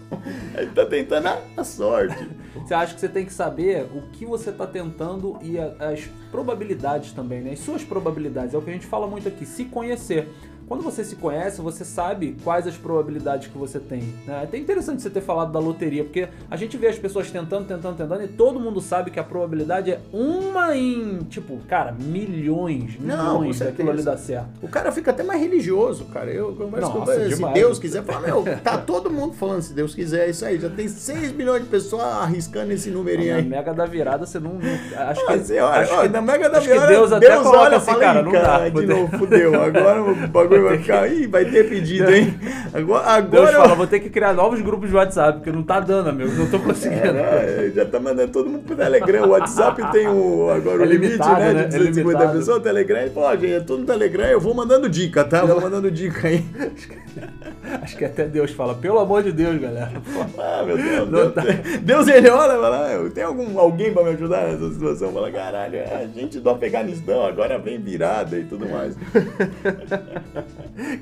Ele 0.55 0.69
tá 0.71 0.85
tentando 0.85 1.27
a, 1.57 1.63
sorte. 1.63 2.29
Você 2.55 2.73
acha 2.73 2.93
que 2.93 2.99
você 2.99 3.09
tem 3.09 3.25
que 3.25 3.33
saber 3.33 3.87
o 3.93 4.03
que 4.13 4.25
você 4.25 4.51
está 4.51 4.65
tentando 4.67 5.37
e 5.41 5.59
a- 5.59 5.73
as 5.79 6.01
probabilidades 6.31 7.11
também, 7.11 7.41
né? 7.41 7.51
As 7.51 7.59
suas 7.59 7.83
probabilidades. 7.83 8.53
É 8.53 8.57
o 8.57 8.61
que 8.61 8.69
a 8.69 8.73
gente 8.73 8.85
fala 8.85 9.07
muito 9.07 9.27
aqui, 9.27 9.45
se 9.45 9.65
conhecer. 9.65 10.29
Quando 10.73 10.81
você 10.85 11.03
se 11.03 11.15
conhece, 11.17 11.61
você 11.61 11.85
sabe 11.85 12.35
quais 12.43 12.65
as 12.65 12.75
probabilidades 12.75 13.47
que 13.47 13.55
você 13.55 13.77
tem. 13.79 13.99
Né? 14.25 14.39
É 14.41 14.43
até 14.45 14.57
interessante 14.57 15.03
você 15.03 15.09
ter 15.11 15.21
falado 15.21 15.51
da 15.51 15.59
loteria, 15.59 16.03
porque 16.03 16.27
a 16.49 16.57
gente 16.57 16.75
vê 16.77 16.87
as 16.87 16.97
pessoas 16.97 17.29
tentando, 17.29 17.67
tentando, 17.67 17.95
tentando, 17.95 18.23
e 18.23 18.27
todo 18.27 18.59
mundo 18.59 18.81
sabe 18.81 19.11
que 19.11 19.19
a 19.19 19.23
probabilidade 19.23 19.91
é 19.91 19.99
uma 20.11 20.75
em, 20.75 21.19
tipo, 21.29 21.59
cara, 21.69 21.91
milhões, 21.91 22.97
Não, 22.99 23.41
milhões 23.41 23.59
daquilo 23.59 23.91
ali 23.91 24.01
dar 24.01 24.17
certo. 24.17 24.47
O 24.63 24.67
cara 24.67 24.91
fica 24.91 25.11
até 25.11 25.21
mais 25.21 25.39
religioso, 25.39 26.05
cara. 26.05 26.31
Eu 26.31 26.55
converso 26.55 26.89
com 26.91 26.99
Nossa, 27.01 27.13
ele. 27.17 27.29
Se 27.29 27.35
demais. 27.35 27.53
Deus 27.53 27.77
quiser, 27.77 28.01
fala, 28.03 28.21
meu, 28.25 28.43
tá 28.63 28.75
todo 28.79 29.11
mundo 29.11 29.33
falando, 29.35 29.61
se 29.61 29.73
Deus 29.73 29.93
quiser, 29.93 30.25
é 30.25 30.29
isso 30.31 30.43
aí. 30.43 30.57
Já 30.59 30.71
tem 30.71 30.87
6 30.87 31.33
milhões 31.33 31.61
de 31.61 31.69
pessoas 31.69 32.01
arriscando 32.01 32.71
esse 32.73 32.89
numerinho 32.89 33.33
Na 33.33 33.37
aí. 33.41 33.45
mega 33.45 33.71
da 33.75 33.85
virada, 33.85 34.25
você 34.25 34.39
não. 34.39 34.53
não- 34.53 35.07
acho 35.07 35.23
que, 35.23 35.53
olha, 35.59 35.65
acho 35.81 35.93
olha, 35.93 36.07
que- 36.09 36.13
na 36.13 36.21
Mega 36.23 36.49
da 36.49 36.59
Virada, 36.59 36.87
Deus 36.87 37.11
até 37.11 37.37
coloca 37.37 37.57
olha 37.59 37.77
assim, 37.77 37.93
cara, 37.93 38.21
"Ih, 38.21 38.23
não 38.23 38.31
dá. 38.31 38.69
De 38.69 38.85
novo, 38.87 39.17
fudeu. 39.19 39.61
Agora 39.61 40.01
o 40.01 40.15
bagulho 40.29 40.62
vai 40.63 40.77
ficar. 40.77 41.07
Ih, 41.11 41.27
vai 41.27 41.45
ter 41.45 41.69
pedido, 41.69 42.09
hein? 42.13 42.33
Agora. 42.73 43.21
Deus 43.21 43.49
agora 43.49 43.63
fala, 43.63 43.75
vou 43.75 43.87
ter 43.87 43.99
que 43.99 44.09
criar 44.09 44.33
novos 44.33 44.61
grupos 44.61 44.89
de 44.89 44.95
WhatsApp, 44.95 45.39
porque 45.39 45.51
não 45.51 45.63
tá 45.63 45.79
dando, 45.79 46.09
amigo. 46.09 46.31
Não 46.33 46.47
tô 46.49 46.59
conseguindo. 46.59 47.03
É, 47.17 47.71
já 47.73 47.85
tá 47.85 47.99
mandando 47.99 48.31
todo 48.31 48.49
mundo 48.49 48.63
pro 48.65 48.75
Telegram. 48.75 49.25
O 49.25 49.29
WhatsApp 49.29 49.91
tem 49.91 50.07
o, 50.07 50.49
agora 50.49 50.83
É 50.83 50.85
o 50.85 50.89
limite, 50.89 51.11
limitado, 51.13 51.39
né? 51.39 51.53
né? 51.53 51.63
De 51.65 51.75
É 51.75 51.79
250 51.79 52.01
limitado. 52.01 52.37
pessoas. 52.39 52.57
O 52.57 52.61
Telegram, 52.61 53.09
ó, 53.15 53.35
gente, 53.35 53.53
é 53.53 53.59
tudo 53.59 53.79
no 53.79 53.85
Telegram. 53.85 54.25
Eu 54.25 54.39
vou 54.39 54.53
mandando 54.53 54.89
dica, 54.89 55.23
tá? 55.23 55.39
Eu 55.39 55.47
vou 55.47 55.61
mandando 55.61 55.91
dica 55.91 56.27
aí. 56.27 56.43
Acho 57.83 57.97
que 57.97 58.05
até 58.05 58.25
Deus 58.25 58.51
fala, 58.51 58.73
pelo 58.75 58.97
amor 58.97 59.23
de 59.23 59.33
Deus, 59.33 59.59
galera. 59.59 59.91
Ah, 60.37 60.63
meu 60.65 60.77
Deus. 60.77 61.11
Não 61.11 61.19
Deus, 61.19 61.33
tá. 61.33 61.41
Deus 61.81 62.07
ele 62.07 62.29
olha 62.29 62.53
e 62.57 62.61
fala, 62.61 62.95
ah, 62.95 63.09
tem 63.09 63.23
algum, 63.25 63.59
alguém 63.59 63.91
pra 63.93 64.03
me 64.05 64.11
ajudar 64.11 64.47
nessa 64.47 64.71
situação? 64.71 65.11
Fala, 65.11 65.29
caralho, 65.29 65.75
é 65.75 66.03
a 66.03 66.07
gente 66.07 66.39
do 66.39 66.49
Afeganistão 66.49 67.25
agora 67.25 67.59
vem 67.59 67.77
virada 67.77 68.39
e 68.39 68.45
tudo 68.45 68.69
mais. 68.69 68.95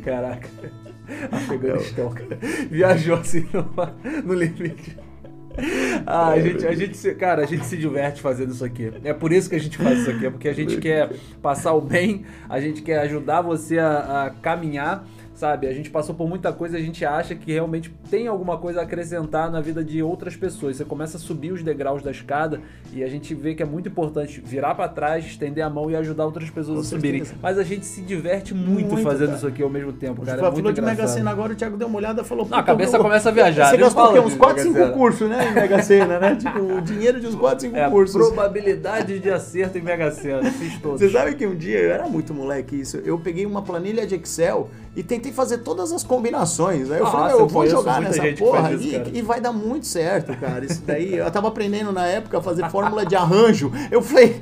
Caraca. 0.04 0.50
Afeganistão, 1.32 2.10
cara. 2.10 2.38
Viajou 2.70 3.16
assim 3.16 3.46
no, 3.54 3.66
no 4.24 4.34
limite. 4.34 4.98
Ah, 6.08 6.30
a 6.30 6.40
gente, 6.40 6.66
a 6.66 6.74
gente, 6.74 6.96
se- 6.98 7.14
cara, 7.14 7.44
a 7.44 7.46
gente 7.46 7.66
se 7.66 7.76
diverte 7.78 8.22
fazendo 8.22 8.54
isso 8.54 8.64
aqui. 8.64 8.92
É 9.04 9.14
por 9.14 9.32
isso 9.34 9.50
que 9.50 9.56
a 9.56 9.60
gente 9.60 9.78
faz 9.78 10.00
isso 10.00 10.10
aqui, 10.10 10.26
é 10.26 10.30
porque 10.32 10.48
a 10.48 10.54
gente 10.54 10.78
quer 10.78 11.12
passar 11.42 11.74
o 11.74 11.82
bem, 11.82 12.26
a 12.50 12.60
gente 12.60 12.82
quer 12.82 13.00
ajudar 13.02 13.42
você 13.42 13.78
a, 13.78 14.24
a 14.26 14.30
caminhar, 14.30 15.06
sabe? 15.42 15.66
A 15.68 15.74
gente 15.74 15.90
passou 15.90 16.14
por 16.14 16.30
muita 16.30 16.54
coisa, 16.54 16.78
a 16.78 16.80
gente 16.80 17.04
acha 17.04 17.34
que 17.34 17.52
realmente 17.52 17.92
tem 18.12 18.28
alguma 18.28 18.60
coisa 18.60 18.80
a 18.80 18.84
acrescentar 18.84 19.50
na 19.52 19.60
vida 19.60 19.84
de 19.84 20.02
outras 20.04 20.36
pessoas. 20.36 20.78
Você 20.78 20.86
começa 20.86 21.18
a 21.18 21.20
subir 21.20 21.52
os 21.52 21.64
degraus 21.64 22.04
da 22.04 22.12
escada 22.12 22.62
e 22.94 23.04
a 23.04 23.08
gente 23.08 23.34
vê 23.34 23.56
que 23.56 23.64
é 23.64 23.66
muito 23.66 23.90
importante 23.90 24.40
virar 24.40 24.76
pra 24.76 24.88
trás, 24.88 25.26
estender 25.26 25.64
a 25.64 25.70
mão 25.70 25.90
e 25.90 25.96
ajudar 25.96 26.26
outras 26.26 26.48
pessoas 26.52 26.80
a 26.82 26.84
subirem. 26.84 27.22
certeza. 27.24 27.40
Mas 27.42 27.58
a 27.58 27.64
gente 27.64 27.88
se 27.88 28.02
diverte 28.02 28.54
muito, 28.54 28.92
Muito, 28.94 29.04
fazendo 29.04 29.28
cara. 29.30 29.38
isso 29.38 29.48
aqui 29.48 29.64
ao 29.64 29.70
mesmo 29.70 29.92
tempo, 29.94 30.22
cara. 30.24 30.38
É 30.38 30.42
Falou 30.42 30.62
muito 30.62 30.76
de 30.76 30.82
Mega. 30.82 31.08
Sena 31.08 31.32
agora, 31.32 31.54
o 31.54 31.56
Thiago 31.56 31.76
deu 31.76 31.88
uma 31.88 31.98
olhada 31.98 32.22
e 32.22 32.24
falou... 32.24 32.46
Não, 32.48 32.58
a 32.60 32.62
"Puta, 32.62 32.72
cabeça 32.74 32.98
eu- 32.98 33.02
começa 33.02 33.30
a 33.30 33.32
viajar. 33.32 33.70
Você 33.72 33.78
gastou? 33.78 34.24
Uns 34.24 34.34
de 34.34 34.38
4, 34.38 34.56
Mega 34.58 34.70
5 34.70 34.78
Sena. 34.80 34.92
cursos, 34.94 35.28
né? 35.30 35.50
Em 35.50 35.54
Mega 35.56 35.82
Sena, 35.82 36.20
né? 36.20 36.36
Tipo, 36.36 36.60
o 36.60 36.82
dinheiro 36.86 37.20
de 37.20 37.26
uns 37.26 37.34
4, 37.36 37.62
5 37.62 37.76
É, 37.76 37.90
cursos. 37.90 38.28
probabilidade 38.28 39.18
de 39.20 39.30
acerto 39.32 39.78
em 39.78 39.82
Mega 39.82 40.12
Sena. 40.12 40.44
Fiz 40.52 40.78
todos. 40.80 41.00
Você 41.00 41.10
sabe 41.10 41.34
que 41.34 41.48
um 41.48 41.56
dia, 41.56 41.80
eu 41.80 41.92
era 41.92 42.08
muito 42.08 42.32
moleque 42.32 42.80
isso, 42.80 42.98
eu 42.98 43.18
peguei 43.18 43.46
uma 43.48 43.64
planilha 43.64 44.06
de 44.06 44.14
Excel 44.16 44.70
e 44.96 45.02
tentei 45.02 45.32
fazer 45.32 45.60
todas 45.60 45.92
as 45.94 46.04
combinações. 46.04 46.92
Aí 46.92 47.00
eu 47.00 47.06
Nossa, 47.06 47.18
falei, 47.18 47.34
eu 47.34 47.40
eu 47.40 47.48
vou 47.48 47.66
jogar 47.68 48.02
nessa 48.02 48.22
porra 48.38 48.74
isso, 48.74 48.84
e, 49.14 49.20
e 49.20 49.22
vai 49.22 49.40
dar 49.40 49.52
muito 49.54 49.86
certo, 49.88 50.36
cara. 50.38 50.66
Isso 50.66 50.82
daí, 50.86 51.16
eu 51.16 51.32
tava 51.32 51.48
aprendendo 51.48 51.92
na 51.94 52.06
época 52.08 52.40
a 52.40 52.42
fazer 52.42 52.70
fórmula 52.70 53.06
de 53.06 53.16
arranjo. 53.16 53.72
Eu 53.90 54.02
falei, 54.02 54.42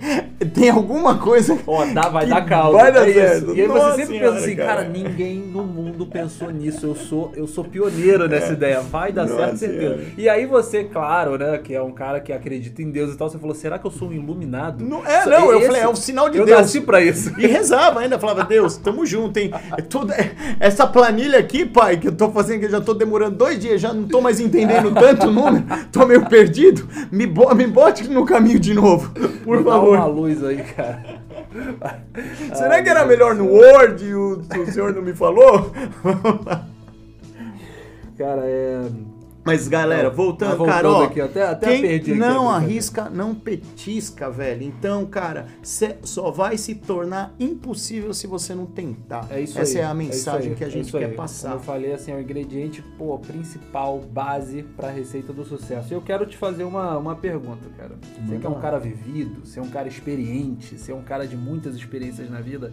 tem 0.53 0.69
alguma 0.71 1.17
coisa... 1.19 1.57
Ó, 1.67 1.85
dá, 1.85 2.09
vai 2.09 2.25
dar 2.27 2.45
caldo. 2.45 2.77
vai 2.77 2.91
dar 2.91 3.07
é 3.07 3.13
certo. 3.13 3.55
E 3.55 3.61
aí 3.61 3.67
Nossa 3.67 3.91
você 3.91 3.95
sempre 3.97 4.17
senhora, 4.17 4.31
pensa 4.33 4.45
assim, 4.45 4.55
cara. 4.55 4.67
cara. 4.75 4.89
ninguém 4.89 5.37
no 5.39 5.63
mundo 5.63 6.05
pensou 6.07 6.49
nisso. 6.49 6.85
Eu 6.87 6.95
sou, 6.95 7.31
eu 7.35 7.45
sou 7.45 7.63
pioneiro 7.63 8.27
nessa 8.27 8.53
ideia. 8.53 8.81
Vai 8.81 9.11
dar 9.11 9.23
Nossa 9.27 9.35
certo, 9.37 9.57
certeza. 9.57 9.81
senhora. 9.81 10.03
E 10.17 10.27
aí 10.27 10.45
você, 10.47 10.83
claro, 10.83 11.37
né, 11.37 11.59
que 11.59 11.75
é 11.75 11.81
um 11.81 11.91
cara 11.91 12.19
que 12.19 12.33
acredita 12.33 12.81
em 12.81 12.89
Deus 12.89 13.13
e 13.13 13.17
tal, 13.17 13.29
você 13.29 13.37
falou, 13.37 13.53
será 13.55 13.77
que 13.77 13.85
eu 13.85 13.91
sou 13.91 14.09
um 14.09 14.13
iluminado? 14.13 14.83
Não- 14.83 15.05
é, 15.05 15.25
não, 15.27 15.51
eu 15.51 15.59
esse- 15.59 15.67
falei, 15.67 15.81
é 15.83 15.87
um 15.87 15.95
sinal 15.95 16.27
de 16.29 16.39
eu 16.39 16.45
Deus. 16.45 16.57
nasci 16.59 16.81
pra 16.81 17.01
isso. 17.01 17.31
E 17.39 17.45
rezava 17.45 17.99
ainda, 17.99 18.17
falava, 18.17 18.43
Deus, 18.45 18.77
tamo 18.77 19.05
junto, 19.05 19.37
hein? 19.37 19.51
É 19.77 19.81
tudo, 19.81 20.11
é- 20.13 20.38
essa 20.59 20.85
planilha 20.87 21.39
aqui, 21.39 21.65
pai, 21.65 21.97
que 21.97 22.07
eu 22.07 22.15
tô 22.15 22.29
fazendo, 22.31 22.59
que 22.59 22.65
eu 22.65 22.71
já 22.71 22.81
tô 22.81 22.93
demorando 22.93 23.35
dois 23.35 23.59
dias, 23.59 23.81
já 23.81 23.93
não 23.93 24.07
tô 24.07 24.21
mais 24.21 24.39
entendendo 24.39 24.93
tanto 24.93 25.31
número, 25.31 25.65
tô 25.91 26.05
meio 26.05 26.25
perdido, 26.27 26.87
me, 27.11 27.25
bo 27.27 27.53
me 27.53 27.67
bote 27.67 28.07
no 28.07 28.25
caminho 28.25 28.59
de 28.59 28.73
novo, 28.73 29.11
por 29.43 29.63
Dá 29.63 29.71
favor. 29.71 29.97
uma 29.97 30.05
luz 30.05 30.43
aí, 30.43 30.63
cara. 30.63 31.03
Será 32.53 32.75
Ai, 32.75 32.83
que 32.83 32.89
era 32.89 33.05
melhor 33.05 33.33
no 33.35 33.45
Word 33.47 34.05
e 34.05 34.13
o, 34.13 34.39
o 34.39 34.71
senhor 34.71 34.93
não 34.93 35.01
me 35.01 35.13
falou? 35.13 35.71
Cara, 38.17 38.41
é. 38.43 38.81
Mas 39.49 39.67
galera, 39.67 40.09
voltando, 40.09 40.63
cara, 40.65 40.89
ó, 40.89 41.03
aqui, 41.05 41.19
até- 41.21 41.47
até 41.47 41.71
quem 41.71 41.81
perdi 41.81 42.11
aqui 42.11 42.19
não 42.19 42.27
brincadeira. 42.45 42.55
arrisca, 42.55 43.09
não 43.09 43.33
petisca, 43.35 44.29
velho. 44.29 44.63
Então, 44.63 45.05
cara, 45.05 45.47
só 46.03 46.29
vai 46.29 46.57
se 46.57 46.75
tornar 46.75 47.33
impossível 47.39 48.13
se 48.13 48.27
você 48.27 48.53
não 48.53 48.65
tentar. 48.65 49.27
É 49.31 49.41
isso 49.41 49.57
Essa 49.59 49.79
aí, 49.79 49.83
é 49.83 49.87
a 49.87 49.93
mensagem 49.93 50.51
aí, 50.51 50.55
que 50.57 50.63
a 50.63 50.67
é 50.67 50.69
gente 50.69 50.85
isso 50.87 50.97
quer 50.97 51.05
aí. 51.05 51.13
passar. 51.15 51.49
Como 51.49 51.61
eu 51.61 51.65
falei, 51.65 51.93
assim, 51.93 52.11
é 52.11 52.15
o 52.15 52.21
ingrediente 52.21 52.81
pô, 52.97 53.17
principal, 53.17 53.99
base 53.99 54.63
para 54.63 54.89
a 54.89 54.91
receita 54.91 55.33
do 55.33 55.43
sucesso. 55.43 55.91
E 55.91 55.95
eu 55.95 56.01
quero 56.01 56.25
te 56.25 56.37
fazer 56.37 56.63
uma, 56.63 56.97
uma 56.97 57.15
pergunta, 57.15 57.67
cara. 57.77 57.95
Você 58.25 58.37
que 58.37 58.45
é 58.45 58.49
um 58.49 58.59
cara 58.59 58.77
vivido, 58.79 59.45
você 59.45 59.59
é 59.59 59.61
um 59.63 59.69
cara 59.69 59.87
experiente, 59.87 60.77
você 60.77 60.91
é 60.91 60.95
um 60.95 61.01
cara 61.01 61.25
de 61.27 61.35
muitas 61.35 61.75
experiências 61.75 62.29
na 62.29 62.39
vida. 62.41 62.71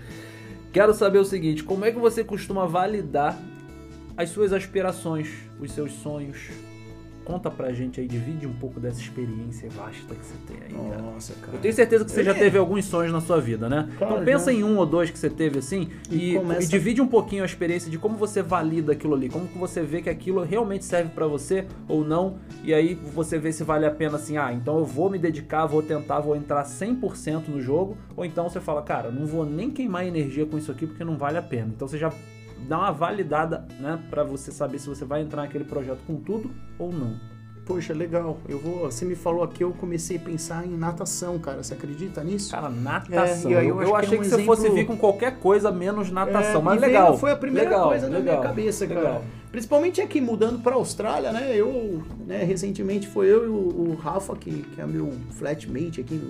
Quero 0.72 0.92
saber 0.92 1.18
o 1.18 1.24
seguinte, 1.24 1.64
como 1.64 1.84
é 1.86 1.90
que 1.90 1.98
você 1.98 2.22
costuma 2.22 2.66
validar 2.66 3.38
as 4.16 4.28
suas 4.30 4.52
aspirações, 4.52 5.28
os 5.60 5.72
seus 5.72 5.92
sonhos? 5.92 6.48
Conta 7.26 7.50
pra 7.50 7.72
gente 7.72 8.00
aí, 8.00 8.06
divide 8.06 8.46
um 8.46 8.52
pouco 8.52 8.78
dessa 8.78 9.00
experiência 9.00 9.68
vasta 9.70 10.14
que 10.14 10.24
você 10.24 10.34
tem 10.46 10.56
aí, 10.62 10.72
cara. 10.90 11.02
Nossa, 11.02 11.34
cara. 11.34 11.56
Eu 11.56 11.60
tenho 11.60 11.74
certeza 11.74 12.04
que 12.04 12.12
você 12.12 12.22
já 12.22 12.30
É. 12.30 12.34
teve 12.34 12.56
alguns 12.56 12.84
sonhos 12.84 13.12
na 13.12 13.20
sua 13.20 13.40
vida, 13.40 13.68
né? 13.68 13.88
Cara, 13.98 14.12
então 14.12 14.24
pensa 14.24 14.52
já. 14.52 14.58
em 14.58 14.62
um 14.62 14.76
ou 14.78 14.86
dois 14.86 15.10
que 15.10 15.18
você 15.18 15.28
teve 15.28 15.58
assim 15.58 15.88
E 16.08 16.34
e, 16.34 16.38
começa- 16.38 16.62
e 16.62 16.66
divide 16.68 17.00
um 17.02 17.06
pouquinho 17.08 17.42
a 17.42 17.46
experiência 17.46 17.90
de 17.90 17.98
como 17.98 18.16
você 18.16 18.42
valida 18.42 18.92
aquilo 18.92 19.14
ali, 19.16 19.28
como 19.28 19.48
que 19.48 19.58
você 19.58 19.82
vê 19.82 20.00
que 20.00 20.08
aquilo 20.08 20.44
realmente 20.44 20.84
serve 20.84 21.10
pra 21.10 21.26
você 21.26 21.66
ou 21.88 22.04
não, 22.04 22.38
e 22.62 22.72
aí 22.72 22.94
você 22.94 23.40
vê 23.40 23.52
se 23.52 23.64
vale 23.64 23.86
a 23.86 23.90
pena 23.90 24.14
assim, 24.16 24.36
ah, 24.36 24.52
então 24.52 24.78
eu 24.78 24.84
vou 24.86 25.10
me 25.10 25.18
dedicar, 25.18 25.66
vou 25.66 25.82
tentar, 25.82 26.20
vou 26.20 26.36
entrar 26.36 26.62
100% 26.64 27.48
no 27.48 27.60
jogo, 27.60 27.96
ou 28.16 28.24
então 28.24 28.48
você 28.48 28.60
fala, 28.60 28.82
cara, 28.82 29.10
não 29.10 29.26
vou 29.26 29.44
nem 29.44 29.68
queimar 29.68 30.06
energia 30.06 30.46
com 30.46 30.56
isso 30.56 30.70
aqui 30.70 30.86
porque 30.86 31.02
não 31.02 31.18
vale 31.18 31.38
a 31.38 31.42
pena. 31.42 31.72
Então 31.74 31.88
você 31.88 31.98
já 31.98 32.12
dá 32.68 32.78
uma 32.78 32.90
validada, 32.92 33.66
né, 33.80 33.98
Pra 34.10 34.22
você 34.24 34.50
saber 34.50 34.78
se 34.78 34.88
você 34.88 35.04
vai 35.04 35.22
entrar 35.22 35.42
naquele 35.42 35.64
projeto 35.64 36.00
com 36.06 36.16
tudo 36.16 36.50
ou 36.78 36.92
não. 36.92 37.14
Poxa, 37.64 37.92
legal. 37.92 38.38
Eu 38.48 38.60
vou. 38.60 38.84
Você 38.84 39.04
me 39.04 39.16
falou 39.16 39.42
aqui, 39.42 39.64
eu 39.64 39.72
comecei 39.72 40.18
a 40.18 40.20
pensar 40.20 40.64
em 40.64 40.76
natação, 40.76 41.36
cara. 41.36 41.64
Você 41.64 41.74
acredita 41.74 42.22
nisso? 42.22 42.52
Cara, 42.52 42.70
natação. 42.70 43.50
É, 43.50 43.54
e 43.54 43.56
aí 43.56 43.68
eu, 43.68 43.80
eu 43.80 43.82
eu 43.82 43.88
que 43.88 43.92
é 43.92 43.98
achei 43.98 44.18
um 44.18 44.22
que 44.22 44.28
você 44.28 44.44
fosse 44.44 44.60
exemplo- 44.62 44.76
vir 44.76 44.86
com 44.86 44.96
qualquer 44.96 45.40
coisa 45.40 45.72
menos 45.72 46.08
natação, 46.12 46.60
É, 46.60 46.64
mas 46.64 46.80
veio- 46.80 46.92
legal. 46.92 47.18
Foi 47.18 47.32
a 47.32 47.36
primeira 47.36 47.68
legal, 47.70 47.88
coisa 47.88 48.08
na 48.08 48.18
legal, 48.18 48.34
minha 48.36 48.48
cabeça, 48.48 48.86
cara. 48.86 49.00
legal. 49.00 49.24
Principalmente 49.50 50.00
aqui, 50.00 50.20
mudando 50.20 50.62
pra 50.62 50.76
Austrália, 50.76 51.32
né? 51.32 51.56
Eu, 51.56 52.02
né, 52.24 52.44
recentemente 52.44 53.08
foi 53.08 53.26
eu 53.26 53.44
e 53.44 53.48
o, 53.48 53.90
o 53.90 53.94
Rafa, 53.96 54.36
que, 54.36 54.62
que 54.62 54.80
é 54.80 54.86
meu 54.86 55.12
flatmate 55.32 56.00
aqui, 56.00 56.20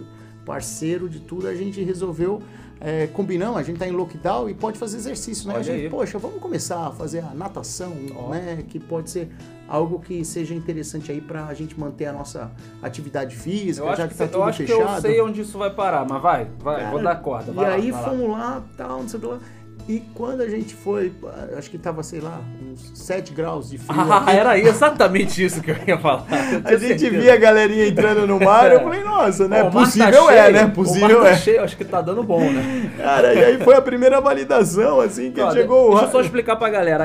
parceiro 0.44 1.06
de 1.08 1.20
tudo, 1.20 1.48
a 1.48 1.54
gente 1.54 1.82
resolveu, 1.82 2.40
é, 2.80 3.06
combinamos, 3.08 3.56
a 3.58 3.62
gente 3.62 3.78
tá 3.78 3.86
em 3.86 3.90
lockdown 3.90 4.48
e 4.50 4.54
pode 4.54 4.78
fazer 4.78 4.98
exercício, 4.98 5.48
né? 5.48 5.54
Olha 5.54 5.60
a 5.60 5.64
gente, 5.64 5.84
aí. 5.84 5.90
poxa, 5.90 6.18
vamos 6.18 6.40
começar 6.40 6.86
a 6.86 6.90
fazer 6.90 7.20
a 7.20 7.34
natação, 7.34 7.92
Ó. 8.14 8.28
né? 8.28 8.64
Que 8.68 8.78
pode 8.78 9.10
ser 9.10 9.30
algo 9.68 9.98
que 9.98 10.24
seja 10.24 10.54
interessante 10.54 11.10
aí 11.10 11.20
pra 11.20 11.52
gente 11.54 11.78
manter 11.78 12.06
a 12.06 12.12
nossa 12.12 12.50
atividade 12.82 13.34
física, 13.34 13.86
Eu 13.86 13.96
já 13.96 14.06
que, 14.06 14.12
que 14.12 14.18
tá 14.18 14.24
eu 14.24 14.28
tudo 14.28 14.42
acho 14.44 14.64
que 14.64 14.72
fechado. 14.72 14.96
eu 14.96 15.00
sei 15.00 15.20
onde 15.20 15.40
isso 15.40 15.58
vai 15.58 15.70
parar, 15.70 16.06
mas 16.08 16.22
vai, 16.22 16.50
vai, 16.58 16.76
Cara, 16.80 16.90
vou 16.90 17.02
dar 17.02 17.16
corda. 17.16 17.50
E 17.50 17.54
lá, 17.54 17.68
aí 17.68 17.92
fomos 17.92 18.30
lá, 18.30 18.62
tal, 18.76 19.00
não 19.02 19.08
sei 19.08 19.18
o 19.18 19.22
que 19.22 19.26
lá. 19.28 19.38
E 19.88 20.00
quando 20.14 20.40
a 20.40 20.48
gente 20.48 20.74
foi, 20.74 21.12
acho 21.56 21.70
que 21.70 21.78
tava, 21.78 22.02
sei 22.02 22.18
lá, 22.20 22.40
uns 22.72 22.90
7 22.98 23.32
graus 23.32 23.70
de 23.70 23.78
frio. 23.78 23.96
Ah, 24.06 24.18
aqui, 24.18 24.30
era 24.36 24.58
exatamente 24.58 25.44
isso 25.44 25.60
que 25.60 25.70
eu 25.70 25.76
ia 25.86 25.96
falar. 25.98 26.24
Eu 26.30 26.74
a 26.76 26.76
gente 26.76 26.98
certeza. 27.00 27.22
via 27.22 27.34
a 27.34 27.36
galerinha 27.36 27.86
entrando 27.86 28.26
no 28.26 28.40
mar, 28.40 28.72
eu 28.72 28.80
falei, 28.84 29.04
nossa, 29.04 29.46
né? 29.46 29.62
Tá 29.62 29.70
Possível 29.70 30.28
é, 30.30 30.42
cheio, 30.42 30.52
né? 30.54 30.64
o 30.64 30.70
Possível 30.72 31.18
mar 31.20 31.24
tá 31.26 31.30
é. 31.30 31.36
cheio, 31.36 31.62
acho 31.62 31.76
que 31.76 31.84
tá 31.84 32.00
dando 32.00 32.22
bom, 32.24 32.40
né? 32.50 32.90
Cara, 32.96 33.32
e 33.32 33.44
aí 33.44 33.58
foi 33.62 33.74
a 33.76 33.80
primeira 33.80 34.20
validação, 34.20 35.00
assim, 35.00 35.30
que 35.30 35.40
Ó, 35.40 35.52
chegou 35.52 35.90
Deixa 35.90 36.04
eu 36.06 36.10
só 36.10 36.20
explicar 36.20 36.56
pra 36.56 36.68
galera. 36.68 37.04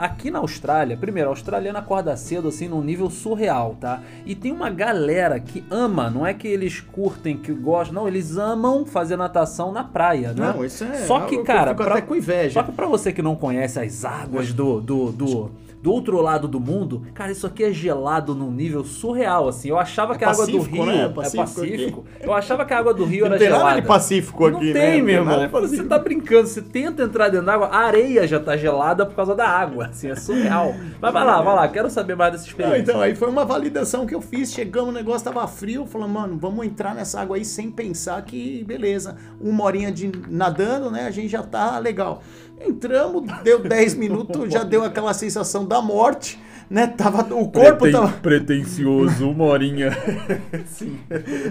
Aqui 0.00 0.30
na 0.30 0.38
Austrália, 0.38 0.96
primeiro, 0.96 1.28
a 1.28 1.32
australiana 1.32 1.80
acorda 1.80 2.16
cedo, 2.16 2.48
assim, 2.48 2.66
num 2.66 2.80
nível 2.82 3.10
surreal, 3.10 3.76
tá? 3.78 4.00
E 4.24 4.34
tem 4.34 4.52
uma 4.52 4.70
galera 4.70 5.38
que 5.38 5.62
ama, 5.70 6.08
não 6.08 6.26
é 6.26 6.32
que 6.32 6.48
eles 6.48 6.80
curtem, 6.80 7.36
que 7.36 7.52
gostam, 7.52 7.94
não, 7.94 8.08
eles 8.08 8.38
amam 8.38 8.86
fazer 8.86 9.16
natação 9.16 9.70
na 9.70 9.84
praia, 9.84 10.32
né? 10.32 10.52
Não, 10.56 10.64
isso 10.64 10.82
é. 10.84 10.94
Só 11.06 11.20
que, 11.20 11.34
eu 11.36 11.44
cara, 11.44 11.70
fico 11.72 11.84
pra- 11.84 11.92
até 11.92 12.00
com 12.02 12.14
inveja. 12.22 12.54
Só 12.54 12.62
que 12.62 12.72
pra 12.72 12.86
você 12.86 13.12
que 13.12 13.20
não 13.20 13.34
conhece 13.34 13.78
as 13.80 14.04
águas 14.04 14.52
do, 14.52 14.80
do, 14.80 15.12
do, 15.12 15.50
do 15.82 15.90
outro 15.92 16.20
lado 16.22 16.46
do 16.46 16.60
mundo, 16.60 17.02
cara, 17.12 17.32
isso 17.32 17.44
aqui 17.46 17.64
é 17.64 17.72
gelado 17.72 18.34
num 18.36 18.52
nível 18.52 18.84
surreal, 18.84 19.48
assim. 19.48 19.68
Eu 19.68 19.78
achava 19.78 20.14
É 20.14 20.18
que 20.18 20.24
a 20.24 20.30
água 20.30 20.46
do 20.46 20.60
Rio 20.60 20.86
né? 20.86 21.04
é 21.04 21.08
Pacífico 21.08 21.42
Pacífico. 21.42 22.04
Eu 22.20 22.32
achava 22.32 22.64
que 22.64 22.72
a 22.72 22.78
água 22.78 22.94
do 22.94 23.04
Rio 23.04 23.20
Não 23.22 23.26
era 23.32 23.38
tem 23.38 23.48
gelada. 23.48 23.64
nada 23.64 23.80
de 23.80 23.86
Pacífico 23.88 24.48
Não 24.48 24.58
aqui, 24.58 24.72
tem, 24.72 24.98
né? 24.98 25.02
meu 25.02 25.14
irmão. 25.16 25.48
Você 25.62 25.82
tá 25.82 25.98
brincando, 25.98 26.46
você 26.46 26.62
tenta 26.62 27.02
entrar 27.02 27.28
dentro 27.30 27.46
da 27.46 27.54
água, 27.54 27.66
a 27.66 27.78
areia 27.78 28.26
já 28.28 28.38
tá 28.38 28.56
gelada 28.56 29.04
por 29.04 29.16
causa 29.16 29.34
da 29.34 29.48
água, 29.48 29.86
assim, 29.86 30.08
é 30.08 30.14
surreal. 30.14 30.72
Mas 31.00 31.12
vai 31.12 31.24
lá, 31.24 31.42
vai 31.42 31.56
lá, 31.56 31.68
quero 31.68 31.90
saber 31.90 32.14
mais 32.14 32.30
dessa 32.32 32.44
Não, 32.44 32.50
experiência. 32.50 32.80
então, 32.82 33.00
aí 33.00 33.16
foi 33.16 33.28
uma 33.28 33.44
validação 33.44 34.06
que 34.06 34.14
eu 34.14 34.20
fiz. 34.20 34.52
Chegamos, 34.52 34.90
o 34.90 34.92
negócio 34.92 35.24
tava 35.24 35.44
frio. 35.48 35.84
Falamos, 35.84 36.12
mano, 36.14 36.38
vamos 36.38 36.64
entrar 36.64 36.94
nessa 36.94 37.20
água 37.20 37.36
aí 37.36 37.44
sem 37.44 37.70
pensar 37.72 38.22
que, 38.22 38.62
beleza, 38.64 39.16
uma 39.40 39.64
horinha 39.64 39.90
de 39.90 40.12
nadando, 40.28 40.90
né? 40.92 41.06
A 41.06 41.10
gente 41.10 41.28
já 41.28 41.42
tá 41.42 41.78
legal. 41.80 42.22
Entramos, 42.60 43.24
deu 43.42 43.58
10 43.58 43.94
minutos, 43.94 44.52
já 44.52 44.62
deu 44.64 44.84
aquela 44.84 45.12
sensação 45.12 45.64
da 45.64 45.80
morte, 45.82 46.38
né? 46.70 46.86
Tava, 46.86 47.22
o 47.34 47.48
corpo 47.50 47.90
tava. 47.90 48.08
Pretencioso, 48.22 49.28
uma 49.28 49.44
horinha. 49.44 49.90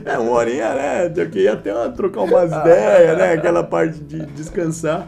É, 0.05 0.17
uma 0.17 0.31
horinha, 0.31 0.73
né? 0.73 1.05
Eu 1.15 1.29
queria 1.29 1.53
até 1.53 1.71
trocar 1.89 2.21
umas 2.21 2.51
ideias, 2.51 3.17
né? 3.17 3.33
Aquela 3.33 3.63
parte 3.63 3.99
de 3.99 4.25
descansar. 4.27 5.07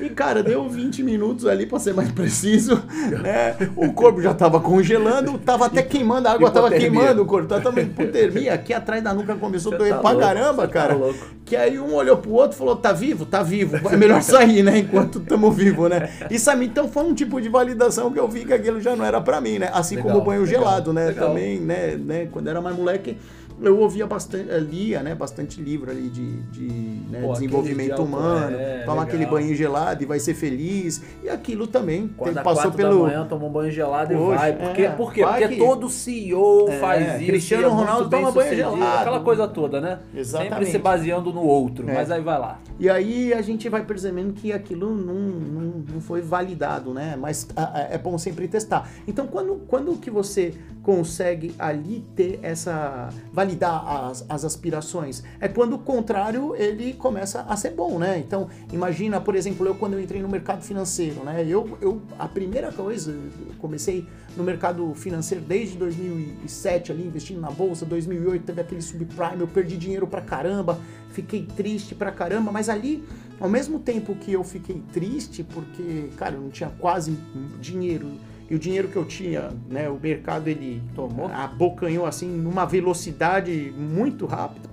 E, 0.00 0.08
cara, 0.10 0.42
deu 0.42 0.68
20 0.68 1.02
minutos 1.02 1.46
ali, 1.46 1.66
pra 1.66 1.78
ser 1.78 1.94
mais 1.94 2.10
preciso, 2.10 2.82
né? 3.22 3.56
O 3.74 3.92
corpo 3.92 4.20
já 4.20 4.34
tava 4.34 4.60
congelando, 4.60 5.38
tava 5.38 5.66
até 5.66 5.82
queimando, 5.82 6.28
a 6.28 6.32
água 6.32 6.50
tava 6.50 6.68
Hipotermia. 6.68 7.00
queimando 7.00 7.22
o 7.22 7.26
corpo, 7.26 7.48
tava 7.48 7.62
também 7.62 7.84
hipotermia. 7.86 8.54
Aqui 8.54 8.72
atrás 8.74 9.02
da 9.02 9.14
nuca 9.14 9.34
começou 9.36 9.74
a 9.74 9.78
doer 9.78 9.94
tá 9.94 10.00
pra 10.00 10.10
louco, 10.10 10.26
caramba, 10.26 10.62
tá 10.66 10.72
cara. 10.72 10.94
louco. 10.94 11.26
Que 11.46 11.54
aí 11.54 11.78
um 11.78 11.94
olhou 11.94 12.16
pro 12.16 12.32
outro 12.32 12.56
e 12.56 12.58
falou, 12.58 12.74
tá 12.74 12.92
vivo? 12.92 13.24
Tá 13.24 13.40
vivo. 13.40 13.76
É 13.88 13.96
melhor 13.96 14.20
sair, 14.22 14.64
né? 14.64 14.78
Enquanto 14.78 15.20
tamo 15.20 15.48
vivo, 15.52 15.88
né? 15.88 16.10
Isso 16.28 16.50
aí, 16.50 16.66
então 16.66 16.88
foi 16.88 17.04
um 17.04 17.14
tipo 17.14 17.40
de 17.40 17.48
validação 17.48 18.12
que 18.12 18.18
eu 18.18 18.26
vi 18.26 18.44
que 18.44 18.52
aquilo 18.52 18.80
já 18.80 18.96
não 18.96 19.04
era 19.04 19.20
pra 19.20 19.40
mim, 19.40 19.60
né? 19.60 19.70
Assim 19.72 19.94
Legal, 19.94 20.10
como 20.10 20.22
o 20.22 20.26
banho 20.26 20.42
legal, 20.42 20.60
gelado, 20.60 20.92
né? 20.92 21.06
legal. 21.06 21.28
Também, 21.28 21.60
né, 21.60 21.96
né? 21.96 22.28
Quando 22.32 22.48
era 22.48 22.60
mais 22.60 22.74
moleque, 22.74 23.16
eu 23.60 23.78
ouvia 23.78 24.06
bastante, 24.06 24.50
eh, 24.50 24.58
lia, 24.58 25.02
né? 25.02 25.14
Bastante 25.14 25.60
livro 25.62 25.90
ali 25.90 26.08
de, 26.08 26.42
de 26.42 26.68
né, 27.10 27.20
Pô, 27.22 27.32
desenvolvimento 27.32 28.02
humano, 28.02 28.56
é, 28.56 28.80
toma 28.80 29.00
legal. 29.00 29.00
aquele 29.02 29.26
banho 29.26 29.54
gelado 29.54 30.02
e 30.02 30.06
vai 30.06 30.18
ser 30.18 30.34
feliz. 30.34 31.02
E 31.22 31.28
aquilo 31.28 31.66
também 31.66 32.08
Quando 32.16 32.36
às 32.38 32.44
passou 32.44 32.70
pelo. 32.72 32.98
da 33.00 33.04
manhã 33.06 33.26
toma 33.26 33.46
um 33.46 33.50
banho 33.50 33.70
gelado 33.70 34.12
e 34.12 34.16
vai. 34.16 34.52
Por 34.52 34.72
quê? 34.74 34.82
é, 34.82 34.88
Por 34.90 35.12
quê? 35.12 35.24
vai 35.24 35.40
Porque 35.40 35.54
que- 35.54 35.60
todo 35.60 35.88
CEO 35.88 36.68
É, 36.68 36.78
faz 36.78 37.16
isso. 37.16 37.26
Cristiano 37.26 37.64
é 37.64 37.68
Ronaldo 37.68 38.10
toma 38.10 38.30
banho 38.32 38.54
gelado. 38.54 39.00
Aquela 39.00 39.20
coisa 39.20 39.48
toda, 39.48 39.80
né? 39.80 39.98
Sempre 40.06 40.20
Exatamente. 40.20 40.70
se 40.70 40.78
baseando 40.78 41.32
no 41.32 41.42
outro. 41.42 41.88
É. 41.88 41.94
Mas 41.94 42.10
aí 42.10 42.20
vai 42.20 42.38
lá. 42.38 42.60
E 42.78 42.90
aí 42.90 43.32
a 43.32 43.40
gente 43.40 43.68
vai 43.68 43.84
percebendo 43.84 44.32
que 44.34 44.52
aquilo 44.52 44.94
não, 44.94 45.14
não, 45.14 45.84
não 45.94 46.00
foi 46.00 46.20
validado, 46.20 46.92
né? 46.92 47.16
Mas 47.18 47.48
ah, 47.56 47.86
é 47.90 47.96
bom 47.96 48.18
sempre 48.18 48.46
testar. 48.48 48.90
Então, 49.08 49.26
quando, 49.26 49.62
quando 49.66 49.96
que 49.96 50.10
você 50.10 50.52
consegue 50.86 51.52
ali 51.58 52.04
ter 52.14 52.38
essa... 52.44 53.08
validar 53.32 54.08
as, 54.08 54.24
as 54.28 54.44
aspirações? 54.44 55.20
É 55.40 55.48
quando 55.48 55.72
o 55.72 55.78
contrário, 55.80 56.54
ele 56.54 56.92
começa 56.92 57.40
a 57.40 57.56
ser 57.56 57.70
bom, 57.70 57.98
né? 57.98 58.20
Então, 58.20 58.48
imagina, 58.72 59.20
por 59.20 59.34
exemplo, 59.34 59.66
eu 59.66 59.74
quando 59.74 59.94
eu 59.94 60.00
entrei 60.00 60.22
no 60.22 60.28
mercado 60.28 60.62
financeiro, 60.62 61.24
né? 61.24 61.44
Eu, 61.44 61.76
eu 61.80 62.00
a 62.16 62.28
primeira 62.28 62.70
coisa, 62.70 63.10
eu 63.10 63.54
comecei 63.58 64.06
no 64.36 64.44
mercado 64.44 64.94
financeiro 64.94 65.42
desde 65.44 65.76
2007 65.76 66.92
ali, 66.92 67.04
investindo 67.04 67.40
na 67.40 67.50
bolsa, 67.50 67.84
2008 67.84 68.44
teve 68.44 68.60
aquele 68.60 68.82
subprime, 68.82 69.40
eu 69.40 69.48
perdi 69.48 69.76
dinheiro 69.76 70.06
pra 70.06 70.20
caramba, 70.20 70.78
fiquei 71.10 71.48
triste 71.56 71.96
pra 71.96 72.12
caramba, 72.12 72.52
mas 72.52 72.68
ali, 72.68 73.02
ao 73.40 73.48
mesmo 73.48 73.80
tempo 73.80 74.14
que 74.14 74.32
eu 74.32 74.44
fiquei 74.44 74.80
triste, 74.92 75.42
porque, 75.42 76.10
cara, 76.16 76.36
eu 76.36 76.42
não 76.42 76.50
tinha 76.50 76.70
quase 76.78 77.18
dinheiro, 77.60 78.08
e 78.48 78.54
o 78.54 78.58
dinheiro 78.58 78.88
que 78.88 78.96
eu 78.96 79.04
tinha, 79.04 79.50
né, 79.68 79.88
o 79.88 79.98
mercado 80.00 80.48
ele 80.48 80.82
Tomou. 80.94 81.26
abocanhou 81.26 82.06
assim 82.06 82.28
numa 82.28 82.64
velocidade 82.64 83.74
muito 83.76 84.24
rápida, 84.24 84.68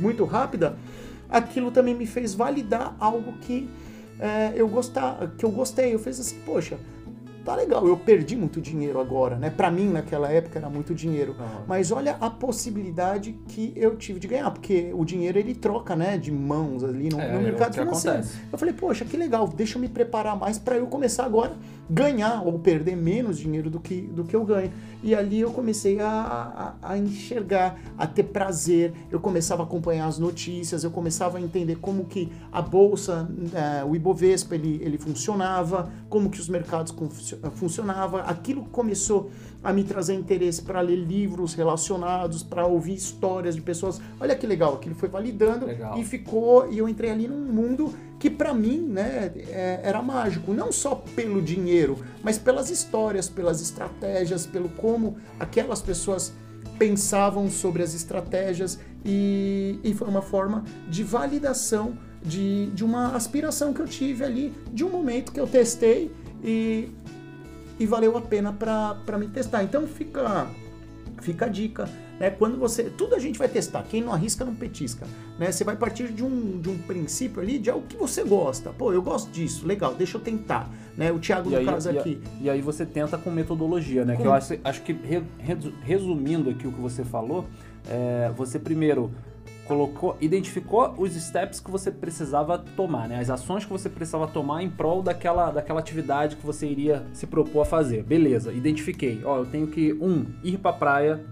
muito 0.00 0.24
rápida, 0.24 0.76
aquilo 1.30 1.70
também 1.70 1.94
me 1.94 2.06
fez 2.06 2.34
validar 2.34 2.96
algo 2.98 3.32
que 3.40 3.68
é, 4.18 4.52
eu 4.54 4.68
gostar, 4.68 5.32
que 5.36 5.44
eu 5.44 5.50
gostei. 5.50 5.94
Eu 5.94 5.98
fiz 5.98 6.20
assim, 6.20 6.36
poxa, 6.44 6.78
tá 7.44 7.54
legal, 7.56 7.86
eu 7.86 7.96
perdi 7.96 8.36
muito 8.36 8.60
dinheiro 8.60 9.00
agora, 9.00 9.36
né? 9.36 9.50
Pra 9.50 9.70
mim 9.70 9.88
naquela 9.88 10.30
época 10.30 10.58
era 10.58 10.68
muito 10.70 10.94
dinheiro. 10.94 11.34
Aham. 11.38 11.64
Mas 11.66 11.90
olha 11.90 12.16
a 12.20 12.30
possibilidade 12.30 13.32
que 13.48 13.72
eu 13.76 13.96
tive 13.96 14.20
de 14.20 14.28
ganhar, 14.28 14.50
porque 14.50 14.90
o 14.94 15.04
dinheiro 15.04 15.38
ele 15.38 15.54
troca, 15.54 15.96
né, 15.96 16.16
de 16.16 16.30
mãos 16.30 16.84
ali 16.84 17.08
no, 17.08 17.20
É, 17.20 17.32
no 17.32 17.38
é 17.40 17.42
mercado 17.42 17.74
financeiro. 17.74 18.18
acontece. 18.18 18.38
Eu 18.52 18.58
falei, 18.58 18.74
poxa, 18.74 19.04
que 19.04 19.16
legal, 19.16 19.48
deixa 19.48 19.76
eu 19.76 19.80
me 19.82 19.88
preparar 19.88 20.36
mais 20.38 20.58
para 20.58 20.76
eu 20.76 20.86
começar 20.86 21.24
agora 21.24 21.52
ganhar 21.90 22.42
ou 22.46 22.58
perder 22.58 22.96
menos 22.96 23.38
dinheiro 23.38 23.68
do 23.68 23.80
que, 23.80 24.00
do 24.02 24.24
que 24.24 24.34
eu 24.34 24.44
ganho. 24.44 24.70
E 25.02 25.14
ali 25.14 25.40
eu 25.40 25.50
comecei 25.50 26.00
a, 26.00 26.74
a, 26.80 26.92
a 26.92 26.98
enxergar, 26.98 27.78
a 27.98 28.06
ter 28.06 28.22
prazer, 28.24 28.92
eu 29.10 29.18
começava 29.20 29.62
a 29.62 29.66
acompanhar 29.66 30.06
as 30.06 30.18
notícias, 30.18 30.84
eu 30.84 30.90
começava 30.90 31.38
a 31.38 31.40
entender 31.40 31.76
como 31.76 32.04
que 32.04 32.30
a 32.52 32.62
bolsa, 32.62 33.28
eh, 33.52 33.84
o 33.84 33.96
Ibovespa, 33.96 34.54
ele, 34.54 34.80
ele 34.82 34.96
funcionava, 34.96 35.90
como 36.08 36.30
que 36.30 36.38
os 36.40 36.48
mercados 36.48 36.92
funcio- 36.92 37.31
funcionavam. 37.54 38.20
Aquilo 38.20 38.64
começou 38.66 39.30
a 39.62 39.72
me 39.72 39.84
trazer 39.84 40.14
interesse 40.14 40.62
para 40.62 40.80
ler 40.80 40.96
livros 40.96 41.54
relacionados, 41.54 42.42
para 42.42 42.66
ouvir 42.66 42.94
histórias 42.94 43.54
de 43.54 43.62
pessoas. 43.62 44.00
Olha 44.20 44.34
que 44.34 44.46
legal, 44.46 44.74
aquilo 44.74 44.94
foi 44.94 45.08
validando 45.08 45.66
Legal. 45.66 45.98
e 45.98 46.04
ficou 46.04 46.70
e 46.70 46.78
eu 46.78 46.88
entrei 46.88 47.10
ali 47.10 47.28
num 47.28 47.44
mundo 47.52 47.94
que 48.18 48.30
para 48.30 48.54
mim 48.54 48.78
né 48.78 49.32
é- 49.48 49.80
era 49.82 50.00
mágico 50.00 50.52
não 50.54 50.70
só 50.70 50.94
pelo 50.94 51.42
dinheiro 51.42 51.98
mas 52.22 52.38
pelas 52.38 52.70
histórias 52.70 53.28
pelas 53.28 53.60
estratégias 53.60 54.46
pelo 54.46 54.68
como 54.68 55.16
aquelas 55.40 55.82
pessoas 55.82 56.32
pensavam 56.78 57.50
sobre 57.50 57.82
as 57.82 57.94
estratégias 57.94 58.78
e, 59.04 59.78
e 59.82 59.92
foi 59.94 60.08
uma 60.08 60.22
forma 60.22 60.64
de 60.88 61.02
validação 61.02 61.98
de, 62.22 62.66
de 62.66 62.84
uma 62.84 63.16
aspiração 63.16 63.72
que 63.72 63.80
eu 63.80 63.86
tive 63.86 64.24
ali 64.24 64.54
de 64.72 64.84
um 64.84 64.88
momento 64.88 65.32
que 65.32 65.40
eu 65.40 65.46
testei 65.46 66.10
e, 66.42 66.90
e 67.82 67.86
valeu 67.86 68.16
a 68.16 68.20
pena 68.20 68.52
para 68.52 69.18
me 69.18 69.26
testar 69.26 69.64
então 69.64 69.86
fica 69.86 70.46
fica 71.20 71.44
a 71.46 71.48
dica, 71.48 71.88
né? 72.18 72.30
Quando 72.30 72.58
você. 72.58 72.84
Tudo 72.84 73.14
a 73.14 73.18
gente 73.18 73.38
vai 73.38 73.48
testar. 73.48 73.84
Quem 73.84 74.02
não 74.02 74.12
arrisca 74.12 74.44
não 74.44 74.54
petisca. 74.56 75.06
Né? 75.38 75.52
Você 75.52 75.62
vai 75.62 75.76
partir 75.76 76.08
de 76.12 76.24
um, 76.24 76.60
de 76.60 76.68
um 76.68 76.76
princípio 76.78 77.40
ali 77.40 77.58
de 77.60 77.70
algo 77.70 77.86
que 77.86 77.96
você 77.96 78.24
gosta. 78.24 78.70
Pô, 78.70 78.92
eu 78.92 79.00
gosto 79.00 79.30
disso, 79.30 79.64
legal, 79.64 79.94
deixa 79.94 80.16
eu 80.16 80.20
tentar. 80.20 80.68
Né? 80.96 81.12
O 81.12 81.20
Thiago, 81.20 81.48
E 81.48 81.52
no 81.52 81.58
aí, 81.58 81.64
caso 81.64 81.92
e, 81.92 81.98
aqui. 81.98 82.20
e 82.40 82.50
aí 82.50 82.60
você 82.60 82.84
tenta 82.84 83.16
com 83.16 83.30
metodologia, 83.30 84.04
né? 84.04 84.16
Que 84.16 84.22
Com- 84.22 84.28
eu 84.28 84.32
acho, 84.32 84.54
acho 84.64 84.82
que, 84.82 84.92
re- 84.92 85.22
resu- 85.38 85.72
resumindo 85.82 86.50
aqui 86.50 86.66
o 86.66 86.72
que 86.72 86.80
você 86.80 87.04
falou, 87.04 87.44
é, 87.88 88.32
você 88.36 88.58
primeiro 88.58 89.12
colocou, 89.66 90.16
identificou 90.20 90.94
os 90.98 91.12
steps 91.12 91.60
que 91.60 91.70
você 91.70 91.90
precisava 91.90 92.58
tomar, 92.58 93.08
né? 93.08 93.18
As 93.20 93.30
ações 93.30 93.64
que 93.64 93.72
você 93.72 93.88
precisava 93.88 94.26
tomar 94.26 94.62
em 94.62 94.70
prol 94.70 95.02
daquela, 95.02 95.50
daquela 95.50 95.80
atividade 95.80 96.36
que 96.36 96.44
você 96.44 96.66
iria 96.66 97.06
se 97.12 97.26
propor 97.26 97.62
a 97.62 97.64
fazer. 97.64 98.02
Beleza, 98.02 98.52
identifiquei. 98.52 99.20
Ó, 99.24 99.38
eu 99.38 99.46
tenho 99.46 99.66
que, 99.66 99.92
um, 99.94 100.26
ir 100.42 100.58
pra 100.58 100.72
praia. 100.72 101.24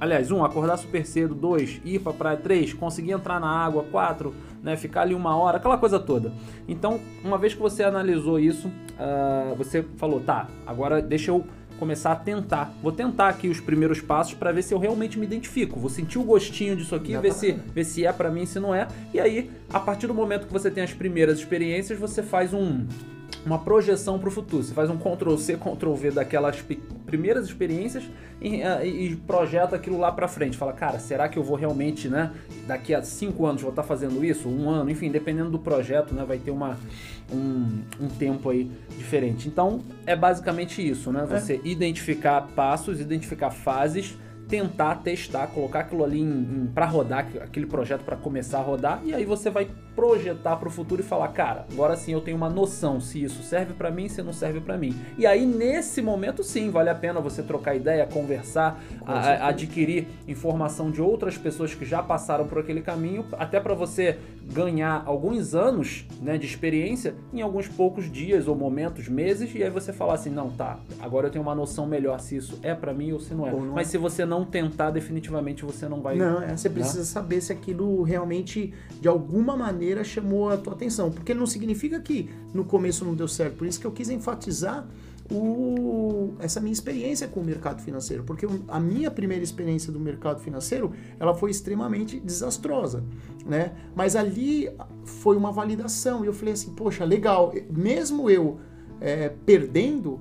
Aliás, 0.00 0.30
um, 0.30 0.44
acordar 0.44 0.76
super 0.76 1.06
cedo. 1.06 1.34
Dois, 1.34 1.80
ir 1.84 2.00
pra 2.00 2.12
praia. 2.12 2.36
Três, 2.36 2.74
conseguir 2.74 3.12
entrar 3.12 3.40
na 3.40 3.48
água. 3.48 3.84
Quatro, 3.84 4.34
né, 4.62 4.76
ficar 4.76 5.02
ali 5.02 5.14
uma 5.14 5.36
hora, 5.36 5.58
aquela 5.58 5.78
coisa 5.78 5.98
toda. 5.98 6.32
Então, 6.66 7.00
uma 7.24 7.38
vez 7.38 7.54
que 7.54 7.60
você 7.60 7.82
analisou 7.84 8.38
isso, 8.38 8.70
ah, 8.98 9.54
você 9.56 9.84
falou, 9.96 10.20
tá, 10.20 10.48
agora 10.66 11.00
deixa 11.00 11.30
eu 11.30 11.46
começar 11.78 12.12
a 12.12 12.16
tentar. 12.16 12.72
Vou 12.82 12.92
tentar 12.92 13.28
aqui 13.28 13.48
os 13.48 13.60
primeiros 13.60 14.00
passos 14.00 14.34
para 14.34 14.52
ver 14.52 14.62
se 14.62 14.72
eu 14.72 14.78
realmente 14.78 15.18
me 15.18 15.26
identifico. 15.26 15.78
Vou 15.78 15.90
sentir 15.90 16.18
o 16.18 16.24
gostinho 16.24 16.76
disso 16.76 16.94
aqui, 16.94 17.16
ver 17.16 17.32
se, 17.32 17.52
ver 17.52 17.84
se 17.84 18.04
é 18.04 18.12
para 18.12 18.30
mim, 18.30 18.46
se 18.46 18.58
não 18.58 18.74
é. 18.74 18.88
E 19.12 19.20
aí, 19.20 19.50
a 19.72 19.80
partir 19.80 20.06
do 20.06 20.14
momento 20.14 20.46
que 20.46 20.52
você 20.52 20.70
tem 20.70 20.82
as 20.82 20.92
primeiras 20.92 21.38
experiências, 21.38 21.98
você 21.98 22.22
faz 22.22 22.52
um 22.52 22.86
uma 23.46 23.60
projeção 23.60 24.18
para 24.18 24.28
o 24.28 24.32
futuro. 24.32 24.62
Você 24.64 24.74
faz 24.74 24.90
um 24.90 24.96
Ctrl 24.98 25.36
C, 25.36 25.56
Ctrl 25.56 25.94
V 25.94 26.10
daquelas 26.10 26.62
primeiras 27.06 27.46
experiências 27.46 28.02
e, 28.40 28.60
ah, 28.62 28.84
e- 28.84 29.12
e 29.12 29.16
projeta 29.16 29.76
aquilo 29.76 29.98
lá 29.98 30.10
para 30.10 30.26
frente. 30.26 30.56
Fala, 30.56 30.72
cara, 30.72 30.98
será 30.98 31.28
que 31.28 31.38
eu 31.38 31.44
vou 31.44 31.56
realmente, 31.56 32.08
né? 32.08 32.32
Daqui 32.66 32.92
a 32.92 33.00
cinco 33.02 33.46
anos 33.46 33.62
vou 33.62 33.70
estar 33.70 33.84
fazendo 33.84 34.24
isso? 34.24 34.48
Um 34.48 34.68
ano, 34.68 34.90
enfim, 34.90 35.10
dependendo 35.10 35.50
do 35.50 35.60
projeto, 35.60 36.12
né? 36.12 36.24
Vai 36.26 36.38
ter 36.38 36.50
uma, 36.50 36.76
um, 37.32 37.82
um 38.00 38.08
tempo 38.08 38.50
aí 38.50 38.68
diferente. 38.98 39.46
Então, 39.46 39.80
é 40.04 40.16
basicamente 40.16 40.86
isso, 40.86 41.12
né? 41.12 41.24
Você 41.30 41.60
identificar 41.64 42.42
passos, 42.54 43.00
identificar 43.00 43.50
fases 43.50 44.18
tentar 44.48 44.94
testar, 44.96 45.48
colocar 45.48 45.80
aquilo 45.80 46.04
ali 46.04 46.24
para 46.72 46.86
rodar, 46.86 47.26
aquele 47.42 47.66
projeto 47.66 48.02
para 48.04 48.16
começar 48.16 48.58
a 48.58 48.62
rodar, 48.62 49.02
e 49.04 49.12
aí 49.12 49.24
você 49.24 49.50
vai 49.50 49.66
projetar 49.96 50.56
para 50.56 50.68
o 50.68 50.70
futuro 50.70 51.00
e 51.00 51.04
falar, 51.04 51.28
cara, 51.28 51.64
agora 51.72 51.96
sim 51.96 52.12
eu 52.12 52.20
tenho 52.20 52.36
uma 52.36 52.50
noção 52.50 53.00
se 53.00 53.22
isso 53.24 53.42
serve 53.42 53.72
para 53.72 53.90
mim, 53.90 54.08
se 54.08 54.22
não 54.22 54.32
serve 54.32 54.60
para 54.60 54.76
mim. 54.76 54.94
E 55.16 55.26
aí 55.26 55.46
nesse 55.46 56.02
momento 56.02 56.44
sim 56.44 56.70
vale 56.70 56.90
a 56.90 56.94
pena 56.94 57.18
você 57.20 57.42
trocar 57.42 57.74
ideia, 57.74 58.06
conversar, 58.06 58.78
a- 59.06 59.48
adquirir 59.48 60.06
informação 60.28 60.90
de 60.90 61.00
outras 61.00 61.38
pessoas 61.38 61.74
que 61.74 61.84
já 61.86 62.02
passaram 62.02 62.46
por 62.46 62.58
aquele 62.58 62.82
caminho, 62.82 63.24
até 63.32 63.58
para 63.58 63.74
você 63.74 64.18
ganhar 64.52 65.02
alguns 65.06 65.54
anos, 65.54 66.06
né, 66.20 66.36
de 66.38 66.46
experiência 66.46 67.14
em 67.32 67.40
alguns 67.40 67.66
poucos 67.66 68.10
dias 68.12 68.46
ou 68.46 68.54
momentos, 68.54 69.08
meses, 69.08 69.52
e 69.54 69.62
aí 69.62 69.70
você 69.70 69.92
falar 69.92 70.14
assim, 70.14 70.30
não, 70.30 70.50
tá, 70.50 70.78
agora 71.00 71.26
eu 71.28 71.30
tenho 71.30 71.42
uma 71.42 71.54
noção 71.54 71.86
melhor 71.86 72.20
se 72.20 72.36
isso 72.36 72.58
é 72.62 72.74
para 72.74 72.92
mim 72.92 73.12
ou 73.12 73.18
se 73.18 73.34
não 73.34 73.46
é. 73.46 73.50
Não 73.50 73.72
Mas 73.74 73.88
é. 73.88 73.90
se 73.92 73.98
você 73.98 74.24
não 74.26 74.44
tentar, 74.44 74.90
definitivamente 74.90 75.64
você 75.64 75.88
não 75.88 76.00
vai. 76.02 76.16
Não, 76.16 76.42
é, 76.42 76.54
você 76.56 76.68
precisa 76.68 77.04
saber 77.04 77.40
se 77.40 77.52
aquilo 77.52 78.02
realmente, 78.02 78.74
de 79.00 79.08
alguma 79.08 79.56
maneira, 79.56 79.85
chamou 80.04 80.50
a 80.50 80.56
tua 80.56 80.72
atenção. 80.72 81.10
Porque 81.10 81.34
não 81.34 81.46
significa 81.46 82.00
que 82.00 82.30
no 82.52 82.64
começo 82.64 83.04
não 83.04 83.14
deu 83.14 83.28
certo. 83.28 83.56
Por 83.56 83.66
isso 83.66 83.80
que 83.80 83.86
eu 83.86 83.92
quis 83.92 84.08
enfatizar 84.08 84.86
o, 85.30 86.34
essa 86.38 86.60
minha 86.60 86.72
experiência 86.72 87.26
com 87.26 87.40
o 87.40 87.44
mercado 87.44 87.82
financeiro. 87.82 88.22
Porque 88.24 88.46
a 88.68 88.80
minha 88.80 89.10
primeira 89.10 89.42
experiência 89.42 89.92
do 89.92 89.98
mercado 89.98 90.40
financeiro, 90.40 90.92
ela 91.18 91.34
foi 91.34 91.50
extremamente 91.50 92.20
desastrosa, 92.20 93.02
né? 93.44 93.72
Mas 93.94 94.16
ali 94.16 94.70
foi 95.04 95.36
uma 95.36 95.52
validação. 95.52 96.24
E 96.24 96.26
eu 96.26 96.32
falei 96.32 96.54
assim, 96.54 96.72
poxa, 96.74 97.04
legal. 97.04 97.52
Mesmo 97.70 98.30
eu 98.30 98.58
é, 99.00 99.28
perdendo, 99.44 100.20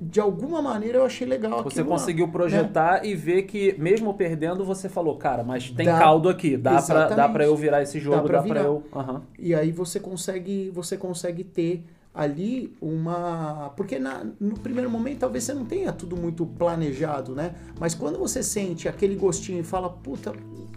de 0.00 0.20
alguma 0.20 0.60
maneira 0.60 0.98
eu 0.98 1.04
achei 1.06 1.26
legal 1.26 1.62
Você 1.62 1.80
aquilo 1.80 1.86
conseguiu 1.86 2.26
né? 2.26 2.32
projetar 2.32 3.04
e 3.04 3.14
ver 3.14 3.42
que, 3.42 3.74
mesmo 3.78 4.12
perdendo, 4.14 4.64
você 4.64 4.88
falou, 4.88 5.16
cara, 5.16 5.42
mas 5.42 5.70
tem 5.70 5.86
Dá- 5.86 5.98
caldo 5.98 6.28
aqui, 6.28 6.56
dá 6.56 6.82
pra, 6.82 7.08
dá 7.08 7.28
pra 7.28 7.44
eu 7.44 7.56
virar 7.56 7.82
esse 7.82 7.98
jogo, 7.98 8.26
pra 8.26 8.38
dá 8.38 8.42
pra, 8.44 8.54
virar. 8.54 8.66
eu. 8.66 8.82
Aham. 8.94 9.22
E 9.38 9.54
aí 9.54 9.72
você 9.72 9.98
consegue, 9.98 10.70
você 10.74 10.96
consegue 10.96 11.42
ter 11.44 11.82
ali 12.16 12.74
uma. 12.80 13.72
Porque 13.76 13.98
na- 13.98 14.24
no 14.40 14.58
primeiro 14.58 14.90
momento 14.90 15.18
talvez 15.18 15.44
você 15.44 15.52
não 15.52 15.64
tenha 15.66 15.92
tudo 15.92 16.16
muito 16.16 16.46
planejado, 16.46 17.34
né? 17.34 17.54
Mas 17.78 17.94
quando 17.94 18.18
você 18.18 18.42
sente 18.42 18.88
aquele 18.88 19.14
gostinho 19.14 19.60
e 19.60 19.62
fala, 19.62 19.90
puta, 19.90 20.32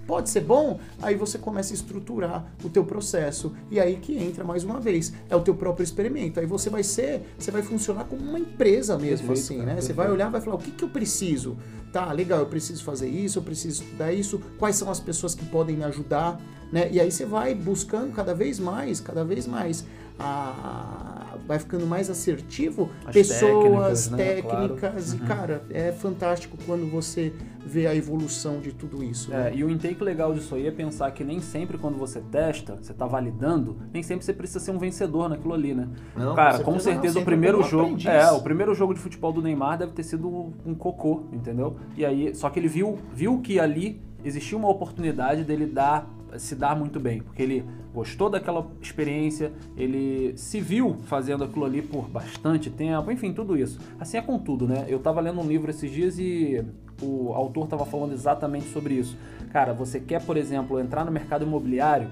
pode 0.06 0.30
ser 0.30 0.42
bom, 0.42 0.80
aí 1.02 1.16
você 1.16 1.38
começa 1.38 1.72
a 1.72 1.76
estruturar 1.76 2.46
o 2.64 2.70
teu 2.70 2.84
processo. 2.84 3.54
E 3.72 3.80
aí 3.80 3.96
que 3.96 4.18
entra 4.18 4.44
mais 4.44 4.64
uma 4.64 4.80
vez, 4.80 5.14
é 5.30 5.36
o 5.36 5.42
teu 5.42 5.56
próprio 5.56 5.84
experimento. 5.84 6.40
Aí 6.40 6.46
você 6.46 6.70
vai 6.70 6.84
ser, 6.84 7.22
você 7.38 7.52
vai 7.52 7.62
funcionar 7.62 8.04
como 8.06 8.22
uma 8.22 8.40
empresa 8.40 8.98
mesmo, 8.98 9.28
Perfeito, 9.28 9.40
assim, 9.46 9.58
né? 9.60 9.76
Você 9.76 9.94
perfeito. 9.94 9.96
vai 9.96 10.12
olhar 10.12 10.30
vai 10.30 10.42
falar, 10.42 10.56
o 10.58 10.60
que, 10.60 10.72
que 10.72 10.84
eu 10.84 10.90
preciso? 10.90 11.58
Tá, 11.94 12.12
legal, 12.12 12.40
eu 12.40 12.46
preciso 12.48 12.84
fazer 12.84 13.08
isso, 13.08 13.40
eu 13.40 13.44
preciso 13.44 13.82
estudar 13.84 14.12
isso, 14.12 14.40
quais 14.60 14.76
são 14.76 14.92
as 14.92 15.00
pessoas 15.00 15.34
que 15.34 15.46
podem 15.46 15.76
me 15.78 15.84
ajudar, 15.86 16.40
né? 16.72 16.88
E 16.92 17.00
aí 17.00 17.10
você 17.12 17.26
vai 17.26 17.56
buscando 17.56 18.12
cada 18.14 18.34
vez 18.34 18.60
mais, 18.60 19.00
cada 19.00 19.24
vez 19.24 19.48
mais, 19.48 19.86
a... 20.20 21.19
vai 21.50 21.58
ficando 21.58 21.88
mais 21.88 22.12
assertivo, 22.12 22.92
As 23.04 23.12
pessoas, 23.12 24.08
técnicas, 24.08 24.10
né? 24.12 24.18
técnicas, 24.18 24.80
Claro. 24.80 25.18
e 25.18 25.20
Uhum. 25.22 25.28
cara, 25.28 25.64
é 25.72 25.92
fantástico 25.92 26.56
quando 26.64 26.88
você 26.90 27.34
vê 27.66 27.88
a 27.88 27.96
evolução 27.96 28.60
de 28.60 28.72
tudo 28.72 29.04
isso. 29.04 29.34
É, 29.34 29.46
né? 29.46 29.56
e 29.56 29.64
o 29.64 29.70
intake 29.70 30.04
legal 30.04 30.32
disso 30.32 30.54
aí 30.54 30.68
é 30.68 30.72
pensar 30.72 31.10
que 31.12 31.24
nem 31.24 31.42
sempre 31.42 31.76
quando 31.80 31.98
você 31.98 32.22
testa, 32.32 32.78
você 32.80 32.94
tá 32.94 33.08
validando, 33.08 33.78
nem 33.92 34.04
sempre 34.04 34.24
você 34.24 34.32
precisa 34.32 34.60
ser 34.60 34.70
um 34.70 34.78
vencedor 34.78 35.28
naquilo 35.28 35.56
ali, 35.56 35.74
né? 35.74 35.88
Não, 36.16 36.36
Cara, 36.36 36.60
com 36.60 36.74
com 36.74 36.80
certeza 36.80 37.16
não, 37.16 37.24
o 37.24 37.26
primeiro 37.26 37.64
jogo. 37.64 37.84
aprendiz. 37.86 38.06
É, 38.06 38.32
o 38.32 38.42
primeiro 38.42 38.76
jogo 38.76 38.94
de 38.94 39.00
futebol 39.00 39.34
do 39.34 39.42
Neymar 39.42 39.80
deve 39.80 39.92
ter 39.94 40.04
sido 40.04 40.54
um 40.64 40.76
cocô, 40.76 41.24
entendeu? 41.34 41.78
E 41.98 42.06
aí, 42.06 42.36
só 42.36 42.48
que 42.52 42.60
ele 42.60 42.68
viu, 42.68 43.00
viu 43.12 43.40
que 43.42 43.60
ali 43.60 44.00
existia 44.24 44.56
uma 44.56 44.70
oportunidade 44.70 45.44
dele 45.44 45.66
dar 45.66 46.08
se 46.38 46.54
dar 46.54 46.76
muito 46.76 47.00
bem, 47.00 47.22
porque 47.24 47.42
ele 47.42 47.66
gostou 47.94 48.30
daquela 48.30 48.68
experiência, 48.82 49.52
ele 49.76 50.34
se 50.38 50.60
viu 50.60 50.98
fazendo 51.06 51.44
aquilo 51.44 51.66
ali 51.66 51.82
por 51.82 52.08
bastante 52.08 52.70
tempo, 52.70 53.12
enfim, 53.12 53.34
tudo 53.34 53.58
isso. 53.58 53.80
Assim 54.00 54.18
é 54.18 54.22
com 54.22 54.38
tudo, 54.38 54.68
né? 54.68 54.86
Eu 54.88 55.00
tava 55.00 55.20
lendo 55.22 55.40
um 55.40 55.48
livro 55.48 55.70
esses 55.70 55.92
dias 55.92 56.20
e 56.20 56.64
o 57.02 57.34
autor 57.34 57.68
tava 57.68 57.86
falando 57.86 58.14
exatamente 58.14 58.68
sobre 58.68 58.96
isso. 58.96 59.18
Cara, 59.52 59.74
você 59.74 60.00
quer, 60.00 60.24
por 60.24 60.38
exemplo, 60.38 60.80
entrar 60.80 61.04
no 61.06 61.12
mercado 61.12 61.44
imobiliário, 61.46 62.10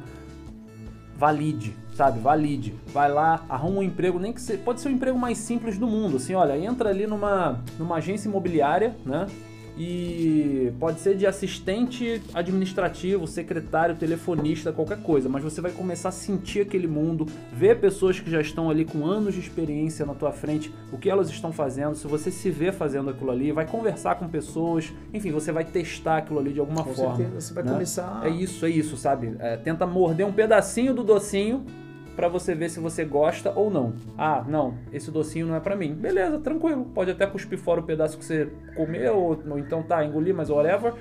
valide, 1.15 1.75
sabe? 1.93 2.19
Valide. 2.19 2.73
Vai 2.87 3.11
lá, 3.11 3.45
arruma 3.49 3.79
um 3.79 3.83
emprego, 3.83 4.19
nem 4.19 4.33
que 4.33 4.41
se, 4.41 4.57
pode 4.57 4.81
ser 4.81 4.89
o 4.89 4.91
emprego 4.91 5.17
mais 5.17 5.37
simples 5.37 5.77
do 5.77 5.87
mundo, 5.87 6.17
assim, 6.17 6.33
olha, 6.33 6.57
entra 6.57 6.89
ali 6.89 7.07
numa, 7.07 7.59
numa 7.77 7.95
agência 7.97 8.29
imobiliária, 8.29 8.95
né? 9.05 9.27
E 9.77 10.73
pode 10.79 10.99
ser 10.99 11.15
de 11.15 11.25
assistente 11.25 12.21
administrativo, 12.33 13.27
secretário, 13.27 13.95
telefonista, 13.95 14.71
qualquer 14.71 15.01
coisa, 15.01 15.29
mas 15.29 15.43
você 15.43 15.61
vai 15.61 15.71
começar 15.71 16.09
a 16.09 16.11
sentir 16.11 16.61
aquele 16.61 16.87
mundo, 16.87 17.27
ver 17.53 17.79
pessoas 17.79 18.19
que 18.19 18.29
já 18.29 18.41
estão 18.41 18.69
ali 18.69 18.85
com 18.85 19.05
anos 19.05 19.35
de 19.35 19.39
experiência 19.39 20.05
na 20.05 20.13
tua 20.13 20.31
frente, 20.31 20.73
o 20.91 20.97
que 20.97 21.09
elas 21.09 21.29
estão 21.29 21.51
fazendo, 21.51 21.95
se 21.95 22.07
você 22.07 22.31
se 22.31 22.49
vê 22.49 22.71
fazendo 22.71 23.09
aquilo 23.11 23.29
ali, 23.29 23.51
vai 23.51 23.67
conversar 23.67 24.15
com 24.15 24.27
pessoas, 24.27 24.91
enfim, 25.13 25.31
você 25.31 25.51
vai 25.51 25.63
testar 25.63 26.17
aquilo 26.17 26.39
ali 26.39 26.53
de 26.53 26.59
alguma 26.59 26.83
Com 26.83 26.93
forma. 26.93 27.15
certeza, 27.17 27.41
você 27.41 27.53
vai 27.53 27.63
né? 27.63 27.71
começar. 27.71 28.21
É 28.25 28.29
isso, 28.29 28.65
é 28.65 28.69
isso, 28.69 28.97
sabe? 28.97 29.35
É, 29.39 29.57
tenta 29.57 29.85
morder 29.85 30.25
um 30.25 30.33
pedacinho 30.33 30.93
do 30.93 31.03
docinho 31.03 31.65
pra 32.17 32.27
você 32.27 32.55
ver 32.55 32.69
se 32.69 32.79
você 32.79 33.05
gosta 33.05 33.53
ou 33.55 33.69
não. 33.69 33.93
Ah, 34.17 34.43
não, 34.45 34.73
esse 34.91 35.11
docinho 35.11 35.45
não 35.45 35.55
é 35.55 35.59
pra 35.59 35.75
mim. 35.75 35.93
Beleza, 35.93 36.39
tranquilo. 36.39 36.85
Pode 36.85 37.11
até 37.11 37.27
cuspir 37.27 37.59
fora 37.59 37.79
o 37.79 37.83
pedaço 37.83 38.17
que 38.17 38.25
você 38.25 38.49
comeu, 38.75 39.15
ou, 39.15 39.39
ou 39.51 39.59
então 39.59 39.83
tá, 39.83 40.03
engolir, 40.03 40.33
mas 40.33 40.49
whatever. 40.49 40.93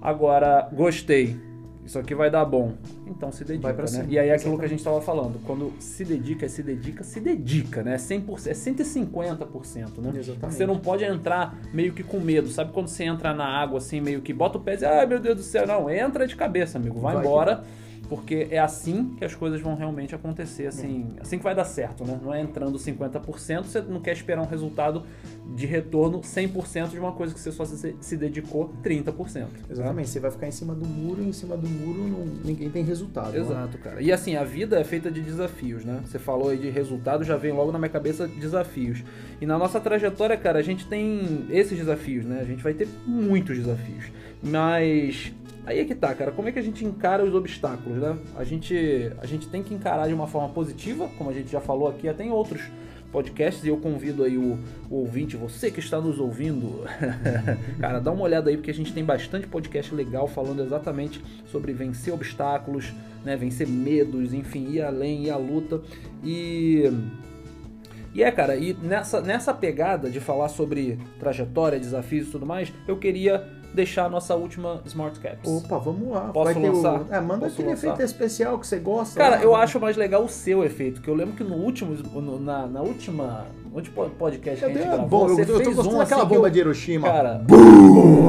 Agora, 0.00 0.68
gostei. 0.72 1.36
Isso 1.84 1.98
aqui 1.98 2.14
vai 2.14 2.30
dar 2.30 2.44
bom. 2.44 2.74
Então 3.06 3.30
se 3.32 3.44
dedica, 3.44 3.64
Vai 3.66 3.74
pra 3.74 3.82
né? 3.82 3.88
cima, 3.88 4.04
E 4.08 4.18
aí 4.18 4.28
é 4.28 4.34
aquilo 4.34 4.58
que 4.58 4.64
a 4.64 4.68
gente 4.68 4.82
tava 4.82 5.00
falando. 5.02 5.38
Quando 5.44 5.72
se 5.80 6.04
dedica, 6.04 6.48
se 6.48 6.62
dedica, 6.62 7.02
se 7.02 7.20
dedica, 7.20 7.82
né? 7.82 7.96
100%, 7.96 8.46
é 8.46 8.52
150%, 8.52 9.98
né? 9.98 10.12
Exatamente. 10.16 10.54
Você 10.54 10.64
não 10.64 10.78
pode 10.78 11.04
entrar 11.04 11.58
meio 11.74 11.92
que 11.92 12.02
com 12.02 12.20
medo. 12.20 12.48
Sabe 12.48 12.72
quando 12.72 12.88
você 12.88 13.04
entra 13.04 13.34
na 13.34 13.44
água 13.44 13.78
assim, 13.78 14.00
meio 14.00 14.22
que 14.22 14.32
bota 14.32 14.56
o 14.56 14.60
pé 14.60 14.74
e 14.74 14.76
diz, 14.76 14.84
ai 14.84 15.04
meu 15.04 15.18
Deus 15.18 15.36
do 15.36 15.42
céu. 15.42 15.66
Não, 15.66 15.90
entra 15.90 16.26
de 16.26 16.36
cabeça, 16.36 16.78
amigo. 16.78 17.00
Vai, 17.00 17.14
Vai 17.14 17.22
que 17.22 17.28
embora. 17.28 17.64
Porque 18.08 18.48
é 18.50 18.58
assim 18.58 19.14
que 19.16 19.24
as 19.24 19.34
coisas 19.34 19.60
vão 19.60 19.74
realmente 19.74 20.14
acontecer, 20.14 20.66
assim, 20.66 21.06
assim 21.20 21.38
que 21.38 21.44
vai 21.44 21.54
dar 21.54 21.64
certo, 21.64 22.04
né? 22.04 22.18
Não 22.22 22.32
é 22.34 22.40
entrando 22.40 22.78
50%, 22.78 23.64
você 23.64 23.80
não 23.82 24.00
quer 24.00 24.12
esperar 24.12 24.42
um 24.42 24.46
resultado 24.46 25.04
de 25.56 25.66
retorno 25.66 26.20
100% 26.20 26.90
de 26.90 26.98
uma 26.98 27.12
coisa 27.12 27.32
que 27.34 27.40
você 27.40 27.50
só 27.50 27.64
se, 27.64 27.96
se 28.00 28.16
dedicou 28.16 28.72
30%. 28.82 29.34
né? 29.40 29.46
Exatamente, 29.70 30.08
você 30.08 30.20
vai 30.20 30.30
ficar 30.30 30.46
em 30.46 30.50
cima 30.52 30.74
do 30.74 30.86
muro 30.86 31.22
e 31.22 31.28
em 31.28 31.32
cima 31.32 31.56
do 31.56 31.68
muro 31.68 32.06
não- 32.08 32.26
ninguém 32.44 32.68
tem 32.70 32.84
resultado. 32.84 33.32
né? 33.32 33.38
Exato, 33.38 33.78
cara. 33.78 34.00
E 34.02 34.12
assim, 34.12 34.36
a 34.36 34.44
vida 34.44 34.78
é 34.78 34.84
feita 34.84 35.10
de 35.10 35.20
desafios, 35.20 35.84
né? 35.84 36.00
Você 36.04 36.18
falou 36.18 36.50
aí 36.50 36.58
de 36.58 36.70
resultado, 36.70 37.24
já 37.24 37.36
vem 37.36 37.52
logo 37.52 37.72
na 37.72 37.78
minha 37.78 37.88
cabeça 37.90 38.28
desafios. 38.28 39.02
E 39.40 39.46
na 39.46 39.58
nossa 39.58 39.80
trajetória, 39.80 40.36
cara, 40.36 40.58
a 40.58 40.62
gente 40.62 40.86
tem 40.86 41.46
esses 41.50 41.76
desafios, 41.78 42.24
né? 42.24 42.40
A 42.40 42.44
gente 42.44 42.62
vai 42.62 42.74
ter 42.74 42.86
muitos 43.06 43.56
desafios. 43.56 44.04
Mas 44.42 45.32
aí 45.64 45.80
é 45.80 45.84
que 45.84 45.94
tá, 45.94 46.14
cara. 46.14 46.32
Como 46.32 46.48
é 46.48 46.52
que 46.52 46.58
a 46.58 46.62
gente 46.62 46.84
encara 46.84 47.24
os 47.24 47.34
obstáculos, 47.34 47.98
né? 47.98 48.16
A 48.36 48.44
gente, 48.44 49.12
a 49.20 49.26
gente 49.26 49.48
tem 49.48 49.62
que 49.62 49.74
encarar 49.74 50.08
de 50.08 50.14
uma 50.14 50.26
forma 50.26 50.48
positiva, 50.50 51.08
como 51.16 51.30
a 51.30 51.32
gente 51.32 51.50
já 51.50 51.60
falou 51.60 51.88
aqui, 51.88 52.08
até 52.08 52.24
em 52.24 52.30
outros 52.30 52.62
podcasts, 53.10 53.64
e 53.64 53.68
eu 53.68 53.76
convido 53.76 54.24
aí 54.24 54.36
o, 54.36 54.58
o 54.90 54.96
ouvinte, 54.96 55.36
você 55.36 55.70
que 55.70 55.78
está 55.78 56.00
nos 56.00 56.18
ouvindo, 56.18 56.82
cara, 57.78 58.00
dá 58.00 58.10
uma 58.10 58.24
olhada 58.24 58.50
aí, 58.50 58.56
porque 58.56 58.72
a 58.72 58.74
gente 58.74 58.92
tem 58.92 59.04
bastante 59.04 59.46
podcast 59.46 59.94
legal 59.94 60.26
falando 60.26 60.60
exatamente 60.60 61.22
sobre 61.46 61.72
vencer 61.72 62.12
obstáculos, 62.12 62.92
né, 63.24 63.36
vencer 63.36 63.68
medos, 63.68 64.34
enfim, 64.34 64.68
ir 64.68 64.82
além, 64.82 65.26
ir 65.26 65.30
à 65.30 65.36
luta. 65.36 65.80
E 66.24 66.90
e 68.14 68.22
é, 68.22 68.30
cara, 68.30 68.54
e 68.56 68.74
nessa, 68.74 69.20
nessa 69.20 69.52
pegada 69.52 70.08
de 70.08 70.20
falar 70.20 70.48
sobre 70.48 70.98
trajetória, 71.18 71.80
desafios 71.80 72.28
e 72.28 72.30
tudo 72.30 72.46
mais, 72.46 72.72
eu 72.86 72.96
queria 72.96 73.44
deixar 73.74 74.06
a 74.06 74.08
nossa 74.08 74.34
última 74.36 74.80
Smart 74.86 75.18
Caps. 75.20 75.50
Opa, 75.50 75.78
vamos 75.78 76.08
lá. 76.10 76.30
Posso 76.32 76.54
vai 76.54 76.62
lançar? 76.62 77.00
O... 77.02 77.14
É, 77.14 77.20
manda 77.20 77.40
Posso 77.40 77.54
aquele 77.54 77.68
lançar? 77.70 77.86
efeito 77.88 78.02
especial 78.02 78.58
que 78.58 78.66
você 78.66 78.78
gosta. 78.78 79.18
Cara, 79.18 79.36
lá. 79.36 79.42
eu 79.42 79.54
acho 79.54 79.80
mais 79.80 79.96
legal 79.96 80.24
o 80.24 80.28
seu 80.28 80.64
efeito, 80.64 81.00
que 81.02 81.08
eu 81.08 81.14
lembro 81.14 81.34
que 81.34 81.44
no 81.44 81.56
último, 81.56 81.94
no- 81.94 82.38
na, 82.40 82.66
na 82.66 82.80
última, 82.82 83.46
Onde 83.76 83.90
podcast 83.90 84.40
que 84.40 84.48
Eu, 84.64 84.68
a 84.70 84.72
gente 84.72 84.86
gravou, 84.86 85.08
bomba, 85.08 85.28
você 85.34 85.40
eu, 85.42 85.46
eu 85.46 85.46
tô 85.58 85.64
fez 85.64 85.74
gostando 85.76 85.96
um 85.96 85.98
daquela 85.98 86.22
assim 86.22 86.34
bomba 86.34 86.46
eu- 86.46 86.50
de 86.52 86.58
Hiroshima. 86.60 87.08
Cara, 87.08 87.40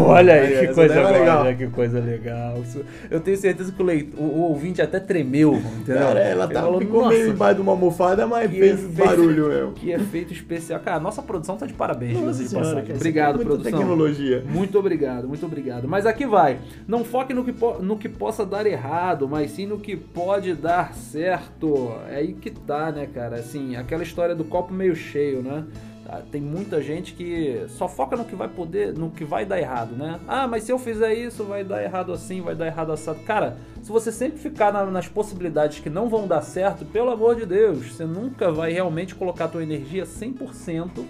olha 0.08 0.34
aí, 0.34 0.58
Aí, 0.58 0.68
que 0.68 0.74
coisa 0.74 0.94
é 0.94 0.98
legal. 0.98 1.12
legal. 1.20 1.42
Olha 1.46 1.56
que 1.56 1.68
coisa 1.68 2.00
legal. 2.00 2.64
Eu 3.12 3.20
tenho 3.20 3.38
certeza 3.38 3.72
que 3.72 3.80
o, 3.80 3.86
leit- 3.86 4.14
o- 4.18 4.24
o 4.24 4.42
ouvinte 4.50 4.82
até 4.82 5.00
tremeu, 5.00 5.54
entendeu? 5.54 6.02
Cara, 6.02 6.20
ela 6.20 6.48
tá, 6.48 6.62
falou, 6.64 6.80
ficou 6.80 7.08
meio 7.08 7.20
"Nossa, 7.22 7.34
embaixo 7.36 7.56
de 7.58 7.62
uma 7.62 7.72
almofada, 7.74 8.26
mas 8.26 8.50
fez 8.50 8.84
efeito- 8.86 9.08
barulho 9.08 9.48
mesmo. 9.54 9.72
Que 9.74 9.92
efeito 9.92 10.34
especial. 10.34 10.80
Cara, 10.80 11.00
nossa 11.00 11.22
produção 11.22 11.56
tá 11.58 11.68
de 11.68 11.74
parabéns, 11.74 12.20
Nossa 12.20 12.42
de 12.44 12.50
senhora, 12.50 12.82
cara, 12.82 12.96
Obrigado, 12.96 13.38
produção. 13.40 13.72
tecnologia. 13.72 14.44
Muito 14.50 14.80
obrigado, 14.80 15.28
muito 15.28 15.46
obrigado. 15.46 15.88
Mas 15.88 16.08
aqui 16.08 16.26
vai. 16.26 16.58
Não 16.88 17.04
foque 17.06 17.36
no 17.36 17.44
que, 17.46 17.54
no 17.82 17.98
que 17.98 18.10
possa 18.10 18.44
dar 18.44 18.66
errado, 18.66 19.28
mas 19.30 19.52
sim 19.52 19.68
no 19.68 19.78
que 19.78 19.96
pode 19.96 20.56
dar 20.56 20.94
certo. 20.96 21.92
É 22.10 22.16
aí 22.16 22.34
que 22.34 22.50
tá, 22.50 22.92
né, 22.92 23.08
cara? 23.14 23.36
Assim, 23.36 23.76
aquela 23.76 24.02
história 24.02 24.34
do 24.34 24.44
copo 24.44 24.74
meio 24.74 24.96
cheio, 24.96 25.35
né? 25.42 25.64
Ah, 26.08 26.22
Tem 26.32 26.40
muita 26.40 26.82
gente 26.82 27.14
que 27.14 27.66
só 27.70 27.88
foca 27.88 28.16
no 28.16 28.26
que 28.26 28.36
vai 28.36 28.48
poder, 28.48 28.94
no 28.94 29.10
que 29.10 29.24
vai 29.26 29.44
dar 29.46 29.60
errado, 29.60 29.96
né? 29.96 30.20
Ah, 30.28 30.48
mas 30.48 30.64
se 30.64 30.72
eu 30.72 30.78
fizer 30.78 31.14
isso, 31.16 31.44
vai 31.44 31.64
dar 31.64 31.82
errado 31.84 32.14
assim, 32.14 32.42
vai 32.42 32.54
dar 32.56 32.68
errado 32.68 32.92
assado. 32.92 33.20
Cara, 33.22 33.58
se 33.82 33.92
você 33.92 34.12
sempre 34.12 34.38
ficar 34.38 34.72
na- 34.72 34.86
nas 34.86 35.08
possibilidades 35.08 35.80
que 35.80 35.90
não 35.90 36.08
vão 36.08 36.28
dar 36.28 36.42
certo, 36.42 36.86
pelo 36.86 37.10
amor 37.10 37.36
de 37.36 37.46
Deus, 37.46 37.92
você 37.92 38.06
nunca 38.06 38.52
vai 38.52 38.72
realmente 38.72 39.16
colocar 39.16 39.46
a 39.46 39.48
tua 39.48 39.64
energia 39.64 40.06
100% 40.06 41.06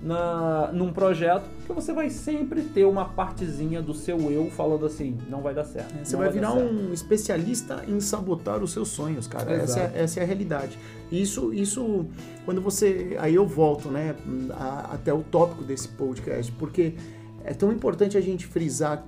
na, 0.00 0.70
num 0.72 0.92
projeto, 0.92 1.48
que 1.66 1.72
você 1.72 1.92
vai 1.92 2.08
sempre 2.08 2.62
ter 2.62 2.84
uma 2.84 3.04
partezinha 3.04 3.82
do 3.82 3.92
seu 3.92 4.18
eu 4.30 4.48
falando 4.50 4.86
assim, 4.86 5.16
não 5.28 5.40
vai 5.40 5.52
dar 5.54 5.64
certo. 5.64 5.92
Você 6.04 6.12
não 6.12 6.18
vai 6.20 6.28
dar 6.28 6.32
virar 6.34 6.52
um 6.54 6.92
especialista 6.92 7.84
em 7.88 7.98
sabotar 8.00 8.62
os 8.62 8.70
seus 8.72 8.88
sonhos, 8.88 9.26
cara. 9.26 9.52
Essa 9.52 9.80
é, 9.80 9.92
essa 9.96 10.20
é 10.20 10.22
a 10.22 10.26
realidade. 10.26 10.78
Isso, 11.10 11.52
isso, 11.52 12.06
quando 12.44 12.60
você. 12.60 13.16
Aí 13.18 13.34
eu 13.34 13.46
volto, 13.46 13.88
né, 13.90 14.14
a- 14.52 14.90
até 14.94 15.12
o 15.12 15.22
tópico 15.22 15.64
desse 15.64 15.88
podcast, 15.88 16.52
porque 16.52 16.94
é 17.44 17.52
tão 17.52 17.72
importante 17.72 18.16
a 18.16 18.20
gente 18.20 18.46
frisar 18.46 19.04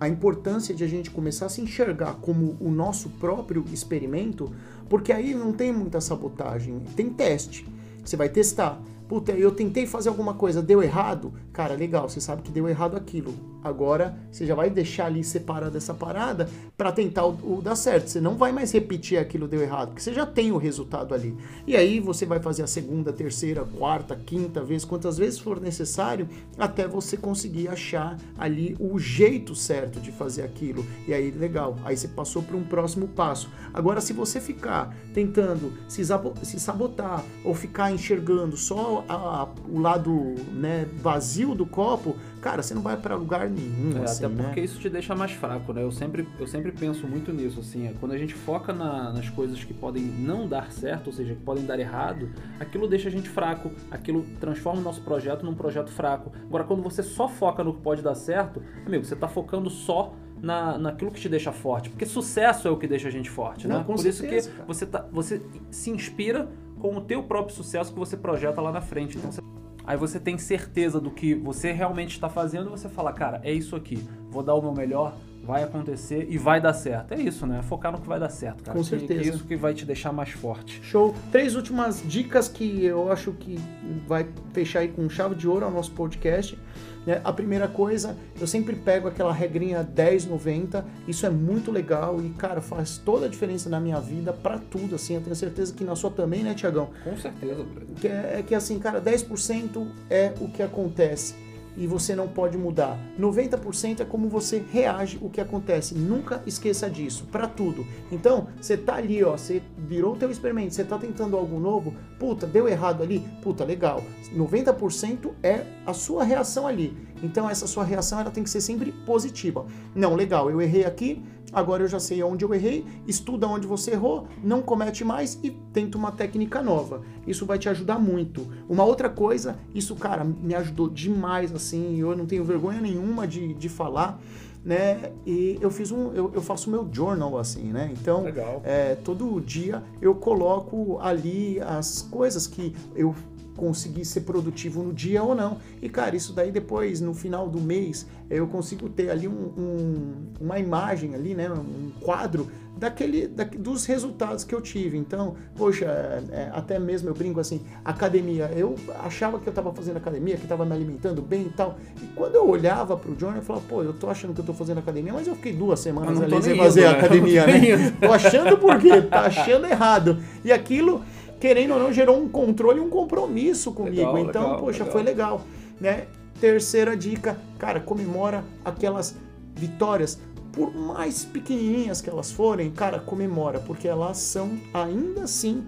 a 0.00 0.08
importância 0.08 0.74
de 0.74 0.82
a 0.84 0.86
gente 0.88 1.10
começar 1.10 1.46
a 1.46 1.48
se 1.48 1.60
enxergar 1.60 2.14
como 2.20 2.56
o 2.60 2.70
nosso 2.70 3.08
próprio 3.10 3.64
experimento, 3.72 4.50
porque 4.88 5.10
aí 5.12 5.34
não 5.34 5.52
tem 5.52 5.72
muita 5.72 6.00
sabotagem, 6.00 6.80
tem 6.96 7.08
teste. 7.10 7.66
Você 8.04 8.16
vai 8.16 8.28
testar. 8.28 8.80
Puta, 9.08 9.30
eu 9.32 9.52
tentei 9.52 9.86
fazer 9.86 10.08
alguma 10.08 10.34
coisa, 10.34 10.60
deu 10.60 10.82
errado. 10.82 11.32
Cara, 11.52 11.74
legal, 11.74 12.08
você 12.08 12.20
sabe 12.20 12.42
que 12.42 12.50
deu 12.50 12.68
errado 12.68 12.96
aquilo. 12.96 13.32
Agora 13.62 14.16
você 14.30 14.44
já 14.46 14.54
vai 14.54 14.68
deixar 14.70 15.06
ali 15.06 15.24
separada 15.24 15.76
essa 15.78 15.94
parada 15.94 16.48
para 16.76 16.92
tentar 16.92 17.24
o, 17.26 17.58
o 17.58 17.62
dar 17.62 17.76
certo. 17.76 18.08
Você 18.08 18.20
não 18.20 18.36
vai 18.36 18.52
mais 18.52 18.72
repetir 18.72 19.18
aquilo 19.18 19.46
deu 19.48 19.60
errado, 19.62 19.88
porque 19.88 20.02
você 20.02 20.12
já 20.12 20.26
tem 20.26 20.50
o 20.52 20.56
resultado 20.56 21.14
ali. 21.14 21.36
E 21.66 21.76
aí 21.76 21.98
você 22.00 22.26
vai 22.26 22.40
fazer 22.40 22.62
a 22.62 22.66
segunda, 22.66 23.12
terceira, 23.12 23.64
quarta, 23.64 24.14
quinta 24.16 24.62
vez, 24.62 24.84
quantas 24.84 25.16
vezes 25.18 25.38
for 25.38 25.60
necessário, 25.60 26.28
até 26.58 26.86
você 26.86 27.16
conseguir 27.16 27.68
achar 27.68 28.16
ali 28.36 28.76
o 28.78 28.98
jeito 28.98 29.54
certo 29.54 30.00
de 30.00 30.10
fazer 30.12 30.42
aquilo. 30.42 30.84
E 31.06 31.14
aí, 31.14 31.30
legal, 31.30 31.76
aí 31.84 31.96
você 31.96 32.08
passou 32.08 32.42
para 32.42 32.56
um 32.56 32.64
próximo 32.64 33.08
passo. 33.08 33.48
Agora, 33.72 34.00
se 34.00 34.12
você 34.12 34.40
ficar 34.40 34.94
tentando 35.14 35.72
se, 35.88 36.04
sabo- 36.04 36.34
se 36.42 36.58
sabotar 36.60 37.24
ou 37.44 37.54
ficar 37.54 37.90
enxergando 37.92 38.56
só 38.56 38.95
a- 39.08 39.14
a- 39.42 39.48
o 39.68 39.78
lado 39.78 40.34
né, 40.52 40.86
vazio 40.96 41.54
do 41.54 41.66
copo, 41.66 42.16
cara, 42.40 42.62
você 42.62 42.74
não 42.74 42.82
vai 42.82 42.96
para 42.96 43.14
lugar 43.16 43.48
nenhum. 43.48 43.98
É, 43.98 44.04
assim, 44.04 44.24
até 44.24 44.34
porque 44.42 44.60
né? 44.60 44.64
isso 44.66 44.78
te 44.80 44.88
deixa 44.88 45.14
mais 45.14 45.32
fraco, 45.32 45.72
né? 45.72 45.82
Eu 45.82 45.90
sempre, 45.90 46.26
eu 46.38 46.46
sempre 46.46 46.72
penso 46.72 47.06
muito 47.06 47.32
nisso, 47.32 47.60
assim, 47.60 47.86
é, 47.86 47.94
quando 47.98 48.12
a 48.12 48.18
gente 48.18 48.34
foca 48.34 48.72
na- 48.72 49.12
nas 49.12 49.28
coisas 49.28 49.62
que 49.64 49.74
podem 49.74 50.02
não 50.02 50.46
dar 50.48 50.70
certo, 50.72 51.08
ou 51.08 51.12
seja, 51.12 51.34
que 51.34 51.40
podem 51.42 51.64
dar 51.66 51.78
errado, 51.78 52.30
aquilo 52.60 52.86
deixa 52.88 53.08
a 53.08 53.12
gente 53.12 53.28
fraco, 53.28 53.70
aquilo 53.90 54.24
transforma 54.40 54.80
o 54.80 54.84
nosso 54.84 55.00
projeto 55.02 55.44
num 55.44 55.54
projeto 55.54 55.90
fraco. 55.90 56.32
Agora, 56.46 56.64
quando 56.64 56.82
você 56.82 57.02
só 57.02 57.28
foca 57.28 57.62
no 57.64 57.74
que 57.74 57.80
pode 57.80 58.02
dar 58.02 58.14
certo, 58.14 58.62
amigo, 58.86 59.04
você 59.04 59.16
tá 59.16 59.28
focando 59.28 59.68
só 59.70 60.14
na, 60.40 60.76
naquilo 60.76 61.10
que 61.10 61.18
te 61.18 61.28
deixa 61.30 61.50
forte, 61.50 61.88
porque 61.88 62.04
sucesso 62.04 62.68
é 62.68 62.70
o 62.70 62.76
que 62.76 62.86
deixa 62.86 63.08
a 63.08 63.10
gente 63.10 63.30
forte, 63.30 63.66
Não, 63.66 63.78
né? 63.78 63.84
Por 63.84 63.96
certeza, 63.98 64.38
isso 64.38 64.50
que 64.50 64.54
cara. 64.56 64.66
você, 64.68 64.86
tá, 64.86 65.06
você 65.10 65.40
se 65.70 65.90
inspira 65.90 66.48
com 66.80 66.96
o 66.96 67.00
teu 67.00 67.22
próprio 67.22 67.54
sucesso 67.54 67.92
que 67.92 67.98
você 67.98 68.16
projeta 68.16 68.60
lá 68.60 68.72
na 68.72 68.80
frente. 68.80 69.16
Então, 69.18 69.32
você 69.32 69.40
Aí 69.86 69.96
você 69.96 70.18
tem 70.18 70.36
certeza 70.36 71.00
do 71.00 71.12
que 71.12 71.32
você 71.32 71.70
realmente 71.70 72.10
está 72.10 72.28
fazendo 72.28 72.68
você 72.68 72.88
fala, 72.88 73.12
cara, 73.12 73.40
é 73.44 73.52
isso 73.52 73.76
aqui, 73.76 73.96
vou 74.28 74.42
dar 74.42 74.54
o 74.54 74.60
meu 74.60 74.72
melhor, 74.72 75.14
vai 75.46 75.62
acontecer 75.62 76.26
e 76.28 76.36
vai 76.36 76.60
dar 76.60 76.72
certo. 76.74 77.12
É 77.12 77.20
isso, 77.20 77.46
né? 77.46 77.62
Focar 77.62 77.92
no 77.92 78.00
que 78.00 78.08
vai 78.08 78.18
dar 78.18 78.28
certo, 78.30 78.64
cara. 78.64 78.76
Com 78.76 78.82
Que- 78.82 78.90
certeza. 78.90 79.20
Que 79.22 79.28
é 79.28 79.32
isso 79.34 79.44
que 79.44 79.56
vai 79.56 79.72
te 79.74 79.84
deixar 79.84 80.12
mais 80.12 80.30
forte. 80.30 80.80
Show. 80.82 81.14
Três 81.30 81.54
últimas 81.54 82.02
dicas 82.04 82.48
que 82.48 82.84
eu 82.84 83.10
acho 83.12 83.32
que 83.32 83.58
vai 84.06 84.26
fechar 84.52 84.80
aí 84.80 84.88
com 84.88 85.08
chave 85.08 85.34
de 85.34 85.46
ouro 85.48 85.64
ao 85.64 85.70
nosso 85.70 85.92
podcast. 85.92 86.58
né? 87.06 87.20
A 87.22 87.32
primeira 87.32 87.68
coisa, 87.68 88.16
eu 88.40 88.48
sempre 88.48 88.74
pego 88.74 89.06
aquela 89.06 89.32
regrinha 89.32 89.84
10-90. 89.84 90.84
Isso 91.06 91.24
é 91.24 91.30
muito 91.30 91.70
legal 91.70 92.20
e, 92.20 92.30
cara, 92.30 92.60
faz 92.60 92.98
toda 92.98 93.26
a 93.26 93.28
diferença 93.28 93.70
na 93.70 93.78
minha 93.78 94.00
vida 94.00 94.32
pra 94.32 94.58
tudo, 94.58 94.96
assim. 94.96 95.14
Eu 95.14 95.20
tenho 95.20 95.36
certeza 95.36 95.72
que 95.72 95.84
na 95.84 95.94
sua 95.94 96.10
também, 96.10 96.42
né, 96.42 96.52
Tiagão? 96.52 96.90
Com 97.04 97.16
certeza, 97.16 97.62
Bruno. 97.62 97.94
Que 98.00 98.08
é, 98.08 98.38
é 98.40 98.42
que 98.44 98.56
assim, 98.56 98.80
cara, 98.80 99.00
10% 99.00 99.86
é 100.10 100.32
o 100.40 100.48
que 100.48 100.64
acontece 100.64 101.36
e 101.76 101.86
você 101.86 102.14
não 102.14 102.28
pode 102.28 102.56
mudar. 102.56 102.98
90% 103.18 104.00
é 104.00 104.04
como 104.04 104.28
você 104.28 104.62
reage 104.72 105.18
o 105.20 105.28
que 105.28 105.40
acontece. 105.40 105.94
Nunca 105.94 106.42
esqueça 106.46 106.88
disso, 106.88 107.26
pra 107.30 107.46
tudo. 107.46 107.86
Então, 108.10 108.48
você 108.60 108.76
tá 108.76 108.94
ali, 108.94 109.22
ó, 109.22 109.32
você 109.32 109.62
virou 109.76 110.14
o 110.14 110.16
teu 110.16 110.30
experimento, 110.30 110.74
você 110.74 110.84
tá 110.84 110.98
tentando 110.98 111.36
algo 111.36 111.58
novo, 111.58 111.94
puta, 112.18 112.46
deu 112.46 112.68
errado 112.68 113.02
ali, 113.02 113.22
puta, 113.42 113.64
legal. 113.64 114.02
90% 114.34 115.30
é 115.42 115.64
a 115.84 115.92
sua 115.92 116.24
reação 116.24 116.66
ali. 116.66 116.96
Então, 117.22 117.48
essa 117.48 117.66
sua 117.66 117.84
reação 117.84 118.20
ela 118.20 118.30
tem 118.30 118.44
que 118.44 118.50
ser 118.50 118.60
sempre 118.60 118.92
positiva. 118.92 119.66
Não, 119.94 120.14
legal, 120.14 120.50
eu 120.50 120.60
errei 120.60 120.84
aqui, 120.84 121.22
agora 121.56 121.82
eu 121.82 121.88
já 121.88 121.98
sei 121.98 122.22
onde 122.22 122.44
eu 122.44 122.52
errei, 122.52 122.84
estuda 123.06 123.48
onde 123.48 123.66
você 123.66 123.92
errou, 123.92 124.28
não 124.44 124.60
comete 124.60 125.02
mais 125.02 125.40
e 125.42 125.50
tenta 125.72 125.96
uma 125.96 126.12
técnica 126.12 126.60
nova. 126.60 127.00
Isso 127.26 127.46
vai 127.46 127.58
te 127.58 127.66
ajudar 127.66 127.98
muito. 127.98 128.46
Uma 128.68 128.84
outra 128.84 129.08
coisa, 129.08 129.56
isso, 129.74 129.96
cara, 129.96 130.22
me 130.22 130.54
ajudou 130.54 130.90
demais, 130.90 131.54
assim, 131.54 131.98
eu 131.98 132.14
não 132.14 132.26
tenho 132.26 132.44
vergonha 132.44 132.78
nenhuma 132.78 133.26
de, 133.26 133.54
de 133.54 133.70
falar, 133.70 134.20
né? 134.62 135.12
E 135.24 135.56
eu 135.62 135.70
fiz 135.70 135.90
um, 135.90 136.12
eu, 136.12 136.30
eu 136.34 136.42
faço 136.42 136.68
meu 136.68 136.86
journal, 136.92 137.38
assim, 137.38 137.72
né? 137.72 137.90
Então, 137.98 138.24
Legal. 138.24 138.60
é, 138.62 138.94
todo 138.96 139.40
dia 139.40 139.82
eu 139.98 140.14
coloco 140.14 140.98
ali 141.00 141.58
as 141.60 142.02
coisas 142.02 142.46
que 142.46 142.74
eu 142.94 143.14
consegui 143.56 144.04
ser 144.04 144.20
produtivo 144.22 144.82
no 144.82 144.92
dia 144.92 145.22
ou 145.22 145.34
não. 145.34 145.58
E, 145.80 145.88
cara, 145.88 146.14
isso 146.14 146.32
daí 146.32 146.52
depois, 146.52 147.00
no 147.00 147.14
final 147.14 147.48
do 147.48 147.60
mês, 147.60 148.06
eu 148.28 148.46
consigo 148.46 148.88
ter 148.88 149.10
ali 149.10 149.26
um- 149.26 149.52
um- 149.56 150.14
uma 150.40 150.58
imagem 150.58 151.14
ali, 151.14 151.34
né? 151.34 151.50
Um 151.50 151.90
quadro 152.00 152.48
daquele, 152.76 153.26
da- 153.26 153.44
dos 153.44 153.86
resultados 153.86 154.44
que 154.44 154.54
eu 154.54 154.60
tive. 154.60 154.98
Então, 154.98 155.34
poxa, 155.56 155.86
é, 156.30 156.50
até 156.52 156.78
mesmo 156.78 157.08
eu 157.08 157.14
brinco 157.14 157.40
assim, 157.40 157.62
academia. 157.82 158.50
Eu 158.54 158.74
achava 159.02 159.38
que 159.38 159.46
eu 159.48 159.50
estava 159.50 159.72
fazendo 159.72 159.96
academia, 159.96 160.36
que 160.36 160.42
estava 160.42 160.64
me 160.66 160.72
alimentando 160.72 161.22
bem 161.22 161.42
e 161.46 161.48
tal. 161.50 161.78
E 162.02 162.06
quando 162.08 162.34
eu 162.34 162.46
olhava 162.46 162.94
pro 162.96 163.14
Johnny, 163.14 163.36
eu 163.38 163.42
falava, 163.42 163.64
pô, 163.66 163.82
eu 163.82 163.94
tô 163.94 164.10
achando 164.10 164.34
que 164.34 164.40
eu 164.40 164.44
tô 164.44 164.52
fazendo 164.52 164.78
academia, 164.78 165.12
mas 165.14 165.26
eu 165.26 165.34
fiquei 165.36 165.54
duas 165.54 165.80
semanas 165.80 166.20
ali 166.20 166.42
sem 166.42 166.56
fazer 166.56 166.82
né? 166.82 166.88
academia, 166.90 167.46
né? 167.48 167.96
Tô 167.98 168.12
achando 168.12 168.58
por 168.58 168.78
quê? 168.78 169.00
Tá 169.00 169.20
achando 169.22 169.66
errado. 169.66 170.18
E 170.44 170.52
aquilo, 170.52 171.02
querendo 171.40 171.74
ou 171.74 171.80
não, 171.80 171.92
gerou 171.92 172.20
um 172.20 172.28
controle 172.28 172.78
e 172.78 172.82
um 172.82 172.88
compromisso 172.90 173.72
comigo. 173.72 173.96
Legal, 173.96 174.18
então, 174.18 174.42
legal, 174.42 174.58
poxa, 174.60 174.78
legal. 174.80 174.92
foi 174.92 175.02
legal, 175.02 175.40
né? 175.80 176.04
Terceira 176.40 176.96
dica, 176.96 177.38
cara, 177.58 177.80
comemora 177.80 178.44
aquelas 178.64 179.14
vitórias. 179.54 180.18
Por 180.52 180.74
mais 180.74 181.22
pequenininhas 181.22 182.00
que 182.00 182.08
elas 182.08 182.32
forem, 182.32 182.70
cara, 182.70 182.98
comemora, 182.98 183.58
porque 183.60 183.86
elas 183.86 184.16
são 184.16 184.52
ainda 184.72 185.24
assim, 185.24 185.64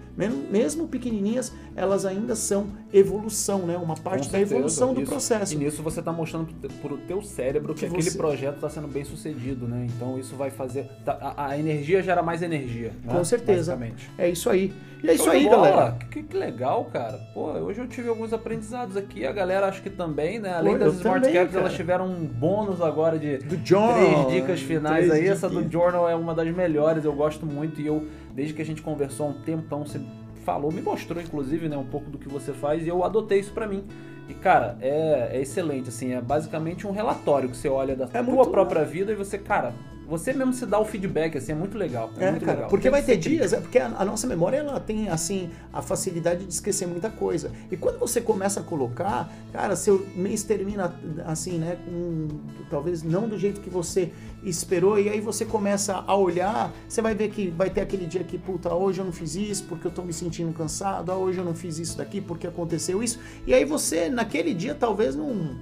mesmo 0.49 0.87
pequenininhas, 0.87 1.53
elas 1.75 2.07
ainda 2.07 2.35
são 2.35 2.65
evolução, 2.91 3.59
né? 3.67 3.77
Uma 3.77 3.95
parte 3.95 4.25
Com 4.25 4.31
da 4.31 4.39
certeza, 4.39 4.55
evolução 4.55 4.93
do 4.95 5.01
isso. 5.01 5.11
processo. 5.11 5.53
E 5.53 5.57
nisso 5.57 5.83
você 5.83 6.01
tá 6.01 6.11
mostrando 6.11 6.47
pro, 6.59 6.69
pro 6.69 6.97
teu 6.97 7.21
cérebro 7.21 7.75
que, 7.75 7.81
Que 7.81 7.85
aquele 7.85 8.01
você- 8.01 8.17
projeto 8.17 8.59
tá 8.59 8.67
sendo 8.67 8.87
bem 8.87 9.03
sucedido, 9.05 9.67
né? 9.67 9.85
Então 9.95 10.17
isso 10.17 10.35
vai 10.35 10.49
fazer. 10.49 10.85
tá- 11.05 11.19
a, 11.37 11.49
a 11.49 11.59
energia 11.59 12.01
gera 12.01 12.23
mais 12.23 12.41
energia. 12.41 12.91
né? 13.03 13.13
Com 13.13 13.23
certeza. 13.23 13.77
É 14.17 14.27
isso 14.27 14.49
aí. 14.49 14.73
E 15.01 15.09
é 15.09 15.13
isso 15.13 15.29
aí, 15.29 15.45
bola. 15.45 15.69
galera. 15.69 15.97
Que, 16.11 16.23
que 16.23 16.35
legal, 16.35 16.85
cara. 16.85 17.17
Pô, 17.33 17.45
hoje 17.51 17.79
eu 17.79 17.87
tive 17.87 18.09
alguns 18.09 18.33
aprendizados 18.33 18.97
aqui. 18.97 19.25
A 19.25 19.31
galera 19.31 19.67
acho 19.67 19.81
que 19.81 19.89
também, 19.89 20.39
né? 20.39 20.53
Além 20.53 20.73
Pô, 20.73 20.79
das 20.79 20.95
Smart 20.95 21.21
também, 21.21 21.33
Caps, 21.39 21.53
cara. 21.53 21.65
elas 21.65 21.75
tiveram 21.75 22.05
um 22.07 22.25
bônus 22.25 22.81
agora 22.81 23.17
de 23.17 23.37
Do 23.37 23.65
Journal. 23.65 23.95
três 24.25 24.27
dicas 24.41 24.59
finais 24.61 25.07
Três 25.07 25.11
aí. 25.23 25.27
Essa 25.29 25.47
do 25.47 25.57
dicas. 25.57 25.71
Journal 25.71 26.09
é 26.09 26.15
uma 26.15 26.33
das 26.35 26.53
melhores. 26.53 27.05
Eu 27.05 27.13
gosto 27.13 27.45
muito. 27.45 27.79
E 27.79 27.87
eu, 27.87 28.05
desde 28.33 28.53
que 28.53 28.61
a 28.61 28.65
gente 28.65 28.81
conversou 28.81 29.27
há 29.27 29.29
um 29.29 29.41
tempão, 29.41 29.85
você 29.85 30.01
falou, 30.43 30.71
me 30.71 30.81
mostrou, 30.81 31.21
inclusive, 31.21 31.69
né? 31.69 31.77
Um 31.77 31.85
pouco 31.85 32.09
do 32.09 32.17
que 32.17 32.27
você 32.27 32.51
faz. 32.51 32.85
E 32.85 32.89
eu 32.89 33.03
adotei 33.03 33.39
isso 33.39 33.53
pra 33.53 33.65
mim. 33.67 33.83
E, 34.27 34.33
cara, 34.33 34.77
é, 34.81 35.29
é 35.33 35.41
excelente, 35.41 35.89
assim. 35.89 36.13
É 36.13 36.21
basicamente 36.21 36.85
um 36.85 36.91
relatório 36.91 37.49
que 37.49 37.55
você 37.57 37.69
olha 37.69 37.95
da 37.95 38.07
É 38.13 38.21
tua 38.21 38.47
própria 38.49 38.83
vida 38.83 39.11
e 39.11 39.15
você, 39.15 39.37
cara, 39.37 39.73
você 40.09 40.33
mesmo 40.33 40.53
se 40.53 40.65
dá 40.65 40.79
o 40.79 40.85
feedback, 40.85 41.37
assim, 41.37 41.51
é 41.51 41.55
muito 41.55 41.77
legal. 41.77 42.11
É, 42.17 42.25
É, 42.25 42.31
muito 42.31 42.45
cara, 42.45 42.57
legal. 42.57 42.69
porque 42.69 42.83
Tem 42.83 42.91
vai 42.91 43.03
ter 43.03 43.17
dias, 43.17 43.53
é 43.53 43.59
porque 43.59 43.77
a, 43.77 43.85
a 43.87 44.03
nossa 44.03 44.25
memória 44.25 44.57
ela 44.57 44.79
tem 44.79 45.09
assim 45.09 45.49
a 45.71 45.81
facilidade 45.81 46.45
de 46.45 46.53
esquecer 46.53 46.87
muita 46.87 47.09
coisa. 47.09 47.51
E 47.71 47.77
quando 47.77 47.99
você 47.99 48.19
começa 48.19 48.59
a 48.59 48.63
colocar, 48.63 49.31
cara, 49.53 49.75
seu 49.75 50.05
mês 50.15 50.43
termina 50.43 50.95
assim, 51.25 51.59
né, 51.59 51.77
com 51.85 52.27
talvez 52.69 53.03
não 53.03 53.27
do 53.27 53.37
jeito 53.37 53.61
que 53.61 53.69
você 53.69 54.11
esperou 54.43 54.99
e 54.99 55.09
aí 55.09 55.21
você 55.21 55.45
começa 55.45 56.03
a 56.05 56.15
olhar, 56.15 56.73
você 56.87 57.01
vai 57.01 57.13
ver 57.13 57.29
que 57.29 57.49
vai 57.49 57.69
ter 57.69 57.81
aquele 57.81 58.05
dia 58.05 58.23
que, 58.23 58.37
puta, 58.37 58.73
hoje 58.73 58.99
eu 58.99 59.05
não 59.05 59.11
fiz 59.11 59.35
isso 59.35 59.65
porque 59.65 59.85
eu 59.85 59.91
tô 59.91 60.01
me 60.01 60.13
sentindo 60.13 60.51
cansado, 60.53 61.11
ah, 61.11 61.17
hoje 61.17 61.37
eu 61.37 61.45
não 61.45 61.53
fiz 61.53 61.77
isso 61.77 61.97
daqui 61.97 62.19
porque 62.19 62.47
aconteceu 62.47 63.03
isso. 63.03 63.19
E 63.45 63.53
aí 63.53 63.65
você 63.65 64.09
naquele 64.09 64.53
dia 64.53 64.73
talvez 64.73 65.15
não 65.15 65.57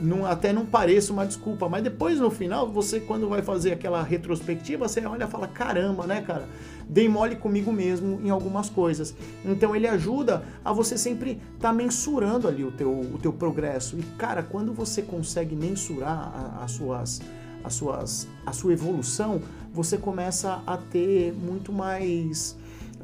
não, 0.00 0.24
até 0.24 0.52
não 0.52 0.64
pareça 0.64 1.12
uma 1.12 1.26
desculpa, 1.26 1.68
mas 1.68 1.82
depois 1.82 2.18
no 2.18 2.30
final, 2.30 2.68
você 2.70 3.00
quando 3.00 3.28
vai 3.28 3.42
fazer 3.42 3.72
aquela 3.72 4.02
retrospectiva, 4.02 4.88
você 4.88 5.04
olha 5.04 5.24
e 5.24 5.28
fala, 5.28 5.46
caramba, 5.46 6.06
né, 6.06 6.22
cara? 6.22 6.48
Dei 6.88 7.08
mole 7.08 7.36
comigo 7.36 7.72
mesmo 7.72 8.20
em 8.22 8.30
algumas 8.30 8.68
coisas. 8.68 9.14
Então 9.44 9.76
ele 9.76 9.86
ajuda 9.86 10.42
a 10.64 10.72
você 10.72 10.98
sempre 10.98 11.32
estar 11.54 11.68
tá 11.68 11.72
mensurando 11.72 12.48
ali 12.48 12.64
o 12.64 12.72
teu, 12.72 12.90
o 12.90 13.18
teu 13.20 13.32
progresso. 13.32 13.96
E, 13.98 14.02
cara, 14.16 14.42
quando 14.42 14.72
você 14.72 15.02
consegue 15.02 15.54
mensurar 15.54 16.58
as 16.60 16.72
suas, 16.72 17.20
as 17.62 17.74
suas, 17.74 18.28
a 18.44 18.52
sua 18.52 18.72
evolução, 18.72 19.40
você 19.72 19.96
começa 19.96 20.62
a 20.66 20.76
ter 20.76 21.32
muito 21.32 21.72
mais 21.72 22.56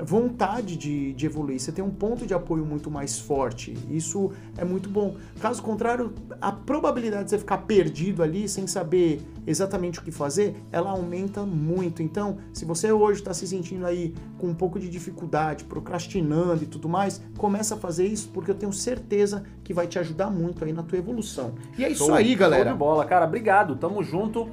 vontade 0.04 0.76
de, 0.76 1.12
de 1.12 1.26
evoluir, 1.26 1.58
você 1.58 1.72
tem 1.72 1.84
um 1.84 1.90
ponto 1.90 2.26
de 2.26 2.34
apoio 2.34 2.64
muito 2.64 2.90
mais 2.90 3.18
forte. 3.18 3.74
Isso 3.90 4.30
é 4.56 4.64
muito 4.64 4.88
bom. 4.88 5.16
Caso 5.40 5.62
contrário, 5.62 6.12
a 6.40 6.52
probabilidade 6.52 7.24
de 7.24 7.30
você 7.30 7.38
ficar 7.38 7.58
perdido 7.58 8.22
ali 8.22 8.48
sem 8.48 8.66
saber 8.66 9.22
exatamente 9.46 9.98
o 9.98 10.02
que 10.02 10.10
fazer, 10.10 10.56
ela 10.70 10.90
aumenta 10.90 11.44
muito. 11.44 12.02
Então, 12.02 12.38
se 12.52 12.64
você 12.64 12.92
hoje 12.92 13.20
está 13.20 13.32
se 13.32 13.46
sentindo 13.46 13.86
aí 13.86 14.14
com 14.38 14.48
um 14.48 14.54
pouco 14.54 14.78
de 14.78 14.88
dificuldade, 14.88 15.64
procrastinando 15.64 16.64
e 16.64 16.66
tudo 16.66 16.88
mais, 16.88 17.22
começa 17.38 17.74
a 17.74 17.78
fazer 17.78 18.06
isso 18.06 18.28
porque 18.32 18.50
eu 18.50 18.54
tenho 18.54 18.72
certeza 18.72 19.44
que 19.64 19.72
vai 19.72 19.86
te 19.86 19.98
ajudar 19.98 20.30
muito 20.30 20.64
aí 20.64 20.72
na 20.72 20.82
tua 20.82 20.98
evolução. 20.98 21.54
E 21.78 21.84
é 21.84 21.90
isso 21.90 22.06
Show, 22.06 22.14
aí, 22.14 22.30
Show 22.30 22.36
galera. 22.38 22.70
de 22.70 22.76
bola, 22.76 23.04
cara. 23.04 23.24
Obrigado. 23.26 23.76
Tamo 23.76 24.02
junto. 24.02 24.50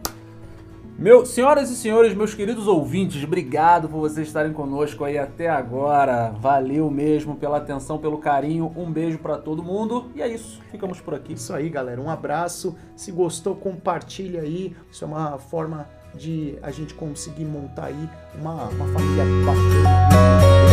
Meu, 0.97 1.25
senhoras 1.25 1.71
e 1.71 1.75
senhores, 1.75 2.13
meus 2.13 2.35
queridos 2.35 2.67
ouvintes, 2.67 3.23
obrigado 3.23 3.89
por 3.89 3.99
vocês 3.99 4.27
estarem 4.27 4.53
conosco 4.53 5.03
aí 5.03 5.17
até 5.17 5.49
agora. 5.49 6.29
Valeu 6.39 6.89
mesmo 6.89 7.35
pela 7.35 7.57
atenção, 7.57 7.97
pelo 7.97 8.19
carinho. 8.19 8.71
Um 8.75 8.91
beijo 8.91 9.17
pra 9.17 9.37
todo 9.37 9.63
mundo. 9.63 10.11
E 10.15 10.21
é 10.21 10.27
isso. 10.27 10.61
Ficamos 10.69 11.01
por 11.01 11.15
aqui. 11.15 11.33
Isso 11.33 11.53
aí, 11.53 11.67
galera. 11.67 11.99
Um 11.99 12.09
abraço. 12.09 12.77
Se 12.95 13.11
gostou, 13.11 13.55
compartilha 13.55 14.41
aí. 14.41 14.75
Isso 14.89 15.03
é 15.03 15.07
uma 15.07 15.37
forma 15.39 15.89
de 16.13 16.57
a 16.61 16.69
gente 16.69 16.93
conseguir 16.93 17.45
montar 17.45 17.85
aí 17.85 18.09
uma, 18.39 18.65
uma 18.69 18.85
família 18.87 19.25
bacana. 19.45 20.72